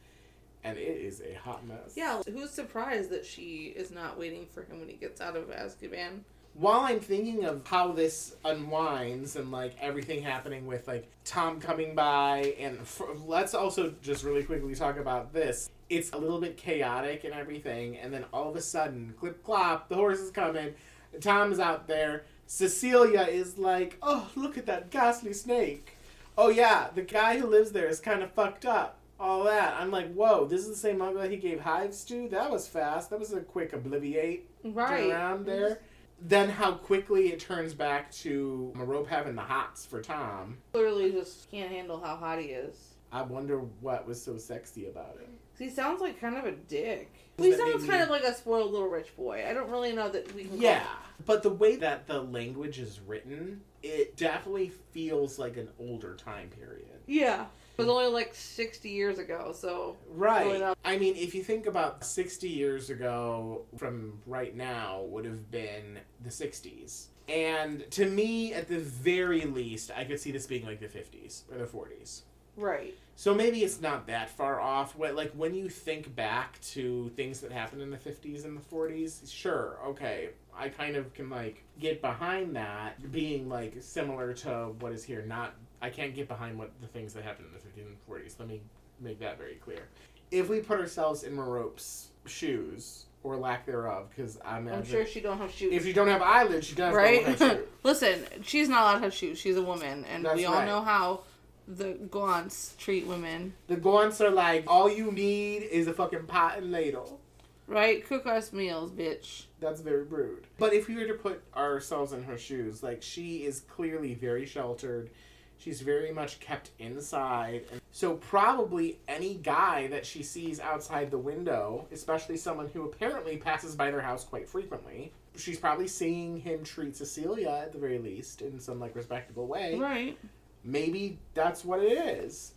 and 0.64 0.78
it 0.78 0.82
is 0.82 1.20
a 1.22 1.34
hot 1.34 1.66
mess. 1.66 1.94
Yeah, 1.96 2.22
who's 2.22 2.50
surprised 2.50 3.10
that 3.10 3.26
she 3.26 3.72
is 3.74 3.90
not 3.90 4.18
waiting 4.18 4.46
for 4.46 4.62
him 4.62 4.78
when 4.78 4.88
he 4.88 4.96
gets 4.96 5.20
out 5.20 5.36
of 5.36 5.50
Azkaban? 5.50 6.20
while 6.54 6.80
I'm 6.80 7.00
thinking 7.00 7.44
of 7.44 7.66
how 7.66 7.92
this 7.92 8.36
unwinds 8.44 9.36
and 9.36 9.50
like 9.50 9.74
everything 9.80 10.22
happening 10.22 10.66
with 10.66 10.86
like 10.86 11.08
Tom 11.24 11.60
coming 11.60 11.94
by, 11.94 12.54
and 12.58 12.78
f 12.80 13.00
let's 13.24 13.54
also 13.54 13.94
just 14.02 14.24
really 14.24 14.42
quickly 14.42 14.74
talk 14.74 14.98
about 14.98 15.32
this. 15.32 15.70
It's 15.88 16.10
a 16.12 16.18
little 16.18 16.40
bit 16.40 16.56
chaotic 16.56 17.24
and 17.24 17.32
everything, 17.32 17.96
and 17.96 18.12
then 18.12 18.24
all 18.32 18.50
of 18.50 18.56
a 18.56 18.60
sudden, 18.60 19.14
clip 19.18 19.42
clop, 19.42 19.88
the 19.88 19.94
horse 19.94 20.18
is 20.18 20.30
coming. 20.30 20.74
Tom's 21.20 21.58
out 21.58 21.86
there. 21.86 22.24
Cecilia 22.56 23.22
is 23.22 23.56
like, 23.56 23.96
"Oh, 24.02 24.28
look 24.36 24.58
at 24.58 24.66
that 24.66 24.90
ghastly 24.90 25.32
snake." 25.32 25.96
Oh 26.36 26.50
yeah, 26.50 26.88
the 26.94 27.00
guy 27.00 27.38
who 27.38 27.46
lives 27.46 27.72
there 27.72 27.86
is 27.88 27.98
kind 27.98 28.22
of 28.22 28.30
fucked 28.30 28.66
up. 28.66 28.98
All 29.18 29.44
that. 29.44 29.74
I'm 29.80 29.90
like, 29.90 30.12
whoa, 30.12 30.44
this 30.44 30.60
is 30.60 30.68
the 30.68 30.76
same 30.76 30.98
muggle 30.98 31.30
he 31.30 31.38
gave 31.38 31.60
hives 31.60 32.04
to? 32.04 32.28
That 32.28 32.50
was 32.50 32.68
fast. 32.68 33.08
That 33.08 33.18
was 33.18 33.32
a 33.32 33.40
quick 33.40 33.72
obliviate 33.72 34.42
Right. 34.64 35.10
around 35.10 35.46
there. 35.46 35.80
Then 36.20 36.50
how 36.50 36.72
quickly 36.72 37.32
it 37.32 37.40
turns 37.40 37.72
back 37.72 38.12
to 38.16 38.70
Merope 38.76 39.06
having 39.08 39.34
the 39.34 39.40
hots 39.40 39.86
for 39.86 40.02
Tom. 40.02 40.58
Clearly 40.74 41.10
just 41.10 41.50
can't 41.50 41.70
handle 41.72 42.00
how 42.00 42.16
hot 42.16 42.38
he 42.38 42.48
is. 42.48 42.76
I 43.10 43.22
wonder 43.22 43.60
what 43.80 44.06
was 44.06 44.22
so 44.22 44.36
sexy 44.36 44.88
about 44.88 45.16
it. 45.20 45.30
He 45.58 45.70
sounds 45.70 46.00
like 46.00 46.20
kind 46.20 46.36
of 46.36 46.44
a 46.44 46.52
dick. 46.52 47.12
Does 47.36 47.46
He 47.46 47.52
that 47.52 47.58
sounds 47.58 47.86
kind 47.86 47.98
me- 47.98 48.02
of 48.02 48.10
like 48.10 48.24
a 48.24 48.34
spoiled 48.34 48.72
little 48.72 48.88
rich 48.88 49.14
boy. 49.16 49.44
I 49.48 49.52
don't 49.52 49.70
really 49.70 49.92
know 49.92 50.08
that 50.08 50.34
we 50.34 50.42
can. 50.42 50.50
call 50.50 50.60
Yeah, 50.60 50.86
but 51.24 51.42
the 51.42 51.50
way 51.50 51.76
that 51.76 52.06
the 52.06 52.20
language 52.20 52.78
is 52.78 53.00
written, 53.00 53.60
it 53.82 54.16
definitely 54.16 54.72
feels 54.92 55.38
like 55.38 55.56
an 55.56 55.68
older 55.78 56.14
time 56.14 56.48
period. 56.50 56.86
Yeah. 57.06 57.46
It 57.78 57.78
was 57.78 57.88
only 57.88 58.06
like 58.06 58.34
60 58.34 58.88
years 58.90 59.18
ago, 59.18 59.52
so. 59.56 59.96
Right. 60.10 60.74
I 60.84 60.98
mean, 60.98 61.16
if 61.16 61.34
you 61.34 61.42
think 61.42 61.66
about 61.66 62.04
60 62.04 62.48
years 62.48 62.90
ago 62.90 63.62
from 63.78 64.20
right 64.26 64.54
now 64.54 65.02
would 65.08 65.24
have 65.24 65.50
been 65.50 65.98
the 66.22 66.28
60s. 66.30 67.06
And 67.28 67.90
to 67.92 68.06
me, 68.06 68.52
at 68.52 68.68
the 68.68 68.78
very 68.78 69.46
least, 69.46 69.90
I 69.96 70.04
could 70.04 70.20
see 70.20 70.32
this 70.32 70.46
being 70.46 70.66
like 70.66 70.80
the 70.80 70.86
50s 70.86 71.50
or 71.50 71.58
the 71.58 71.64
40s. 71.64 72.22
Right. 72.56 72.94
So 73.16 73.34
maybe 73.34 73.62
it's 73.62 73.80
not 73.80 74.06
that 74.06 74.30
far 74.30 74.60
off. 74.60 74.96
What 74.96 75.14
like 75.14 75.32
when 75.32 75.54
you 75.54 75.68
think 75.68 76.14
back 76.16 76.60
to 76.72 77.10
things 77.10 77.40
that 77.40 77.52
happened 77.52 77.82
in 77.82 77.90
the 77.90 77.96
fifties 77.96 78.44
and 78.44 78.56
the 78.56 78.60
forties, 78.60 79.22
sure, 79.26 79.78
okay, 79.86 80.30
I 80.56 80.68
kind 80.68 80.96
of 80.96 81.12
can 81.14 81.30
like 81.30 81.62
get 81.78 82.00
behind 82.00 82.56
that 82.56 83.12
being 83.12 83.48
like 83.48 83.76
similar 83.80 84.32
to 84.34 84.72
what 84.80 84.92
is 84.92 85.04
here. 85.04 85.22
Not 85.26 85.54
I 85.80 85.90
can't 85.90 86.14
get 86.14 86.28
behind 86.28 86.58
what 86.58 86.72
the 86.80 86.86
things 86.86 87.12
that 87.14 87.22
happened 87.22 87.48
in 87.48 87.54
the 87.54 87.60
fifties 87.60 87.86
and 87.86 87.96
forties. 88.06 88.36
Let 88.38 88.48
me 88.48 88.60
make 89.00 89.20
that 89.20 89.38
very 89.38 89.54
clear. 89.56 89.88
If 90.30 90.48
we 90.48 90.60
put 90.60 90.80
ourselves 90.80 91.24
in 91.24 91.36
Merope's 91.36 92.08
shoes 92.26 93.06
or 93.22 93.36
lack 93.36 93.66
thereof, 93.66 94.08
because 94.08 94.38
I'm, 94.44 94.66
I'm 94.68 94.84
sure 94.84 95.06
she 95.06 95.20
don't 95.20 95.38
have 95.38 95.52
shoes. 95.52 95.72
if 95.72 95.86
you 95.86 95.92
don't 95.92 96.08
have 96.08 96.22
eyelids, 96.22 96.66
she 96.66 96.74
does 96.74 96.94
right? 96.94 97.60
Listen, 97.84 98.24
she's 98.42 98.68
not 98.68 98.82
allowed 98.82 98.94
to 98.94 99.00
have 99.00 99.14
shoes. 99.14 99.38
She's 99.38 99.56
a 99.56 99.62
woman, 99.62 100.04
and 100.06 100.24
That's 100.24 100.36
we 100.36 100.46
all 100.46 100.54
right. 100.54 100.66
know 100.66 100.80
how 100.80 101.20
the 101.68 101.94
Guants 102.10 102.76
treat 102.78 103.06
women. 103.06 103.54
The 103.66 103.76
Guants 103.76 104.20
are 104.20 104.30
like, 104.30 104.64
all 104.66 104.90
you 104.90 105.12
need 105.12 105.62
is 105.62 105.86
a 105.86 105.92
fucking 105.92 106.26
pot 106.26 106.58
and 106.58 106.70
ladle. 106.70 107.20
Right? 107.66 108.06
Cook 108.06 108.26
us 108.26 108.52
meals, 108.52 108.90
bitch. 108.90 109.44
That's 109.60 109.80
very 109.80 110.02
rude. 110.02 110.46
But 110.58 110.74
if 110.74 110.88
we 110.88 110.96
were 110.96 111.06
to 111.06 111.14
put 111.14 111.42
ourselves 111.56 112.12
in 112.12 112.24
her 112.24 112.36
shoes, 112.36 112.82
like 112.82 113.02
she 113.02 113.44
is 113.44 113.60
clearly 113.60 114.14
very 114.14 114.44
sheltered. 114.44 115.10
She's 115.58 115.80
very 115.80 116.12
much 116.12 116.40
kept 116.40 116.70
inside. 116.80 117.62
And 117.70 117.80
so 117.92 118.14
probably 118.14 118.98
any 119.06 119.34
guy 119.34 119.86
that 119.88 120.04
she 120.04 120.24
sees 120.24 120.58
outside 120.58 121.10
the 121.12 121.18
window, 121.18 121.86
especially 121.92 122.36
someone 122.36 122.68
who 122.68 122.82
apparently 122.84 123.36
passes 123.36 123.76
by 123.76 123.92
their 123.92 124.00
house 124.00 124.24
quite 124.24 124.48
frequently, 124.48 125.12
she's 125.36 125.58
probably 125.60 125.86
seeing 125.86 126.36
him 126.36 126.64
treat 126.64 126.96
Cecilia 126.96 127.60
at 127.62 127.72
the 127.72 127.78
very 127.78 127.98
least 127.98 128.42
in 128.42 128.58
some 128.58 128.80
like 128.80 128.96
respectable 128.96 129.46
way 129.46 129.78
Right. 129.78 130.18
Maybe 130.64 131.18
that's 131.34 131.64
what 131.64 131.80
it 131.82 131.92
is. 131.92 132.52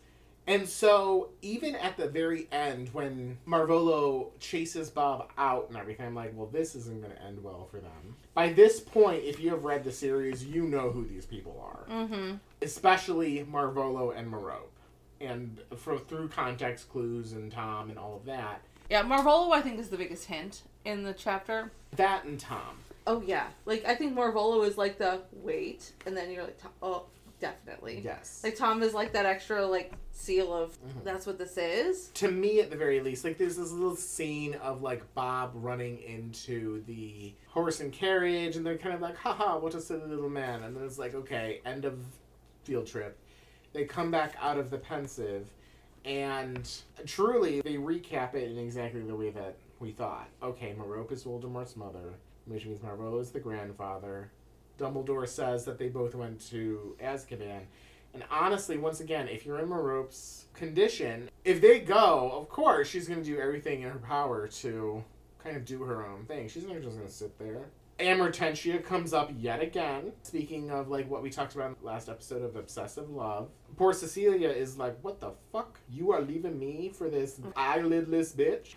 And 0.48 0.70
so, 0.70 1.30
even 1.42 1.74
at 1.76 1.98
the 1.98 2.08
very 2.08 2.48
end, 2.52 2.90
when 2.94 3.40
Marvolo 3.48 4.28
chases 4.40 4.92
Bob 4.92 5.32
out 5.40 5.70
and 5.70 5.78
everything, 5.78 6.06
I'm 6.06 6.14
like, 6.14 6.34
well, 6.36 6.46
this 6.52 6.76
isn't 6.76 7.02
going 7.02 7.14
to 7.16 7.22
end 7.24 7.44
well 7.44 7.68
for 7.72 7.78
them. 7.80 8.16
By 8.36 8.54
this 8.54 8.80
point, 8.80 9.24
if 9.24 9.40
you 9.40 9.50
have 9.50 9.64
read 9.66 9.84
the 9.84 9.92
series, 9.92 10.46
you 10.46 10.68
know 10.68 10.92
who 10.92 11.04
these 11.04 11.26
people 11.26 11.60
are, 11.66 11.92
Mm-hmm. 11.92 12.36
especially 12.62 13.44
Marvolo 13.52 14.16
and 14.16 14.30
Merope. 14.32 14.72
And 15.20 15.60
for, 15.78 15.98
through 15.98 16.28
context 16.28 16.90
clues 16.92 17.32
and 17.32 17.52
Tom 17.52 17.90
and 17.90 17.98
all 17.98 18.16
of 18.18 18.26
that, 18.26 18.62
Yeah, 18.90 19.02
Marvolo, 19.04 19.52
I 19.52 19.62
think, 19.62 19.80
is 19.80 19.90
the 19.90 19.98
biggest 19.98 20.26
hint 20.26 20.62
in 20.84 21.02
the 21.04 21.14
chapter. 21.14 21.72
that 21.96 22.24
and 22.26 22.40
Tom. 22.40 22.78
Oh, 23.08 23.24
yeah. 23.26 23.48
Like, 23.66 23.84
I 23.86 23.96
think 23.96 24.16
Marvolo 24.16 24.64
is 24.68 24.78
like 24.78 25.00
the 25.00 25.22
wait, 25.32 25.92
and 26.06 26.16
then 26.16 26.30
you're 26.30 26.44
like, 26.44 26.60
oh, 26.84 27.06
definitely. 27.40 28.02
Yes. 28.04 28.42
Like, 28.44 28.56
Tom 28.56 28.82
is 28.84 28.94
like 28.94 29.14
that 29.14 29.26
extra, 29.26 29.66
like, 29.66 29.94
seal 30.12 30.54
of 30.54 30.72
Mhm. 30.82 31.04
that's 31.04 31.26
what 31.28 31.38
this 31.38 31.58
is. 31.58 32.08
to 32.16 32.32
me 32.32 32.62
at 32.62 32.70
the 32.72 32.78
very 32.78 33.00
least 33.02 33.24
like 33.26 33.38
there's 33.38 33.58
this 33.58 33.72
little 33.72 33.96
scene 33.98 34.54
of 34.56 34.82
like 34.82 35.04
bob 35.14 35.52
running 35.56 36.00
into 36.02 36.82
the 36.86 37.34
horse 37.48 37.82
and 37.82 37.92
carriage 37.92 38.56
and 38.56 38.66
they're 38.66 38.78
kind 38.78 38.96
of 38.96 39.02
like 39.02 39.16
haha 39.18 39.60
what 39.60 39.76
a 39.76 39.82
silly 39.82 40.06
little 40.08 40.30
man 40.30 40.64
and 40.64 40.76
then 40.76 40.84
it's 40.86 40.98
like 40.98 41.14
okay 41.14 41.60
end 41.66 41.84
of 41.84 42.00
field 42.64 42.88
trip 42.88 43.20
they 43.74 43.84
come 43.84 44.10
back 44.10 44.36
out 44.42 44.58
of 44.58 44.70
the 44.70 44.78
Pensieve 44.78 45.48
and 46.06 46.72
truly 47.06 47.60
they 47.62 47.76
recap 47.76 48.34
it 48.36 48.50
in 48.50 48.58
exactly 48.58 49.02
the 49.02 49.16
way 49.16 49.30
that 49.32 49.56
we 49.80 49.92
thought 49.92 50.30
okay 50.42 50.74
Merope 50.80 51.12
is 51.12 51.26
voldemort's 51.26 51.76
mother 51.76 52.14
which 52.46 52.66
means 52.66 52.80
marvolo 52.80 53.20
is 53.20 53.32
the 53.32 53.40
grandfather 53.40 54.32
dumbledore 54.78 55.28
says 55.28 55.66
that 55.66 55.78
they 55.78 55.90
both 55.90 56.16
went 56.16 56.40
to 56.50 56.96
azkaban 57.02 57.62
and 58.16 58.24
honestly, 58.32 58.78
once 58.78 59.02
again, 59.02 59.28
if 59.28 59.46
you're 59.46 59.60
in 59.60 59.68
Merope's 59.68 60.46
condition, 60.54 61.30
if 61.44 61.60
they 61.60 61.82
go, 61.82 62.32
of 62.34 62.48
course, 62.48 62.88
she's 62.88 63.10
going 63.10 63.22
to 63.22 63.30
do 63.30 63.38
everything 63.38 63.82
in 63.82 63.90
her 63.90 64.00
power 64.00 64.48
to 64.48 65.04
kind 65.44 65.58
of 65.58 65.66
do 65.66 65.84
her 65.84 66.08
own 66.08 66.24
thing. 66.24 66.48
She's 66.48 66.64
not 66.64 66.82
just 66.82 66.96
going 66.96 67.08
to 67.08 67.14
sit 67.14 67.38
there. 67.38 67.66
Amortentia 68.00 68.84
comes 68.84 69.14
up 69.14 69.32
yet 69.38 69.62
again. 69.62 70.12
Speaking 70.24 70.70
of 70.70 70.90
like 70.90 71.10
what 71.10 71.22
we 71.24 71.30
talked 71.30 71.56
about 71.56 71.70
in 71.70 71.76
the 71.80 71.86
last 71.86 72.10
episode 72.10 72.42
of 72.42 72.58
obsessive 72.58 73.10
love, 73.10 73.50
poor 73.78 73.94
Cecilia 73.94 74.50
is 74.50 74.78
like, 74.78 74.98
"What 75.02 75.22
the 75.22 75.32
fuck? 75.54 75.80
You 75.90 76.12
are 76.12 76.22
leaving 76.22 76.60
me 76.60 76.92
for 76.94 77.10
this 77.10 77.40
eyelidless 77.56 78.36
bitch?" 78.36 78.76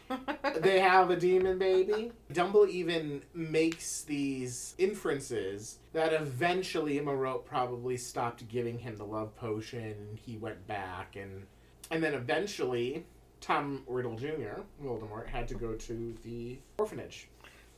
they 0.62 0.78
have 0.78 1.10
a 1.10 1.16
demon 1.16 1.58
baby. 1.58 2.12
Dumble 2.32 2.66
even 2.68 3.22
makes 3.34 4.02
these 4.02 4.76
inferences 4.78 5.78
that 5.92 6.12
eventually 6.12 7.00
Merope 7.00 7.44
probably 7.44 7.96
stopped 7.96 8.46
giving 8.46 8.78
him 8.78 8.96
the 8.96 9.04
love 9.04 9.34
potion 9.34 9.82
and 9.82 10.18
he 10.18 10.36
went 10.36 10.64
back 10.68 11.16
and 11.16 11.46
and 11.90 12.02
then 12.02 12.14
eventually 12.14 13.04
Tom 13.40 13.82
Riddle 13.86 14.16
Jr., 14.16 14.62
Voldemort, 14.82 15.26
had 15.26 15.48
to 15.48 15.54
go 15.54 15.74
to 15.74 16.14
the 16.24 16.58
orphanage. 16.78 17.28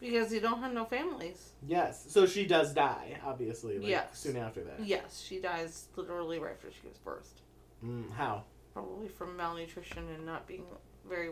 Because 0.00 0.32
you 0.32 0.40
don't 0.40 0.60
have 0.60 0.72
no 0.72 0.84
families. 0.84 1.50
Yes. 1.66 2.04
So 2.08 2.26
she 2.26 2.46
does 2.46 2.72
die, 2.72 3.18
obviously, 3.24 3.78
like 3.78 3.88
Yes. 3.88 4.18
soon 4.18 4.36
after 4.36 4.62
that. 4.64 4.84
Yes, 4.84 5.22
she 5.26 5.40
dies 5.40 5.86
literally 5.96 6.38
right 6.38 6.52
after 6.52 6.70
she 6.70 6.80
gives 6.82 6.98
birth. 6.98 7.32
Mm, 7.84 8.10
how? 8.12 8.44
Probably 8.72 9.08
from 9.08 9.36
malnutrition 9.36 10.08
and 10.14 10.24
not 10.24 10.46
being 10.46 10.64
very 11.08 11.30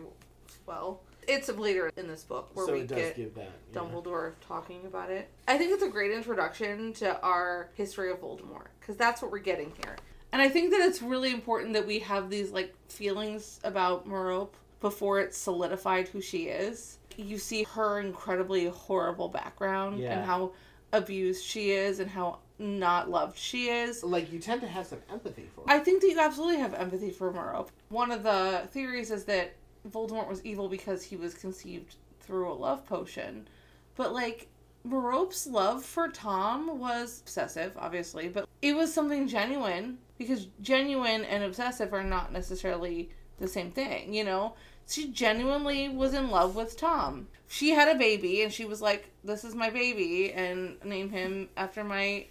well. 0.66 1.00
It's 1.26 1.48
a 1.48 1.52
later 1.52 1.90
in 1.96 2.08
this 2.08 2.24
book 2.24 2.50
where 2.54 2.66
so 2.66 2.72
we 2.72 2.84
get 2.84 3.16
that. 3.34 3.36
yeah. 3.36 3.44
Dumbledore 3.80 4.32
talking 4.46 4.80
about 4.86 5.10
it. 5.10 5.28
I 5.46 5.58
think 5.58 5.72
it's 5.72 5.82
a 5.82 5.88
great 5.90 6.10
introduction 6.10 6.92
to 6.94 7.20
our 7.20 7.70
history 7.74 8.10
of 8.10 8.20
Voldemort 8.20 8.68
because 8.80 8.96
that's 8.96 9.20
what 9.20 9.30
we're 9.30 9.38
getting 9.38 9.72
here. 9.84 9.96
And 10.32 10.40
I 10.42 10.48
think 10.48 10.70
that 10.70 10.80
it's 10.80 11.02
really 11.02 11.32
important 11.32 11.74
that 11.74 11.86
we 11.86 11.98
have 12.00 12.30
these 12.30 12.50
like 12.50 12.74
feelings 12.88 13.60
about 13.64 14.06
Merope 14.06 14.54
before 14.80 15.20
it's 15.20 15.36
solidified 15.36 16.08
who 16.08 16.20
she 16.20 16.44
is. 16.44 16.97
You 17.18 17.36
see 17.36 17.64
her 17.64 17.98
incredibly 18.00 18.66
horrible 18.66 19.28
background 19.28 19.98
Yeah. 19.98 20.18
and 20.18 20.24
how 20.24 20.52
abused 20.92 21.44
she 21.44 21.72
is 21.72 22.00
and 22.00 22.08
how 22.10 22.38
not 22.58 23.10
loved 23.10 23.36
she 23.36 23.68
is. 23.68 24.02
Like 24.02 24.32
you 24.32 24.38
tend 24.38 24.60
to 24.62 24.68
have 24.68 24.86
some 24.86 25.00
empathy 25.10 25.48
for. 25.54 25.62
Her. 25.62 25.70
I 25.70 25.78
think 25.80 26.00
that 26.00 26.08
you 26.08 26.18
absolutely 26.18 26.58
have 26.58 26.74
empathy 26.74 27.10
for 27.10 27.32
Merope. 27.32 27.70
One 27.88 28.10
of 28.10 28.22
the 28.22 28.62
theories 28.70 29.10
is 29.10 29.24
that 29.24 29.54
Voldemort 29.88 30.28
was 30.28 30.44
evil 30.44 30.68
because 30.68 31.02
he 31.02 31.16
was 31.16 31.34
conceived 31.34 31.96
through 32.20 32.50
a 32.50 32.54
love 32.54 32.86
potion. 32.86 33.48
But 33.96 34.12
like 34.12 34.48
Merope's 34.84 35.46
love 35.46 35.84
for 35.84 36.08
Tom 36.08 36.78
was 36.78 37.20
obsessive, 37.22 37.76
obviously, 37.76 38.28
but 38.28 38.48
it 38.62 38.74
was 38.74 38.92
something 38.94 39.26
genuine 39.28 39.98
because 40.18 40.46
genuine 40.60 41.24
and 41.24 41.44
obsessive 41.44 41.92
are 41.92 42.04
not 42.04 42.32
necessarily 42.32 43.10
the 43.38 43.48
same 43.48 43.70
thing, 43.70 44.12
you 44.14 44.24
know? 44.24 44.54
She 44.88 45.08
genuinely 45.08 45.88
was 45.88 46.14
in 46.14 46.30
love 46.30 46.56
with 46.56 46.76
Tom. 46.78 47.28
She 47.50 47.70
had 47.70 47.88
a 47.94 47.98
baby 47.98 48.42
and 48.42 48.52
she 48.52 48.64
was 48.64 48.80
like, 48.82 49.10
This 49.24 49.42
is 49.44 49.54
my 49.54 49.70
baby 49.70 50.32
and 50.32 50.82
name 50.84 51.10
him 51.10 51.48
after 51.56 51.82
my 51.84 52.26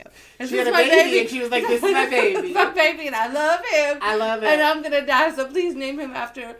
She 0.45 0.57
had 0.57 0.67
a 0.67 0.71
my 0.71 0.83
baby 0.83 1.19
and 1.21 1.29
she 1.29 1.39
was 1.39 1.49
like, 1.49 1.67
"This 1.67 1.81
is 1.83 1.91
my 1.91 2.05
baby." 2.09 2.53
my 2.53 2.69
baby 2.71 3.07
and 3.07 3.15
I 3.15 3.27
love 3.27 3.59
him 3.65 3.97
I 4.01 4.15
love 4.15 4.43
it. 4.43 4.47
and 4.47 4.61
I'm 4.61 4.81
gonna 4.83 5.05
die, 5.05 5.31
so 5.35 5.45
please 5.47 5.73
name 5.75 5.99
him 5.99 6.11
after 6.11 6.55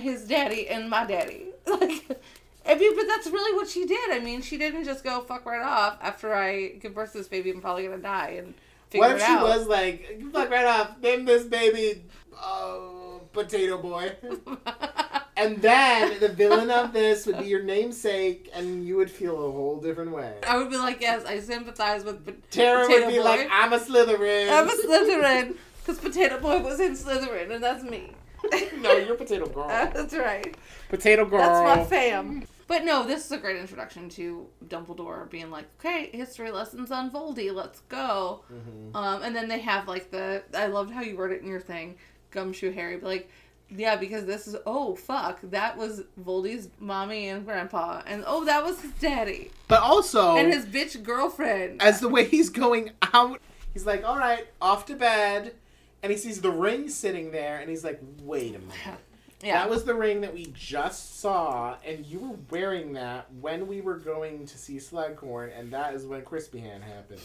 his 0.00 0.24
daddy 0.26 0.68
and 0.68 0.88
my 0.90 1.04
daddy. 1.06 1.46
Like, 1.68 2.18
I 2.66 2.74
mean, 2.74 2.96
but 2.96 3.06
that's 3.06 3.26
really 3.28 3.54
what 3.56 3.68
she 3.68 3.84
did. 3.86 4.10
I 4.10 4.18
mean, 4.20 4.40
she 4.42 4.56
didn't 4.58 4.84
just 4.84 5.02
go 5.04 5.20
fuck 5.20 5.44
right 5.46 5.62
off 5.62 5.98
after 6.02 6.34
I 6.34 6.68
give 6.80 6.94
birth 6.94 7.12
to 7.12 7.18
this 7.18 7.28
baby. 7.28 7.50
I'm 7.50 7.60
probably 7.62 7.84
gonna 7.84 7.98
die 7.98 8.36
and 8.38 8.54
figure 8.90 9.06
what 9.06 9.16
if 9.16 9.22
she 9.22 9.32
out. 9.32 9.42
was 9.42 9.66
like, 9.66 10.20
fuck 10.32 10.50
right 10.50 10.64
off, 10.66 10.98
name 11.00 11.24
this 11.26 11.44
baby, 11.44 12.04
oh, 12.36 13.20
Potato 13.32 13.76
Boy. 13.78 14.12
And 15.38 15.62
then 15.62 16.18
the 16.18 16.28
villain 16.28 16.70
of 16.70 16.92
this 16.92 17.24
would 17.26 17.38
be 17.38 17.46
your 17.46 17.62
namesake, 17.62 18.50
and 18.52 18.84
you 18.84 18.96
would 18.96 19.10
feel 19.10 19.34
a 19.34 19.50
whole 19.52 19.80
different 19.80 20.10
way. 20.10 20.34
I 20.46 20.56
would 20.56 20.68
be 20.70 20.76
like, 20.76 21.00
yes, 21.00 21.24
I 21.24 21.38
sympathize 21.40 22.04
with 22.04 22.26
po- 22.26 22.34
Tara 22.50 22.86
Potato 22.86 23.06
would 23.06 23.12
be 23.12 23.18
Boy. 23.18 23.24
like, 23.24 23.48
I'm 23.50 23.72
a 23.72 23.78
Slytherin. 23.78 24.50
I'm 24.50 24.68
a 24.68 24.72
Slytherin 24.82 25.56
because 25.78 25.98
Potato 26.00 26.40
Boy 26.40 26.60
was 26.60 26.80
in 26.80 26.92
Slytherin, 26.96 27.52
and 27.52 27.62
that's 27.62 27.84
me. 27.84 28.12
no, 28.80 28.92
you're 28.92 29.14
Potato 29.16 29.46
Girl. 29.46 29.68
that's 29.68 30.14
right. 30.14 30.56
Potato 30.88 31.24
Girl. 31.24 31.38
That's 31.38 31.78
my 31.78 31.84
fam. 31.84 32.44
But 32.66 32.84
no, 32.84 33.06
this 33.06 33.24
is 33.24 33.32
a 33.32 33.38
great 33.38 33.56
introduction 33.56 34.10
to 34.10 34.46
Dumbledore 34.66 35.30
being 35.30 35.50
like, 35.50 35.64
okay, 35.80 36.10
history 36.12 36.50
lessons 36.50 36.90
on 36.90 37.10
Voldy, 37.10 37.52
let's 37.54 37.80
go. 37.88 38.44
Mhm. 38.52 38.94
Um, 38.94 39.22
and 39.22 39.34
then 39.34 39.48
they 39.48 39.60
have 39.60 39.88
like 39.88 40.10
the 40.10 40.42
I 40.54 40.66
loved 40.66 40.90
how 40.90 41.00
you 41.00 41.16
wrote 41.16 41.32
it 41.32 41.40
in 41.40 41.48
your 41.48 41.60
thing, 41.60 41.96
Gumshoe 42.30 42.72
Harry, 42.72 42.96
but 42.98 43.06
like, 43.06 43.30
yeah, 43.74 43.96
because 43.96 44.24
this 44.24 44.46
is 44.46 44.56
oh 44.66 44.94
fuck, 44.94 45.40
that 45.42 45.76
was 45.76 46.02
Voldy's 46.22 46.68
mommy 46.80 47.28
and 47.28 47.44
grandpa, 47.44 48.02
and 48.06 48.24
oh 48.26 48.44
that 48.44 48.64
was 48.64 48.80
his 48.80 48.92
daddy 48.92 49.50
But 49.68 49.82
also, 49.82 50.36
and 50.36 50.52
his 50.52 50.64
bitch 50.66 51.02
girlfriend. 51.02 51.82
as 51.82 52.00
the 52.00 52.08
way 52.08 52.24
he's 52.24 52.48
going 52.50 52.92
out, 53.12 53.40
he's 53.74 53.86
like, 53.86 54.04
all 54.04 54.16
right, 54.18 54.46
off 54.60 54.86
to 54.86 54.94
bed. 54.94 55.54
And 56.00 56.12
he 56.12 56.16
sees 56.18 56.40
the 56.40 56.50
ring 56.52 56.88
sitting 56.88 57.32
there, 57.32 57.58
and 57.58 57.68
he's 57.68 57.82
like, 57.82 58.00
wait 58.22 58.54
a 58.54 58.60
minute. 58.60 59.00
yeah, 59.42 59.54
That 59.62 59.68
was 59.68 59.84
the 59.84 59.94
ring 59.96 60.20
that 60.20 60.32
we 60.32 60.46
just 60.54 61.18
saw, 61.20 61.74
and 61.84 62.06
you 62.06 62.20
were 62.20 62.36
wearing 62.50 62.92
that 62.92 63.26
when 63.40 63.66
we 63.66 63.80
were 63.80 63.96
going 63.98 64.46
to 64.46 64.56
see 64.56 64.76
Slughorn, 64.76 65.50
and 65.58 65.72
that 65.72 65.94
is 65.94 66.06
when 66.06 66.22
Crispy 66.22 66.60
Hand 66.60 66.84
happened. 66.84 67.20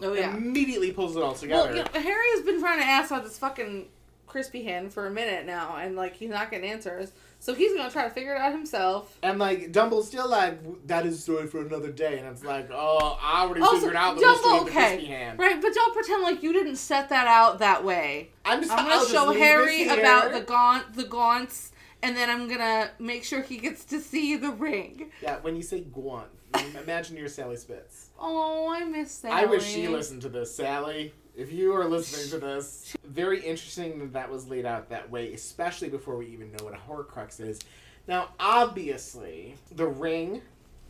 oh 0.00 0.14
yeah. 0.14 0.34
Immediately 0.34 0.92
pulls 0.92 1.16
it 1.16 1.18
all 1.22 1.32
Well, 1.32 1.34
together. 1.34 1.76
you 1.76 1.82
know, 1.82 2.00
Harry 2.00 2.30
has 2.34 2.40
been 2.42 2.60
trying 2.60 2.78
to 2.80 2.86
ask 2.86 3.12
out 3.12 3.24
this 3.24 3.36
fucking 3.38 3.88
Crispy 4.34 4.64
Hand 4.64 4.92
for 4.92 5.06
a 5.06 5.10
minute 5.12 5.46
now, 5.46 5.76
and 5.76 5.94
like 5.94 6.16
he's 6.16 6.28
not 6.28 6.50
getting 6.50 6.68
answers. 6.68 7.12
So 7.38 7.54
he's 7.54 7.72
gonna 7.72 7.88
try 7.88 8.02
to 8.02 8.10
figure 8.10 8.34
it 8.34 8.40
out 8.40 8.50
himself. 8.50 9.16
And 9.22 9.38
like 9.38 9.70
Dumble's 9.70 10.08
still 10.08 10.28
like 10.28 10.58
that 10.88 11.06
is 11.06 11.14
a 11.14 11.20
story 11.20 11.46
for 11.46 11.60
another 11.60 11.92
day, 11.92 12.18
and 12.18 12.26
it's 12.26 12.42
like, 12.42 12.68
oh, 12.72 13.16
I 13.22 13.42
already 13.42 13.60
Also, 13.60 13.76
figured 13.76 13.94
out 13.94 14.16
the 14.16 14.22
Dumble, 14.22 14.34
mystery 14.34 14.58
of 14.58 14.64
the 14.66 14.70
crispy 14.72 15.06
hand. 15.06 15.38
Right, 15.38 15.62
but 15.62 15.72
don't 15.72 15.94
pretend 15.94 16.24
like 16.24 16.42
you 16.42 16.52
didn't 16.52 16.78
set 16.78 17.10
that 17.10 17.28
out 17.28 17.60
that 17.60 17.84
way. 17.84 18.30
I'm 18.44 18.60
just 18.60 18.72
I'm 18.72 18.80
I'll 18.80 18.84
gonna 18.86 19.00
just 19.02 19.12
show 19.12 19.32
Harry 19.32 19.84
about 19.86 20.32
the 20.32 20.40
gaunt, 20.40 20.94
the 20.94 21.04
gaunts, 21.04 21.70
and 22.02 22.16
then 22.16 22.28
I'm 22.28 22.48
gonna 22.48 22.90
make 22.98 23.22
sure 23.22 23.40
he 23.40 23.58
gets 23.58 23.84
to 23.84 24.00
see 24.00 24.34
the 24.34 24.50
ring. 24.50 25.12
Yeah, 25.22 25.36
when 25.42 25.54
you 25.54 25.62
say 25.62 25.82
Gwant, 25.82 26.26
imagine 26.82 27.16
you're 27.16 27.28
Sally 27.28 27.54
Spitz. 27.54 28.10
Oh, 28.18 28.68
I 28.68 28.82
miss 28.82 29.12
Sally. 29.12 29.32
I 29.32 29.44
wish 29.44 29.62
she 29.64 29.86
listened 29.86 30.22
to 30.22 30.28
this, 30.28 30.52
Sally. 30.56 31.12
If 31.36 31.52
you 31.52 31.74
are 31.74 31.84
listening 31.86 32.30
to 32.30 32.46
this, 32.46 32.94
very 33.02 33.40
interesting 33.40 33.98
that 33.98 34.12
that 34.12 34.30
was 34.30 34.46
laid 34.46 34.64
out 34.64 34.88
that 34.90 35.10
way, 35.10 35.32
especially 35.32 35.88
before 35.88 36.16
we 36.16 36.26
even 36.26 36.52
know 36.52 36.64
what 36.64 36.74
a 36.74 36.76
Horcrux 36.76 37.40
is. 37.40 37.58
Now, 38.06 38.28
obviously, 38.38 39.56
the 39.74 39.86
ring 39.86 40.42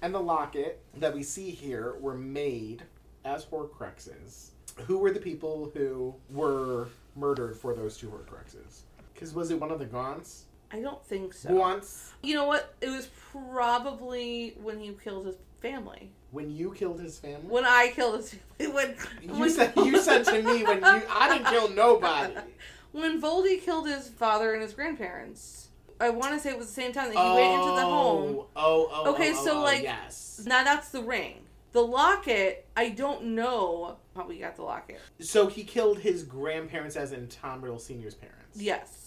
and 0.03 0.15
the 0.15 0.21
locket 0.21 0.83
that 0.99 1.15
we 1.15 1.23
see 1.23 1.51
here 1.51 1.95
were 1.99 2.15
made 2.15 2.83
as 3.25 3.47
Horcruxes. 3.47 4.51
Who 4.87 4.99
were 4.99 5.13
the 5.13 5.21
people 5.21 5.71
who 5.73 6.15
were 6.29 6.89
murdered 7.17 7.57
for 7.57 7.73
those 7.73 7.97
two 7.97 8.09
Horcruxes? 8.09 8.81
Because 9.15 9.33
was 9.33 9.51
it 9.51 9.59
one 9.59 9.71
of 9.71 9.79
the 9.79 9.87
Gaunts? 9.87 10.43
I 10.71 10.81
don't 10.81 11.03
think 11.07 11.33
so. 11.33 11.51
Gaunts? 11.51 12.11
You 12.23 12.35
know 12.35 12.47
what? 12.47 12.75
It 12.83 12.91
was 12.91 13.09
probably 13.33 14.57
when 14.61 14.79
he 14.79 14.95
killed 15.03 15.25
his 15.25 15.37
family. 15.63 16.11
When 16.35 16.51
you 16.51 16.73
killed 16.73 16.99
his 16.99 17.17
family? 17.17 17.47
When 17.49 17.65
I 17.65 17.93
killed 17.95 18.17
his 18.17 18.35
when 18.73 18.97
you 19.23 19.35
when, 19.35 19.51
said 19.51 19.73
you 19.77 20.01
said 20.01 20.25
to 20.25 20.43
me 20.43 20.65
when 20.65 20.79
you 20.79 21.03
I 21.09 21.29
didn't 21.33 21.47
kill 21.47 21.71
nobody. 21.71 22.35
when 22.93 23.23
Voldy 23.23 23.63
killed 23.63 23.87
his 23.87 24.09
father 24.09 24.53
and 24.53 24.61
his 24.61 24.73
grandparents. 24.73 25.69
I 26.01 26.11
want 26.11 26.35
to 26.35 26.41
say 26.41 26.51
it 26.51 26.59
was 26.59 26.67
the 26.67 26.73
same 26.73 26.93
time 26.93 27.15
that 27.15 27.17
he 27.17 27.41
went 27.41 27.55
into 27.55 27.77
the 27.77 27.87
home. 27.87 28.37
Oh, 28.37 28.49
oh, 28.57 28.89
oh. 28.91 29.03
oh 29.07 29.15
okay, 29.15 29.31
oh, 29.33 29.45
so, 29.45 29.59
oh, 29.59 29.63
like, 29.63 29.85
yes. 29.85 30.43
Now 30.45 30.65
that's 30.65 30.89
the 30.89 31.03
ring. 31.03 31.37
The 31.71 31.83
locket, 31.83 32.67
I 32.77 32.89
don't 32.89 33.27
know 33.27 33.97
how 34.17 34.27
we 34.27 34.39
got 34.39 34.57
the 34.57 34.63
locket. 34.63 35.01
So 35.21 35.47
he 35.47 35.63
killed 35.63 36.01
his 36.01 36.25
grandparents, 36.25 36.97
as 36.97 37.13
in 37.13 37.29
Tom 37.29 37.63
Riddle 37.63 37.79
Senior's 37.79 38.15
parents. 38.15 38.61
Yes. 38.61 39.04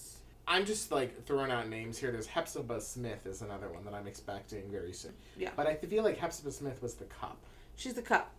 I'm 0.47 0.65
just 0.65 0.91
like 0.91 1.25
throwing 1.25 1.51
out 1.51 1.67
names 1.67 1.97
here. 1.97 2.11
There's 2.11 2.27
Hepzibah 2.27 2.79
Smith 2.79 3.25
is 3.25 3.41
another 3.41 3.67
one 3.67 3.83
that 3.85 3.93
I'm 3.93 4.07
expecting 4.07 4.71
very 4.71 4.93
soon. 4.93 5.13
Yeah. 5.37 5.49
But 5.55 5.67
I 5.67 5.75
feel 5.75 6.03
like 6.03 6.17
Hepzibah 6.17 6.51
Smith 6.51 6.81
was 6.81 6.95
the 6.95 7.05
cup. 7.05 7.37
She's 7.75 7.95
the 7.95 8.01
cup. 8.01 8.31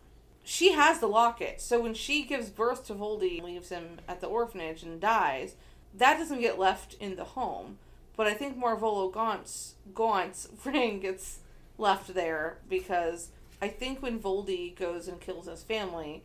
She 0.42 0.72
has 0.72 1.00
the 1.00 1.06
locket. 1.06 1.60
So 1.60 1.80
when 1.80 1.92
she 1.92 2.24
gives 2.24 2.48
birth 2.48 2.86
to 2.86 2.94
Voldy 2.94 3.42
leaves 3.42 3.68
him 3.68 4.00
at 4.08 4.20
the 4.22 4.26
orphanage 4.26 4.82
and 4.82 4.98
dies, 4.98 5.56
that 5.94 6.16
doesn't 6.18 6.40
get 6.40 6.58
left 6.58 6.94
in 6.94 7.16
the 7.16 7.24
home. 7.24 7.78
But 8.16 8.26
I 8.26 8.34
think 8.34 8.58
Marvolo 8.58 9.12
Gaunt's 9.12 9.74
Gaunt's 9.94 10.48
ring 10.64 11.00
gets 11.00 11.40
left 11.76 12.14
there 12.14 12.58
because 12.68 13.28
I 13.60 13.68
think 13.68 14.00
when 14.00 14.18
Voldy 14.18 14.74
goes 14.74 15.08
and 15.08 15.20
kills 15.20 15.46
his 15.46 15.62
family, 15.62 16.22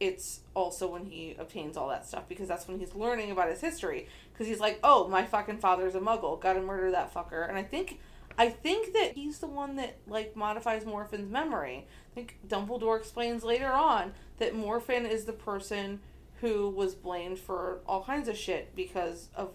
it's 0.00 0.40
also 0.54 0.88
when 0.88 1.06
he 1.06 1.36
obtains 1.38 1.76
all 1.76 1.88
that 1.88 2.06
stuff 2.06 2.28
because 2.28 2.48
that's 2.48 2.66
when 2.66 2.78
he's 2.78 2.94
learning 2.94 3.30
about 3.30 3.48
his 3.48 3.60
history 3.60 4.08
because 4.34 4.46
he's 4.46 4.60
like, 4.60 4.80
"Oh, 4.82 5.08
my 5.08 5.24
fucking 5.24 5.58
father's 5.58 5.94
a 5.94 6.00
muggle. 6.00 6.40
Got 6.40 6.54
to 6.54 6.60
murder 6.60 6.90
that 6.90 7.14
fucker." 7.14 7.48
And 7.48 7.56
I 7.56 7.62
think 7.62 8.00
I 8.36 8.48
think 8.48 8.92
that 8.94 9.12
he's 9.12 9.38
the 9.38 9.46
one 9.46 9.76
that 9.76 9.98
like 10.06 10.36
modifies 10.36 10.84
Morfin's 10.84 11.30
memory. 11.30 11.86
I 12.10 12.14
think 12.14 12.38
Dumbledore 12.46 12.98
explains 12.98 13.44
later 13.44 13.72
on 13.72 14.12
that 14.38 14.54
Morphin 14.54 15.06
is 15.06 15.24
the 15.24 15.32
person 15.32 16.00
who 16.40 16.68
was 16.68 16.94
blamed 16.94 17.38
for 17.38 17.80
all 17.86 18.02
kinds 18.04 18.28
of 18.28 18.36
shit 18.36 18.74
because 18.74 19.28
of 19.36 19.52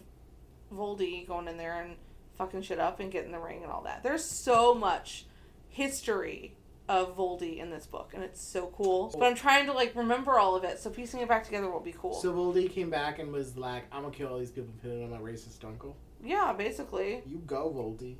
Voldy 0.74 1.28
going 1.28 1.48
in 1.48 1.58
there 1.58 1.82
and 1.82 1.96
fucking 2.38 2.62
shit 2.62 2.80
up 2.80 3.00
and 3.00 3.12
getting 3.12 3.32
the 3.32 3.40
ring 3.40 3.64
and 3.64 3.72
all 3.72 3.84
that. 3.84 4.02
There's 4.02 4.24
so 4.24 4.74
much 4.74 5.26
history 5.68 6.56
of 6.90 7.16
Voldy 7.16 7.60
in 7.60 7.70
this 7.70 7.86
book, 7.86 8.12
and 8.16 8.24
it's 8.24 8.42
so 8.42 8.74
cool. 8.76 9.16
But 9.18 9.28
I'm 9.28 9.36
trying 9.36 9.68
to 9.68 9.74
like 9.74 9.96
remember 9.96 10.40
all 10.40 10.56
of 10.56 10.64
it, 10.64 10.80
so 10.80 10.90
piecing 10.90 11.22
it 11.22 11.30
back 11.30 11.46
together 11.46 11.70
will 11.70 11.80
be 11.80 11.94
cool. 11.94 12.16
So 12.16 12.34
Voldy 12.34 12.70
came 12.70 12.90
back 12.90 13.20
and 13.20 13.32
was 13.32 13.56
like, 13.56 13.84
"I'm 13.92 14.02
gonna 14.02 14.14
kill 14.14 14.28
all 14.30 14.40
these 14.40 14.50
people 14.50 14.72
and 14.72 14.82
put 14.82 14.92
it 14.92 15.04
on 15.04 15.12
my 15.12 15.18
racist 15.18 15.64
uncle." 15.64 15.96
yeah, 16.22 16.52
basically. 16.52 17.22
You 17.26 17.38
go, 17.46 17.70
Voldy. 17.70 18.18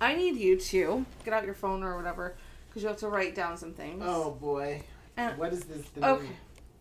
I 0.00 0.14
need 0.16 0.36
you 0.36 0.58
to 0.58 1.04
get 1.24 1.34
out 1.34 1.44
your 1.44 1.54
phone 1.54 1.82
or 1.84 1.96
whatever 1.96 2.36
because 2.68 2.82
you 2.82 2.88
have 2.88 2.96
to 2.98 3.08
write 3.08 3.34
down 3.34 3.58
some 3.58 3.74
things. 3.74 4.02
Oh 4.04 4.30
boy. 4.32 4.82
And- 5.16 5.36
what 5.38 5.52
is 5.52 5.64
this? 5.64 5.86
The 5.90 6.08
Okay. 6.08 6.26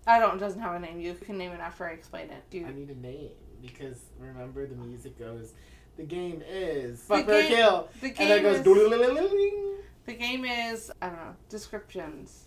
I 0.07 0.19
don't. 0.19 0.37
It 0.37 0.39
doesn't 0.39 0.61
have 0.61 0.73
a 0.73 0.79
name. 0.79 1.01
You 1.01 1.13
can 1.13 1.37
name 1.37 1.51
it 1.51 1.59
after 1.59 1.85
I 1.85 1.91
explain 1.91 2.29
it. 2.29 2.43
Do 2.49 2.59
you? 2.59 2.65
I 2.65 2.71
need 2.71 2.89
a 2.89 2.95
name 2.95 3.31
because 3.61 3.99
remember 4.17 4.65
the 4.65 4.75
music 4.75 5.19
goes. 5.19 5.53
The 5.99 6.05
game 6.05 6.41
is 6.47 7.01
The 7.01 7.17
fuck 7.17 7.27
game- 7.27 7.47
kill, 7.49 7.89
the 7.99 8.07
and 8.07 8.15
then 8.17 8.39
it 8.39 8.41
goes. 8.41 8.57
is-. 8.59 9.83
The 10.05 10.13
game 10.13 10.45
is 10.45 10.89
I 11.01 11.07
don't 11.07 11.17
know 11.17 11.35
descriptions. 11.49 12.45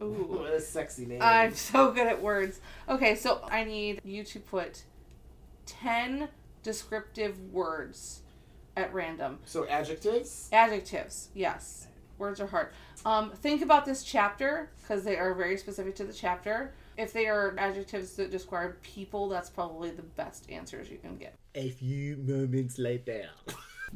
Ooh, 0.00 0.06
Ooh. 0.06 0.26
what 0.40 0.52
a 0.54 0.60
sexy 0.62 1.04
name. 1.04 1.20
I'm 1.22 1.54
so 1.54 1.92
good 1.92 2.06
at 2.06 2.22
words. 2.22 2.60
Okay, 2.88 3.14
so 3.14 3.40
I 3.50 3.64
need 3.64 4.00
you 4.02 4.24
to 4.24 4.40
put 4.40 4.84
ten 5.66 6.28
descriptive 6.62 7.38
words 7.52 8.22
at 8.78 8.94
random. 8.94 9.40
so 9.44 9.66
adjectives. 9.68 10.48
Adjectives. 10.52 11.28
Yes, 11.34 11.88
words 12.16 12.40
are 12.40 12.46
hard. 12.46 12.68
Um, 13.04 13.30
think 13.32 13.60
about 13.62 13.84
this 13.84 14.02
chapter 14.04 14.70
because 14.80 15.04
they 15.04 15.16
are 15.18 15.34
very 15.34 15.58
specific 15.58 15.94
to 15.96 16.04
the 16.04 16.12
chapter. 16.14 16.72
If 16.98 17.12
they 17.12 17.26
are 17.28 17.54
adjectives 17.58 18.14
that 18.16 18.30
describe 18.30 18.74
people, 18.82 19.28
that's 19.28 19.48
probably 19.48 19.90
the 19.90 20.02
best 20.02 20.50
answers 20.50 20.90
you 20.90 20.98
can 20.98 21.16
get. 21.16 21.34
A 21.54 21.70
few 21.70 22.16
moments 22.16 22.76
later. 22.78 23.28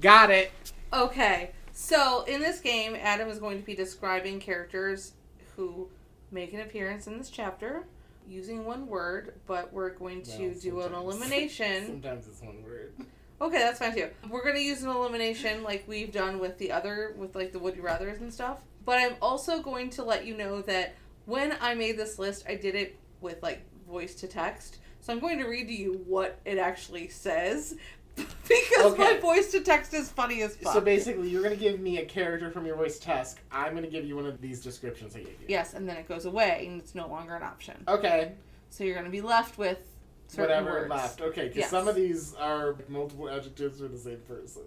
Got 0.00 0.30
it. 0.30 0.52
Okay, 0.92 1.50
so 1.72 2.22
in 2.28 2.40
this 2.40 2.60
game, 2.60 2.96
Adam 2.98 3.28
is 3.28 3.38
going 3.38 3.58
to 3.58 3.66
be 3.66 3.74
describing 3.74 4.38
characters 4.38 5.14
who 5.56 5.88
make 6.30 6.52
an 6.54 6.60
appearance 6.60 7.08
in 7.08 7.18
this 7.18 7.28
chapter 7.28 7.84
using 8.28 8.64
one 8.64 8.86
word, 8.86 9.34
but 9.46 9.72
we're 9.72 9.90
going 9.90 10.22
to 10.22 10.42
Well, 10.48 10.54
do 10.60 10.80
an 10.82 10.94
elimination. 11.02 11.86
Sometimes 11.86 12.28
it's 12.28 12.40
one 12.40 12.62
word. 12.62 12.92
Okay, 13.40 13.58
that's 13.58 13.80
fine 13.80 13.94
too. 13.94 14.08
We're 14.30 14.44
going 14.44 14.54
to 14.54 14.62
use 14.62 14.84
an 14.84 14.90
elimination 14.90 15.64
like 15.64 15.82
we've 15.88 16.12
done 16.12 16.38
with 16.38 16.56
the 16.58 16.70
other, 16.70 17.16
with 17.18 17.34
like 17.34 17.50
the 17.50 17.58
Would 17.58 17.74
You 17.74 17.82
Rathers 17.82 18.20
and 18.20 18.32
stuff. 18.32 18.58
But 18.84 18.98
I'm 18.98 19.16
also 19.20 19.60
going 19.60 19.90
to 19.90 20.04
let 20.04 20.24
you 20.24 20.36
know 20.36 20.62
that 20.62 20.94
when 21.26 21.56
I 21.60 21.74
made 21.74 21.96
this 21.96 22.18
list, 22.18 22.44
I 22.48 22.54
did 22.54 22.74
it 22.74 22.98
with 23.20 23.42
like 23.42 23.62
voice 23.88 24.14
to 24.16 24.26
text. 24.26 24.78
So 25.00 25.12
I'm 25.12 25.18
going 25.18 25.38
to 25.38 25.46
read 25.46 25.66
to 25.68 25.74
you 25.74 26.02
what 26.06 26.38
it 26.44 26.58
actually 26.58 27.08
says 27.08 27.74
because 28.14 28.98
my 28.98 29.16
voice 29.18 29.50
to 29.52 29.60
text 29.60 29.94
is 29.94 30.10
funny 30.10 30.42
as 30.42 30.54
fuck. 30.56 30.74
So 30.74 30.80
basically, 30.80 31.30
you're 31.30 31.42
gonna 31.42 31.56
give 31.56 31.80
me 31.80 31.96
a 31.98 32.04
character 32.04 32.50
from 32.50 32.66
your 32.66 32.76
voice 32.76 32.98
task. 32.98 33.40
I'm 33.50 33.74
gonna 33.74 33.86
give 33.86 34.04
you 34.04 34.16
one 34.16 34.26
of 34.26 34.38
these 34.40 34.60
descriptions 34.60 35.16
I 35.16 35.20
gave 35.20 35.28
you. 35.28 35.46
Yes, 35.48 35.72
and 35.72 35.88
then 35.88 35.96
it 35.96 36.06
goes 36.06 36.26
away 36.26 36.66
and 36.68 36.78
it's 36.78 36.94
no 36.94 37.08
longer 37.08 37.34
an 37.34 37.42
option. 37.42 37.82
Okay. 37.88 38.32
So 38.72 38.84
you're 38.84 38.94
going 38.94 39.04
to 39.04 39.10
be 39.10 39.20
left 39.20 39.58
with 39.58 39.78
certain 40.28 40.64
Whatever 40.64 40.80
words. 40.80 40.90
left. 40.90 41.20
Okay, 41.20 41.42
because 41.48 41.56
Yes. 41.58 41.70
some 41.70 41.88
of 41.88 41.94
these 41.94 42.34
are 42.36 42.76
multiple 42.88 43.28
adjectives 43.28 43.80
for 43.80 43.88
the 43.88 43.98
same 43.98 44.16
person. 44.26 44.62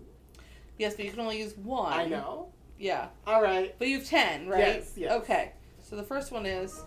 Yes, 0.78 0.94
but 0.96 1.06
you 1.06 1.12
can 1.12 1.22
only 1.22 1.40
use 1.40 1.58
one. 1.58 1.92
I 1.92 2.06
know. 2.06 2.50
Yeah. 2.78 3.08
All 3.26 3.42
right. 3.42 3.74
But 3.80 3.88
you 3.88 3.98
have 3.98 4.08
10, 4.08 4.48
right? 4.48 4.60
Yes, 4.60 4.94
yes. 4.96 5.12
Okay. 5.14 5.54
So 5.86 5.96
the 5.96 6.04
first 6.04 6.32
one 6.32 6.48
is 6.48 6.82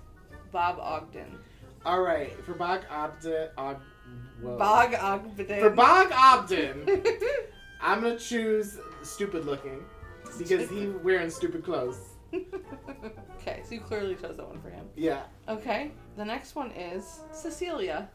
Bob 0.51 0.81
Ogden. 0.81 1.39
All 1.87 2.03
right. 2.03 2.33
For 2.45 2.55
Bob 2.55 2.83
Ogden. 2.91 3.49
Og. 3.57 3.77
Bog 4.43 4.95
Ogden. 4.95 5.61
For 5.61 5.71
Bog 5.71 6.11
Ogden, 6.13 7.05
I'm 7.81 8.03
gonna 8.03 8.19
choose 8.19 8.79
stupid 9.03 9.45
looking 9.45 9.85
because 10.37 10.69
he 10.69 10.89
wearing 10.89 11.31
stupid 11.31 11.65
clothes. 11.65 11.99
okay, 12.35 13.63
so 13.65 13.75
you 13.75 13.81
clearly 13.81 14.17
chose 14.17 14.37
that 14.37 14.49
one 14.49 14.61
for 14.61 14.71
him. 14.71 14.87
Yeah. 14.97 15.23
Okay. 15.49 15.93
The 16.17 16.25
next 16.25 16.57
one 16.57 16.73
is 16.73 17.21
Cecilia. 17.33 18.09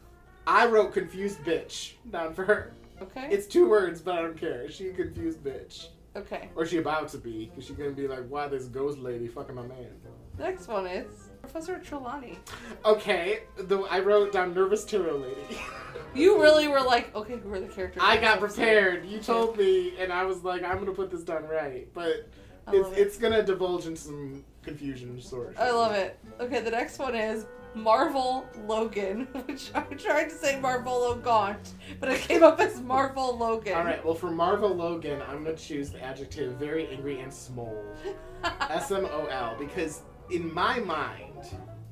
I 0.46 0.66
wrote 0.68 0.94
confused 0.94 1.40
bitch 1.46 1.94
down 2.12 2.34
for 2.34 2.44
her. 2.44 2.74
Okay. 3.02 3.30
It's 3.32 3.48
two 3.48 3.70
words, 3.70 4.02
but 4.02 4.16
I 4.16 4.22
don't 4.22 4.38
care. 4.38 4.70
She 4.70 4.90
a 4.90 4.94
confused 4.94 5.44
bitch. 5.44 5.88
okay. 6.18 6.50
Or 6.58 6.66
she 6.66 6.78
about 6.78 7.08
to 7.10 7.18
be, 7.18 7.46
because 7.46 7.66
she 7.66 7.74
gonna 7.74 7.92
be 7.92 8.08
like, 8.10 8.28
why 8.28 8.50
this 8.50 8.66
ghost 8.66 8.98
lady 8.98 9.30
fucking 9.30 9.56
my 9.56 9.64
man? 9.64 9.92
Next 10.38 10.68
one 10.68 10.88
is 10.88 11.30
Professor 11.42 11.78
Trelawney. 11.80 12.40
Okay, 12.86 13.42
the, 13.58 13.80
I 13.82 14.00
wrote 14.00 14.32
down 14.32 14.54
nervous 14.54 14.84
tarot 14.86 15.18
lady. 15.18 15.58
You 16.16 16.42
really 16.42 16.68
were 16.68 16.82
like, 16.82 17.16
okay, 17.16 17.38
who 17.38 17.52
are 17.54 17.60
the 17.60 17.68
characters? 17.68 18.04
I 18.06 18.18
got 18.18 18.40
prepared. 18.40 19.06
You 19.06 19.20
told 19.20 19.58
me, 19.58 19.94
and 20.00 20.14
I 20.14 20.26
was 20.26 20.44
like, 20.44 20.64
I'm 20.64 20.78
gonna 20.78 20.92
put 20.92 21.10
this 21.10 21.24
down 21.24 21.44
right. 21.46 21.88
But 21.94 22.30
it's, 22.72 22.90
it. 22.90 22.98
it's 22.98 23.18
gonna 23.18 23.44
divulge 23.44 23.88
in 23.88 23.96
some 23.96 24.44
confusion, 24.64 25.20
sort 25.22 25.50
of. 25.50 25.60
I 25.60 25.72
love 25.72 25.94
it. 25.94 26.20
Okay, 26.40 26.62
the 26.62 26.70
next 26.70 27.00
one 27.00 27.16
is 27.16 27.46
Marvel 27.76 28.46
Logan, 28.68 29.28
which 29.46 29.72
I 29.74 29.82
tried 29.82 30.30
to 30.30 30.36
say 30.36 30.60
Marvolo 30.62 31.22
Gaunt, 31.22 31.74
but 32.00 32.10
it 32.10 32.22
came 32.22 32.44
up 32.44 32.60
as 32.60 32.80
Marvel 32.82 33.36
Logan. 33.38 33.76
All 33.76 33.84
right. 33.84 34.04
Well, 34.06 34.16
for 34.16 34.32
Marvel 34.32 34.74
Logan, 34.74 35.22
I'm 35.28 35.44
gonna 35.44 35.56
choose 35.56 35.90
the 35.90 36.04
adjective 36.04 36.54
very 36.54 36.88
angry 36.90 37.22
and 37.22 37.34
small. 37.34 37.84
S 38.44 38.92
M 38.92 39.06
O 39.06 39.26
L 39.26 39.56
because 39.58 40.02
in 40.30 40.54
my 40.54 40.80
mind, 40.80 41.34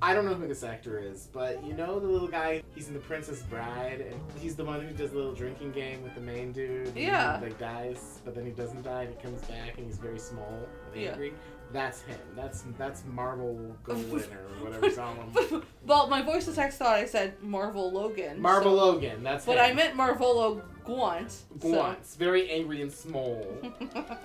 I 0.04 0.14
don't 0.16 0.26
know 0.26 0.34
who 0.34 0.48
this 0.48 0.64
actor 0.64 0.98
is, 0.98 1.28
but 1.32 1.64
you 1.64 1.74
know 1.74 2.00
the 2.00 2.08
little 2.08 2.28
guy. 2.28 2.64
He's 2.74 2.88
in 2.88 2.94
The 2.96 3.00
Princess 3.00 3.44
Bride, 3.44 4.02
and 4.02 4.20
he's 4.40 4.56
the 4.56 4.66
one 4.66 4.82
who 4.82 4.92
does 4.94 5.12
the 5.12 5.18
little 5.18 5.34
drinking 5.34 5.74
game 5.74 6.02
with 6.02 6.16
the 6.16 6.22
main 6.22 6.52
dude. 6.52 6.88
and 6.88 6.98
Yeah. 6.98 7.38
He, 7.40 7.46
like 7.46 7.60
dies, 7.60 8.20
but 8.26 8.34
then 8.34 8.46
he 8.46 8.52
doesn't 8.52 8.82
die. 8.82 9.04
and 9.04 9.16
He 9.16 9.22
comes 9.22 9.42
back, 9.44 9.78
and 9.78 9.86
he's 9.86 9.98
very 9.98 10.18
small 10.18 10.68
and 10.94 11.02
Yeah. 11.02 11.12
angry. 11.12 11.34
That's 11.72 12.02
him. 12.02 12.20
That's 12.36 12.64
that's 12.78 13.04
Marvel 13.06 13.76
Golan 13.84 14.04
or 14.12 14.70
whatever 14.70 14.90
him. 14.90 15.64
well, 15.86 16.08
my 16.08 16.22
voice 16.22 16.46
to 16.46 16.54
text 16.54 16.80
thought 16.80 16.96
I 16.96 17.06
said 17.06 17.42
Marvel 17.42 17.92
Logan. 17.92 18.42
Marvel 18.42 18.72
so- 18.78 18.86
Logan. 18.86 19.24
That's 19.24 19.46
But 19.46 19.58
him. 19.58 19.66
I 19.66 19.74
meant 19.74 19.96
Marvolo 19.96 20.62
Gaunt. 20.84 21.32
so- 21.32 21.46
Once. 21.70 22.16
Very 22.16 22.50
angry 22.50 22.82
and 22.82 22.92
small. 22.92 23.46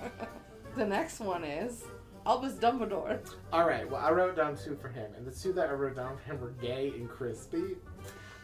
the 0.75 0.85
next 0.85 1.19
one 1.19 1.43
is 1.43 1.83
Albus 2.27 2.55
Dumbledore. 2.55 3.19
All 3.53 3.65
right. 3.65 3.89
Well, 3.89 4.01
I 4.03 4.11
wrote 4.11 4.35
down 4.35 4.57
two 4.57 4.75
for 4.75 4.89
him, 4.89 5.09
and 5.15 5.25
the 5.25 5.31
two 5.31 5.53
that 5.53 5.69
I 5.69 5.71
wrote 5.71 5.95
down 5.95 6.17
for 6.17 6.23
him 6.23 6.41
were 6.41 6.49
gay 6.61 6.89
and 6.89 7.09
crispy. 7.09 7.77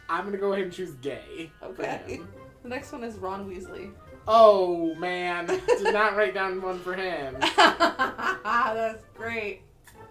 I'm 0.08 0.24
gonna 0.24 0.38
go 0.38 0.52
ahead 0.54 0.64
and 0.64 0.72
choose 0.72 0.92
gay. 1.02 1.50
Okay. 1.62 2.20
The 2.62 2.68
next 2.70 2.92
one 2.92 3.04
is 3.04 3.16
Ron 3.18 3.46
Weasley. 3.46 3.92
Oh 4.26 4.94
man, 4.94 5.46
did 5.66 5.92
not 5.92 6.16
write 6.16 6.32
down 6.32 6.62
one 6.62 6.78
for 6.78 6.94
him. 6.94 7.36
That's 7.58 9.04
great. 9.14 9.60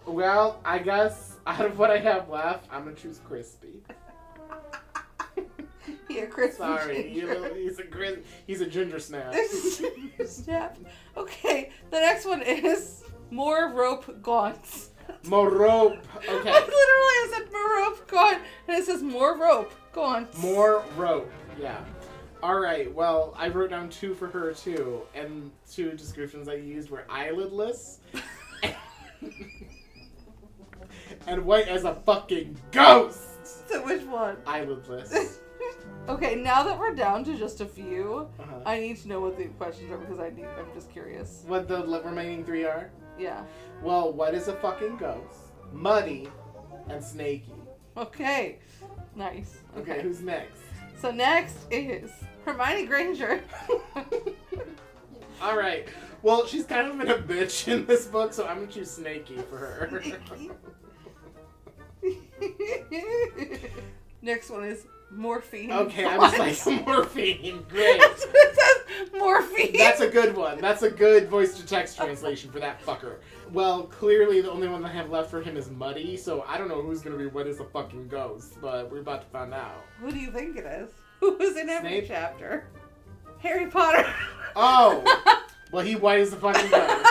Well, 0.06 0.62
I 0.64 0.78
guess 0.78 1.38
out 1.48 1.66
of 1.66 1.80
what 1.80 1.90
I 1.90 1.98
have 1.98 2.30
left, 2.30 2.68
I'm 2.72 2.84
gonna 2.84 2.96
choose 2.96 3.20
crispy. 3.28 3.82
Yeah, 6.10 6.26
Chris. 6.26 6.58
Sorry, 6.58 7.12
you 7.12 7.26
know, 7.26 7.54
he's 7.56 7.80
a 7.80 7.84
he's 8.46 8.62
a 8.62 8.68
ginger 8.68 9.00
snap. 9.00 9.34
Snap. 10.26 10.78
Okay, 11.18 11.72
the 11.90 12.00
next 12.00 12.26
one 12.26 12.44
is 12.44 13.03
more 13.34 13.70
rope 13.74 14.22
gaunts. 14.22 14.90
More 15.28 15.50
rope. 15.50 15.98
Okay. 16.18 16.50
I 16.50 16.54
literally 16.54 16.70
I 16.70 17.30
said 17.34 17.52
more 17.52 17.78
rope 17.78 18.08
gaunt, 18.08 18.42
and 18.68 18.78
it 18.78 18.86
says 18.86 19.04
more 19.04 19.38
rope 19.38 19.74
gaunts. 19.92 20.38
more 20.38 20.84
rope. 20.96 21.30
Yeah. 21.60 21.80
All 22.42 22.60
right. 22.60 22.94
Well, 22.94 23.34
I 23.38 23.50
wrote 23.50 23.70
down 23.70 23.90
two 23.90 24.14
for 24.16 24.28
her 24.28 24.54
too, 24.54 25.02
and 25.14 25.52
two 25.70 25.92
descriptions 25.92 26.48
I 26.48 26.56
used 26.56 26.90
were 26.90 27.04
eyelidless. 27.10 27.98
and 31.28 31.46
white 31.46 31.68
as 31.68 31.84
a 31.86 31.96
fucking 31.96 32.58
ghost. 32.72 33.20
So 33.70 33.84
which 33.86 34.04
one? 34.04 34.38
Eyelidless. 34.46 35.38
Okay, 36.10 36.36
now 36.36 36.64
that 36.64 36.78
we're 36.78 36.94
down 36.94 37.24
to 37.24 37.38
just 37.38 37.62
a 37.62 37.66
few, 37.66 38.28
Uh-huh. 38.38 38.60
I 38.66 38.78
need 38.82 38.98
to 39.04 39.08
know 39.08 39.22
what 39.22 39.38
the 39.38 39.46
questions 39.46 39.90
are 39.90 39.98
because 39.98 40.20
I 40.20 40.32
need. 40.32 40.44
I'm 40.60 40.66
just 40.74 40.92
curious. 40.92 41.46
What 41.48 41.70
the 41.70 41.82
remaining 42.04 42.44
three 42.44 42.66
are? 42.66 42.92
Yeah. 43.18 43.44
Well, 43.82 44.12
what 44.14 44.34
is 44.34 44.48
a 44.48 44.54
fucking 44.54 44.98
ghost? 44.98 45.40
Muddy 45.72 46.28
and 46.90 47.04
snaky. 47.04 47.54
Okay. 47.98 48.60
Nice. 49.16 49.58
Okay, 49.78 50.02
who's 50.02 50.22
next? 50.22 50.62
So 51.00 51.12
next 51.12 51.58
is 51.70 52.12
Hermione 52.46 52.86
Granger. 52.86 53.44
All 55.42 55.58
right. 55.58 55.88
Well, 56.22 56.48
she's 56.48 56.66
kind 56.66 56.88
of 56.88 56.98
been 56.98 57.10
a 57.10 57.18
bitch 57.18 57.68
in 57.68 57.86
this 57.86 58.06
book, 58.06 58.32
so 58.34 58.48
I'm 58.48 58.60
gonna 58.60 58.72
choose 58.72 58.90
Snaky 58.90 59.38
for 59.50 59.58
her. 59.58 60.02
next 64.22 64.50
one 64.50 64.64
is 64.64 64.86
morphine. 65.16 65.72
okay, 65.72 66.06
I 66.06 66.18
was 66.58 66.66
like 66.66 66.86
morphine. 66.86 67.64
Great. 67.70 68.00
That's 68.00 68.26
what 68.26 68.36
it 68.36 68.56
says. 68.56 69.10
Morphine. 69.20 69.78
That's 69.78 70.02
a 70.02 70.08
good 70.10 70.36
one. 70.36 70.60
That's 70.60 70.84
a 70.84 70.90
good 70.90 71.30
voice 71.30 71.58
to 71.60 71.66
text 71.66 71.98
translation 71.98 72.52
for 72.52 72.60
that 72.60 72.84
fucker. 72.86 73.18
Well, 73.52 73.84
clearly 73.84 74.42
the 74.42 74.52
only 74.52 74.68
one 74.68 74.84
I 74.86 74.92
have 74.92 75.10
left 75.10 75.30
for 75.30 75.42
him 75.42 75.58
is 75.58 75.70
Muddy, 75.70 76.18
so 76.18 76.44
I 76.48 76.58
don't 76.58 76.68
know 76.68 76.82
who's 76.82 77.02
gonna 77.02 77.18
be 77.18 77.28
what 77.28 77.48
is 77.48 77.60
a 77.60 77.66
fucking 77.66 78.08
ghost, 78.08 78.56
but 78.62 78.92
we're 78.92 79.00
about 79.00 79.22
to 79.22 79.28
find 79.28 79.54
out. 79.54 79.84
Who 80.00 80.12
do 80.12 80.20
you 80.20 80.32
think 80.32 80.58
it 80.58 80.66
is? 80.66 80.90
Who 81.20 81.34
was 81.38 81.56
in 81.58 81.70
every 81.70 81.90
Snape? 81.90 82.06
chapter? 82.08 82.68
Harry 83.40 83.68
Potter. 83.70 84.06
Oh, 84.56 85.04
well, 85.72 85.84
he 85.86 85.96
white 85.96 86.20
as 86.20 86.32
a 86.34 86.38
fucking 86.38 86.70
ghost. 86.70 87.10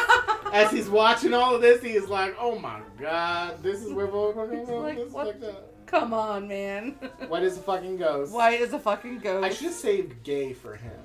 As 0.52 0.70
he's 0.70 0.88
watching 0.88 1.32
all 1.34 1.54
of 1.54 1.62
this, 1.62 1.82
he 1.82 1.90
is 1.92 2.08
like, 2.08 2.36
"Oh 2.38 2.58
my 2.58 2.80
god, 3.00 3.62
this 3.62 3.82
is 3.82 3.92
where 3.92 4.06
we're 4.06 4.32
going 4.34 4.66
to 4.66 4.74
Like, 4.76 4.96
this 4.96 5.06
is 5.06 5.12
that." 5.14 5.71
Come 5.92 6.14
on, 6.14 6.48
man. 6.48 6.94
What 7.28 7.42
is 7.42 7.58
a 7.58 7.60
fucking 7.60 7.98
ghost? 7.98 8.32
White 8.32 8.62
is 8.62 8.72
a 8.72 8.78
fucking 8.78 9.18
ghost. 9.18 9.44
I 9.44 9.50
should 9.50 9.66
have 9.66 9.74
saved 9.74 10.22
gay 10.22 10.54
for 10.54 10.74
him. 10.74 10.98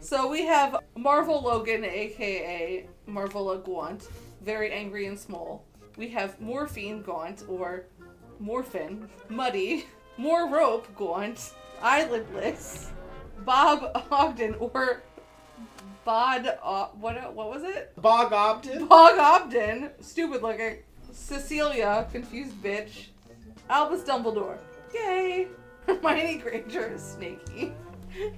So 0.00 0.26
we 0.26 0.46
have 0.46 0.78
Marvel 0.96 1.42
Logan, 1.42 1.84
aka 1.84 2.86
Marvolo 3.06 3.62
Gaunt, 3.62 4.08
very 4.40 4.72
angry 4.72 5.06
and 5.06 5.18
small. 5.18 5.66
We 5.98 6.08
have 6.08 6.40
Morphine 6.40 7.02
Gaunt, 7.02 7.44
or 7.46 7.84
Morfin, 8.42 9.06
Muddy, 9.28 9.84
More 10.16 10.48
Rope 10.48 10.88
Gaunt, 10.96 11.52
Eyelidless, 11.82 12.86
Bob 13.44 14.06
Ogden, 14.10 14.54
or 14.54 15.02
Bod, 16.06 16.56
uh, 16.62 16.86
what, 16.98 17.34
what 17.34 17.50
was 17.50 17.62
it? 17.64 17.92
Bog 18.00 18.32
Obden? 18.32 18.86
Bog 18.86 19.18
Ogden, 19.18 19.90
stupid 20.00 20.40
looking, 20.42 20.78
Cecilia, 21.12 22.08
confused 22.10 22.54
bitch, 22.62 23.08
Albus 23.70 24.02
Dumbledore, 24.02 24.58
yay, 24.92 25.46
Hermione 25.86 26.38
Granger, 26.38 26.92
is 26.92 27.02
snaky, 27.02 27.72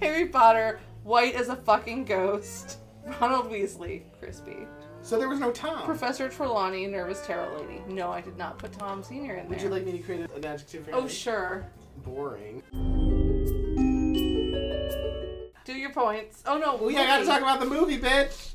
Harry 0.03 0.27
Potter, 0.29 0.79
white 1.05 1.35
as 1.35 1.49
a 1.49 1.57
fucking 1.57 2.05
ghost, 2.05 2.79
Ronald 3.19 3.51
Weasley, 3.51 4.03
crispy, 4.21 4.67
So 5.01 5.19
there 5.19 5.31
was 5.31 5.41
no 5.41 5.51
Tom. 5.51 5.85
Professor 5.85 6.29
Trelawney, 6.29 6.87
nervous 6.87 7.27
tarot 7.27 7.63
lady. 7.63 7.83
No, 7.89 8.11
I 8.11 8.21
did 8.21 8.37
not 8.37 8.59
put 8.59 8.73
Tom 8.73 9.03
Senior 9.03 9.37
in 9.37 9.49
there. 9.49 9.49
Would 9.49 9.63
you 9.63 9.71
like 9.71 9.87
me 9.87 9.93
to 9.93 9.99
create 9.99 10.21
an 10.21 10.45
adjective 10.45 10.85
for 10.85 10.95
Oh 10.95 11.09
sure. 11.09 11.67
Boring. 12.05 12.63
Do 15.65 15.73
your 15.73 15.93
points. 15.93 16.43
Oh 16.47 16.59
no. 16.59 16.77
Oh 16.81 16.89
yeah, 16.89 17.01
I 17.03 17.07
gotta 17.07 17.25
talk 17.25 17.41
about 17.41 17.61
the 17.61 17.67
movie, 17.67 17.99
bitch. 17.99 18.53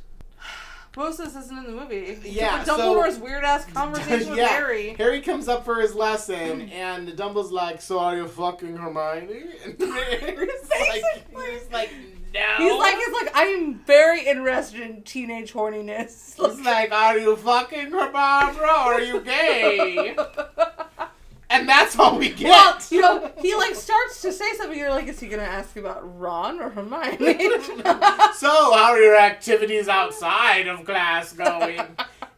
Most 0.97 1.19
of 1.19 1.31
this 1.31 1.45
isn't 1.45 1.57
in 1.57 1.63
the 1.65 1.79
movie. 1.81 2.17
Yeah, 2.23 2.59
for 2.59 2.65
so- 2.65 2.77
Dumbledore's 2.77 3.19
weird 3.19 3.43
ass 3.43 3.65
conversation 3.73 4.31
with 4.31 4.39
Yeah. 4.39 4.47
Harry. 4.47 4.95
Harry 4.97 5.21
comes 5.21 5.47
up 5.47 5.63
for 5.63 5.79
his 5.79 5.93
lesson, 5.93 6.69
and 6.73 7.07
Dumbledore's 7.09 7.51
like, 7.51 7.81
"So 7.81 7.99
are 7.99 8.15
you 8.17 8.27
fucking 8.27 8.75
Hermione?" 8.75 9.43
And 9.65 9.79
Harry's 9.93 10.69
like, 10.69 11.03
"He's 11.29 11.71
like, 11.71 11.91
no." 12.33 12.55
He's 12.57 12.79
like, 12.79 12.95
he's 12.95 13.13
like, 13.21 13.35
I 13.35 13.43
am 13.43 13.75
very 13.85 14.25
interested 14.25 14.81
in 14.81 15.03
teenage 15.03 15.53
horniness. 15.53 16.35
He's 16.35 16.65
like, 16.65 16.91
"Are 16.91 17.17
you 17.17 17.35
fucking 17.35 17.91
her, 17.91 18.11
Barbara? 18.11 18.67
Or 18.67 18.93
are 18.95 19.01
you 19.01 19.21
gay?" 19.21 20.15
And 21.49 21.67
that's 21.67 21.97
all 21.97 22.17
we 22.19 22.29
get. 22.29 22.49
well, 22.49 22.77
you 22.91 22.99
know, 23.01 23.31
he 23.41 23.55
like 23.55 23.75
starts 23.75 24.21
to 24.21 24.33
say 24.33 24.53
something. 24.55 24.77
You're 24.77 24.89
like, 24.89 25.07
is 25.07 25.19
he 25.19 25.27
gonna 25.27 25.43
ask 25.43 25.77
about 25.77 26.19
Ron 26.19 26.59
or 26.59 26.69
Hermione? 26.69 27.17
so, 28.35 28.49
how 28.73 28.91
are 28.91 28.99
your 29.01 29.15
activities 29.17 29.87
outside 29.87 30.67
of 30.67 30.83
class 30.85 31.33
going? 31.33 31.81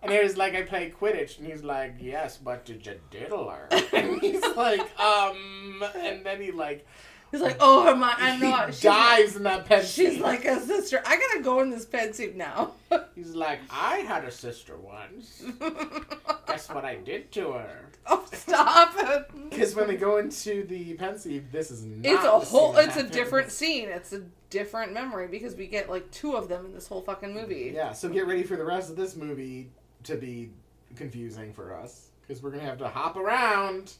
And 0.01 0.13
Harry's 0.13 0.37
like, 0.37 0.55
I 0.55 0.61
play 0.61 0.93
Quidditch. 0.97 1.39
And 1.39 1.47
he's 1.47 1.61
like, 1.61 1.95
yes, 1.99 2.37
but 2.37 2.63
did 2.63 2.85
you 2.85 2.95
diddle 3.11 3.49
her? 3.49 3.67
And 3.93 4.21
he's 4.21 4.41
like, 4.55 4.97
um, 4.97 5.83
and 5.93 6.25
then 6.25 6.41
he 6.41 6.51
like, 6.51 6.87
He's 7.31 7.41
like, 7.41 7.57
oh 7.59 7.83
Hermione, 7.83 8.13
I'm 8.17 8.39
not. 8.39 8.73
She's 8.73 8.81
dives 8.83 9.35
in 9.35 9.43
that 9.43 9.65
pen 9.65 9.83
She's 9.83 10.13
suit. 10.13 10.21
like 10.21 10.45
a 10.45 10.61
sister. 10.61 11.01
I 11.05 11.17
gotta 11.17 11.43
go 11.43 11.59
in 11.59 11.69
this 11.69 11.85
Pensieve 11.85 12.35
now. 12.37 12.71
He's 13.13 13.35
like, 13.35 13.59
I 13.69 13.97
had 13.97 14.23
a 14.23 14.31
sister 14.31 14.77
once. 14.77 15.43
Guess 16.47 16.69
what 16.69 16.85
I 16.85 16.95
did 16.95 17.31
to 17.33 17.51
her? 17.51 17.89
oh, 18.07 18.25
stop. 18.33 18.88
Because 19.59 19.75
when 19.75 19.87
they 19.87 19.97
go 19.97 20.17
into 20.17 20.63
the 20.63 20.93
Pensieve, 20.93 21.51
this 21.51 21.69
is 21.69 21.83
not. 21.83 22.05
It's 22.05 22.23
a 22.23 22.39
whole. 22.39 22.77
It's 22.77 22.87
a 22.87 22.91
happens. 22.91 23.11
different 23.11 23.51
scene. 23.51 23.89
It's 23.89 24.13
a 24.13 24.21
different 24.49 24.93
memory 24.93 25.27
because 25.27 25.53
we 25.53 25.67
get 25.67 25.89
like 25.89 26.09
two 26.11 26.37
of 26.37 26.47
them 26.47 26.65
in 26.65 26.73
this 26.73 26.87
whole 26.87 27.01
fucking 27.01 27.33
movie. 27.33 27.73
Yeah, 27.75 27.91
so 27.91 28.07
get 28.07 28.25
ready 28.25 28.43
for 28.43 28.55
the 28.55 28.63
rest 28.63 28.89
of 28.89 28.95
this 28.95 29.17
movie 29.17 29.71
to 30.03 30.15
be 30.15 30.51
confusing 30.95 31.51
for 31.51 31.75
us. 31.75 32.11
Because 32.21 32.41
we're 32.41 32.51
to 32.51 32.59
have 32.61 32.77
to 32.77 32.87
hop 32.87 33.17
around. 33.17 33.95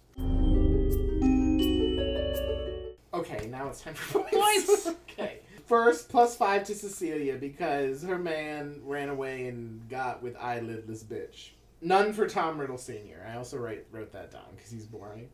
Okay, 3.14 3.48
now 3.48 3.68
it's 3.68 3.82
time 3.82 3.96
for 3.96 4.20
points. 4.22 4.66
Points. 4.66 4.88
okay. 5.12 5.40
First, 5.66 6.08
plus 6.08 6.38
five 6.38 6.64
to 6.68 6.74
Cecilia 6.74 7.36
because 7.36 8.02
her 8.04 8.18
man 8.18 8.80
ran 8.86 9.10
away 9.10 9.48
and 9.50 9.90
got 9.90 10.24
with 10.24 10.38
eyelidless 10.38 11.04
bitch. 11.04 11.50
None 11.82 12.12
for 12.12 12.28
Tom 12.28 12.60
Riddle 12.60 12.78
Sr. 12.78 13.26
I 13.28 13.38
also 13.38 13.58
write, 13.58 13.86
wrote 13.92 14.12
that 14.12 14.32
down 14.32 14.48
because 14.56 14.72
he's 14.72 14.86
boring. 14.86 15.30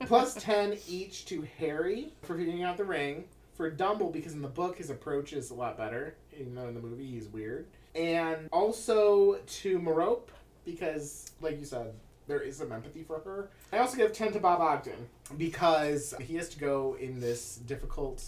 Plus 0.00 0.34
10 0.34 0.78
each 0.88 1.26
to 1.26 1.46
Harry 1.58 2.12
for 2.22 2.36
figuring 2.36 2.62
out 2.62 2.76
the 2.76 2.84
ring. 2.84 3.24
For 3.54 3.70
Dumble, 3.70 4.10
because 4.10 4.34
in 4.34 4.42
the 4.42 4.48
book 4.48 4.78
his 4.78 4.88
approach 4.88 5.32
is 5.32 5.50
a 5.50 5.54
lot 5.54 5.76
better, 5.76 6.14
even 6.38 6.54
though 6.54 6.68
in 6.68 6.74
the 6.74 6.80
movie 6.80 7.06
he's 7.06 7.26
weird. 7.26 7.66
And 7.94 8.48
also 8.52 9.34
to 9.34 9.78
Merope, 9.80 10.30
because, 10.64 11.32
like 11.40 11.58
you 11.58 11.64
said, 11.64 11.92
there 12.28 12.40
is 12.40 12.58
some 12.58 12.70
empathy 12.70 13.02
for 13.02 13.18
her. 13.20 13.48
I 13.72 13.78
also 13.78 13.96
give 13.96 14.12
10 14.12 14.34
to 14.34 14.38
Bob 14.38 14.60
Ogden 14.60 15.08
because 15.36 16.14
he 16.20 16.36
has 16.36 16.48
to 16.50 16.58
go 16.58 16.96
in 17.00 17.18
this 17.18 17.56
difficult 17.66 18.22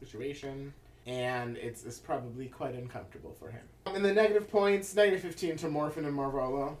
situation 0.00 0.72
and 1.06 1.56
it's, 1.56 1.84
it's 1.84 1.98
probably 1.98 2.46
quite 2.46 2.74
uncomfortable 2.74 3.34
for 3.38 3.50
him. 3.50 3.62
In 3.94 4.02
the 4.02 4.12
negative 4.12 4.50
points, 4.50 4.94
negative 4.94 5.20
15 5.20 5.56
to 5.58 5.66
Morfin 5.66 6.06
and 6.06 6.16
Marvolo 6.16 6.76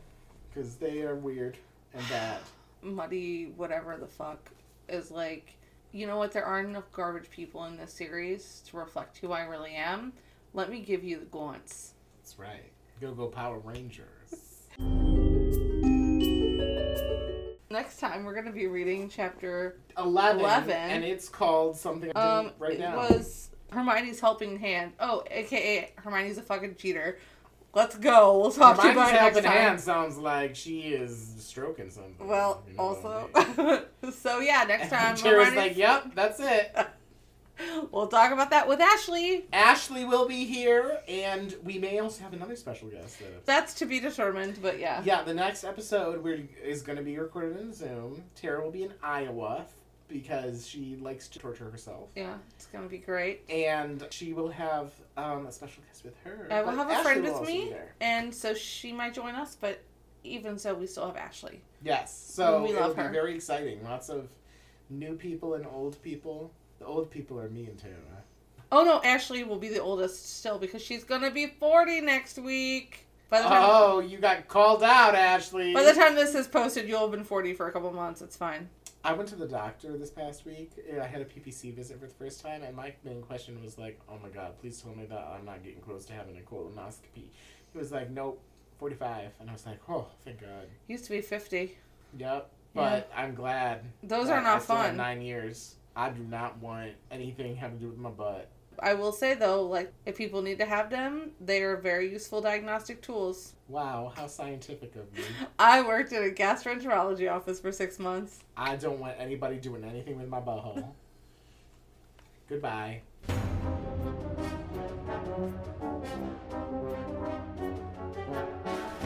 because 0.48 0.76
they 0.76 1.02
are 1.02 1.14
weird 1.14 1.56
and 1.94 2.08
bad. 2.08 2.40
Muddy, 2.82 3.52
whatever 3.56 3.96
the 3.96 4.06
fuck, 4.06 4.50
is 4.88 5.10
like, 5.10 5.56
you 5.92 6.06
know 6.06 6.16
what? 6.16 6.32
There 6.32 6.44
aren't 6.44 6.68
enough 6.68 6.90
garbage 6.92 7.30
people 7.30 7.64
in 7.64 7.76
this 7.76 7.92
series 7.92 8.62
to 8.68 8.76
reflect 8.76 9.18
who 9.18 9.32
I 9.32 9.44
really 9.44 9.74
am. 9.74 10.12
Let 10.54 10.70
me 10.70 10.80
give 10.80 11.04
you 11.04 11.18
the 11.18 11.26
gaunts. 11.26 11.94
That's 12.18 12.38
right. 12.38 12.70
Go 13.00 13.12
go 13.12 13.28
Power 13.28 13.58
Rangers. 13.58 14.06
Next 17.70 18.00
time 18.00 18.24
we're 18.24 18.34
gonna 18.34 18.50
be 18.52 18.66
reading 18.66 19.08
chapter 19.08 19.78
11, 19.96 20.40
11. 20.40 20.70
and 20.72 21.04
it's 21.04 21.28
called 21.28 21.76
something 21.76 22.10
um 22.16 22.46
didn't 22.46 22.58
write 22.58 22.80
it 22.80 22.90
was 22.96 23.50
Hermione's 23.70 24.20
helping 24.20 24.58
hand. 24.58 24.92
Oh, 24.98 25.22
aka 25.30 25.92
Hermione's 25.96 26.38
a 26.38 26.42
fucking 26.42 26.74
cheater. 26.74 27.18
Let's 27.72 27.96
go. 27.96 28.40
We'll 28.40 28.50
talk 28.50 28.80
to 28.80 28.86
you 28.86 28.92
about 28.92 29.10
it 29.10 29.16
next 29.16 29.36
time. 29.36 29.44
hand 29.44 29.80
sounds 29.80 30.18
like 30.18 30.56
she 30.56 30.80
is 30.80 31.34
stroking 31.38 31.90
something. 31.90 32.26
Well, 32.26 32.62
you 32.68 32.76
know 32.76 32.82
also, 32.82 33.30
mean? 34.02 34.12
so 34.12 34.40
yeah, 34.40 34.64
next 34.66 34.90
time 34.90 35.14
Tara's 35.14 35.54
like, 35.54 35.76
yep, 35.76 36.12
that's 36.14 36.40
it. 36.40 36.76
we'll 37.92 38.08
talk 38.08 38.32
about 38.32 38.50
that 38.50 38.66
with 38.66 38.80
Ashley. 38.80 39.44
Ashley 39.52 40.04
will 40.04 40.26
be 40.26 40.44
here, 40.44 40.98
and 41.06 41.54
we 41.62 41.78
may 41.78 41.98
also 42.00 42.22
have 42.22 42.32
another 42.32 42.56
special 42.56 42.88
guest. 42.88 43.20
That 43.20 43.46
That's 43.46 43.74
to 43.74 43.86
be 43.86 44.00
determined, 44.00 44.58
but 44.60 44.78
yeah. 44.78 45.02
yeah, 45.04 45.22
the 45.22 45.34
next 45.34 45.62
episode 45.64 46.22
we're, 46.24 46.48
is 46.62 46.82
going 46.82 46.98
to 46.98 47.04
be 47.04 47.18
recorded 47.18 47.60
in 47.60 47.72
Zoom. 47.72 48.24
Tara 48.34 48.62
will 48.62 48.72
be 48.72 48.82
in 48.82 48.92
Iowa 49.02 49.66
because 50.10 50.66
she 50.66 50.96
likes 51.00 51.28
to 51.28 51.38
torture 51.38 51.70
herself. 51.70 52.08
Yeah, 52.16 52.34
it's 52.54 52.66
gonna 52.66 52.88
be 52.88 52.98
great. 52.98 53.42
And 53.48 54.06
she 54.10 54.32
will 54.32 54.48
have 54.50 54.92
um, 55.16 55.46
a 55.46 55.52
special 55.52 55.82
guest 55.86 56.04
with 56.04 56.14
her. 56.24 56.48
I 56.50 56.62
will 56.62 56.72
have 56.72 56.88
a 56.88 56.92
Ashley 56.92 57.02
friend 57.04 57.22
with 57.24 57.46
me, 57.48 57.72
and 58.00 58.34
so 58.34 58.54
she 58.54 58.92
might 58.92 59.14
join 59.14 59.34
us, 59.34 59.56
but 59.60 59.80
even 60.24 60.58
so, 60.58 60.74
we 60.74 60.86
still 60.86 61.06
have 61.06 61.16
Ashley. 61.16 61.62
Yes, 61.82 62.14
so 62.34 62.62
We 62.62 62.70
it'll 62.70 62.82
love 62.82 62.96
be 62.96 63.02
her. 63.02 63.10
very 63.10 63.34
exciting. 63.34 63.82
Lots 63.82 64.08
of 64.10 64.28
new 64.90 65.14
people 65.14 65.54
and 65.54 65.66
old 65.66 66.00
people. 66.02 66.52
The 66.78 66.84
old 66.86 67.10
people 67.10 67.40
are 67.40 67.48
me 67.48 67.66
and 67.66 67.78
Tara. 67.78 67.94
Oh 68.72 68.84
no, 68.84 69.00
Ashley 69.02 69.44
will 69.44 69.58
be 69.58 69.68
the 69.68 69.80
oldest 69.80 70.38
still 70.38 70.58
because 70.58 70.82
she's 70.82 71.04
gonna 71.04 71.30
be 71.30 71.46
forty 71.46 72.00
next 72.00 72.38
week. 72.38 73.06
By 73.30 73.42
the 73.42 73.48
time, 73.48 73.62
Oh, 73.64 74.00
you 74.00 74.18
got 74.18 74.48
called 74.48 74.82
out, 74.82 75.14
Ashley. 75.14 75.72
by 75.72 75.84
the 75.84 75.92
time 75.92 76.16
this 76.16 76.34
is 76.34 76.48
posted, 76.48 76.88
you'll 76.88 77.00
have 77.02 77.12
been 77.12 77.22
forty 77.24 77.52
for 77.54 77.68
a 77.68 77.72
couple 77.72 77.92
months. 77.92 78.20
It's 78.22 78.36
fine. 78.36 78.68
I 79.02 79.14
went 79.14 79.28
to 79.30 79.36
the 79.36 79.48
doctor 79.48 79.96
this 79.96 80.10
past 80.10 80.44
week. 80.44 80.72
I 81.00 81.06
had 81.06 81.22
a 81.22 81.24
PPC 81.24 81.74
visit 81.74 81.98
for 81.98 82.06
the 82.06 82.14
first 82.14 82.42
time, 82.42 82.62
and 82.62 82.76
my 82.76 82.92
main 83.02 83.22
question 83.22 83.62
was 83.62 83.78
like, 83.78 83.98
"Oh 84.08 84.18
my 84.22 84.28
God, 84.28 84.58
please 84.60 84.80
tell 84.80 84.94
me 84.94 85.06
that 85.06 85.18
I'm 85.18 85.46
not 85.46 85.64
getting 85.64 85.80
close 85.80 86.04
to 86.06 86.12
having 86.12 86.36
a 86.36 86.40
colonoscopy." 86.40 87.30
He 87.72 87.78
was 87.78 87.92
like, 87.92 88.10
"Nope, 88.10 88.42
45," 88.78 89.32
and 89.40 89.48
I 89.48 89.52
was 89.54 89.64
like, 89.64 89.78
"Oh, 89.88 90.08
thank 90.24 90.40
God." 90.40 90.68
Used 90.86 91.04
to 91.04 91.10
be 91.10 91.22
fifty. 91.22 91.78
Yep, 92.18 92.50
but 92.74 93.10
I'm 93.16 93.34
glad. 93.34 93.84
Those 94.02 94.28
are 94.28 94.42
not 94.42 94.62
fun. 94.62 94.96
Nine 94.96 95.22
years. 95.22 95.76
I 95.96 96.10
do 96.10 96.22
not 96.22 96.58
want 96.58 96.92
anything 97.10 97.56
having 97.56 97.78
to 97.78 97.84
do 97.84 97.90
with 97.90 97.98
my 97.98 98.10
butt. 98.10 98.48
I 98.82 98.94
will 98.94 99.12
say 99.12 99.34
though, 99.34 99.62
like 99.62 99.92
if 100.06 100.16
people 100.16 100.42
need 100.42 100.58
to 100.58 100.64
have 100.64 100.90
them, 100.90 101.32
they 101.40 101.62
are 101.62 101.76
very 101.76 102.10
useful 102.10 102.40
diagnostic 102.40 103.02
tools. 103.02 103.54
Wow, 103.68 104.12
how 104.16 104.26
scientific 104.26 104.96
of 104.96 105.12
me. 105.14 105.22
I 105.58 105.82
worked 105.82 106.12
in 106.12 106.24
a 106.24 106.30
gastroenterology 106.30 107.30
office 107.30 107.60
for 107.60 107.72
six 107.72 107.98
months. 107.98 108.40
I 108.56 108.76
don't 108.76 108.98
want 108.98 109.14
anybody 109.18 109.56
doing 109.56 109.84
anything 109.84 110.18
with 110.18 110.28
my 110.28 110.40
butthole. 110.40 110.84
Goodbye. 112.48 113.02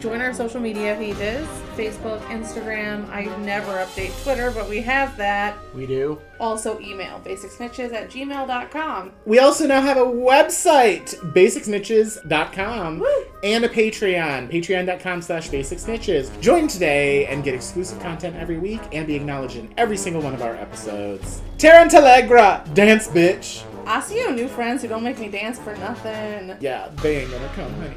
Join 0.00 0.20
our 0.20 0.32
social 0.32 0.60
media 0.60 0.96
pages 0.96 1.46
Facebook, 1.80 2.20
Instagram. 2.24 3.08
I 3.10 3.24
never 3.38 3.72
update 3.72 4.22
Twitter, 4.22 4.50
but 4.50 4.68
we 4.68 4.80
have 4.82 5.16
that. 5.16 5.56
We 5.74 5.86
do. 5.86 6.20
Also, 6.38 6.78
email 6.80 7.20
basicsnitches 7.24 7.92
at 7.92 8.10
gmail.com. 8.10 9.12
We 9.24 9.38
also 9.38 9.66
now 9.66 9.80
have 9.80 9.96
a 9.96 10.04
website, 10.04 11.14
basicsnitches.com, 11.32 13.04
and 13.44 13.64
a 13.64 13.68
Patreon, 13.68 14.50
patreon.com 14.50 15.22
slash 15.22 15.48
basicsnitches. 15.48 16.38
Join 16.40 16.68
today 16.68 17.26
and 17.26 17.42
get 17.42 17.54
exclusive 17.54 17.98
content 18.00 18.36
every 18.36 18.58
week 18.58 18.80
and 18.92 19.06
be 19.06 19.14
acknowledged 19.14 19.56
in 19.56 19.72
every 19.78 19.96
single 19.96 20.20
one 20.22 20.34
of 20.34 20.42
our 20.42 20.56
episodes. 20.56 21.40
Tarantallegra, 21.56 22.74
dance 22.74 23.08
bitch. 23.08 23.64
I 23.86 24.00
see 24.00 24.18
you 24.18 24.30
new 24.32 24.48
friends 24.48 24.82
who 24.82 24.88
don't 24.88 25.02
make 25.02 25.18
me 25.18 25.28
dance 25.28 25.58
for 25.58 25.74
nothing. 25.76 26.56
Yeah, 26.60 26.90
they 27.02 27.22
ain't 27.22 27.30
gonna 27.30 27.48
come, 27.54 27.72
honey. 27.74 27.96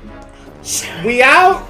We 1.06 1.22
out! 1.22 1.68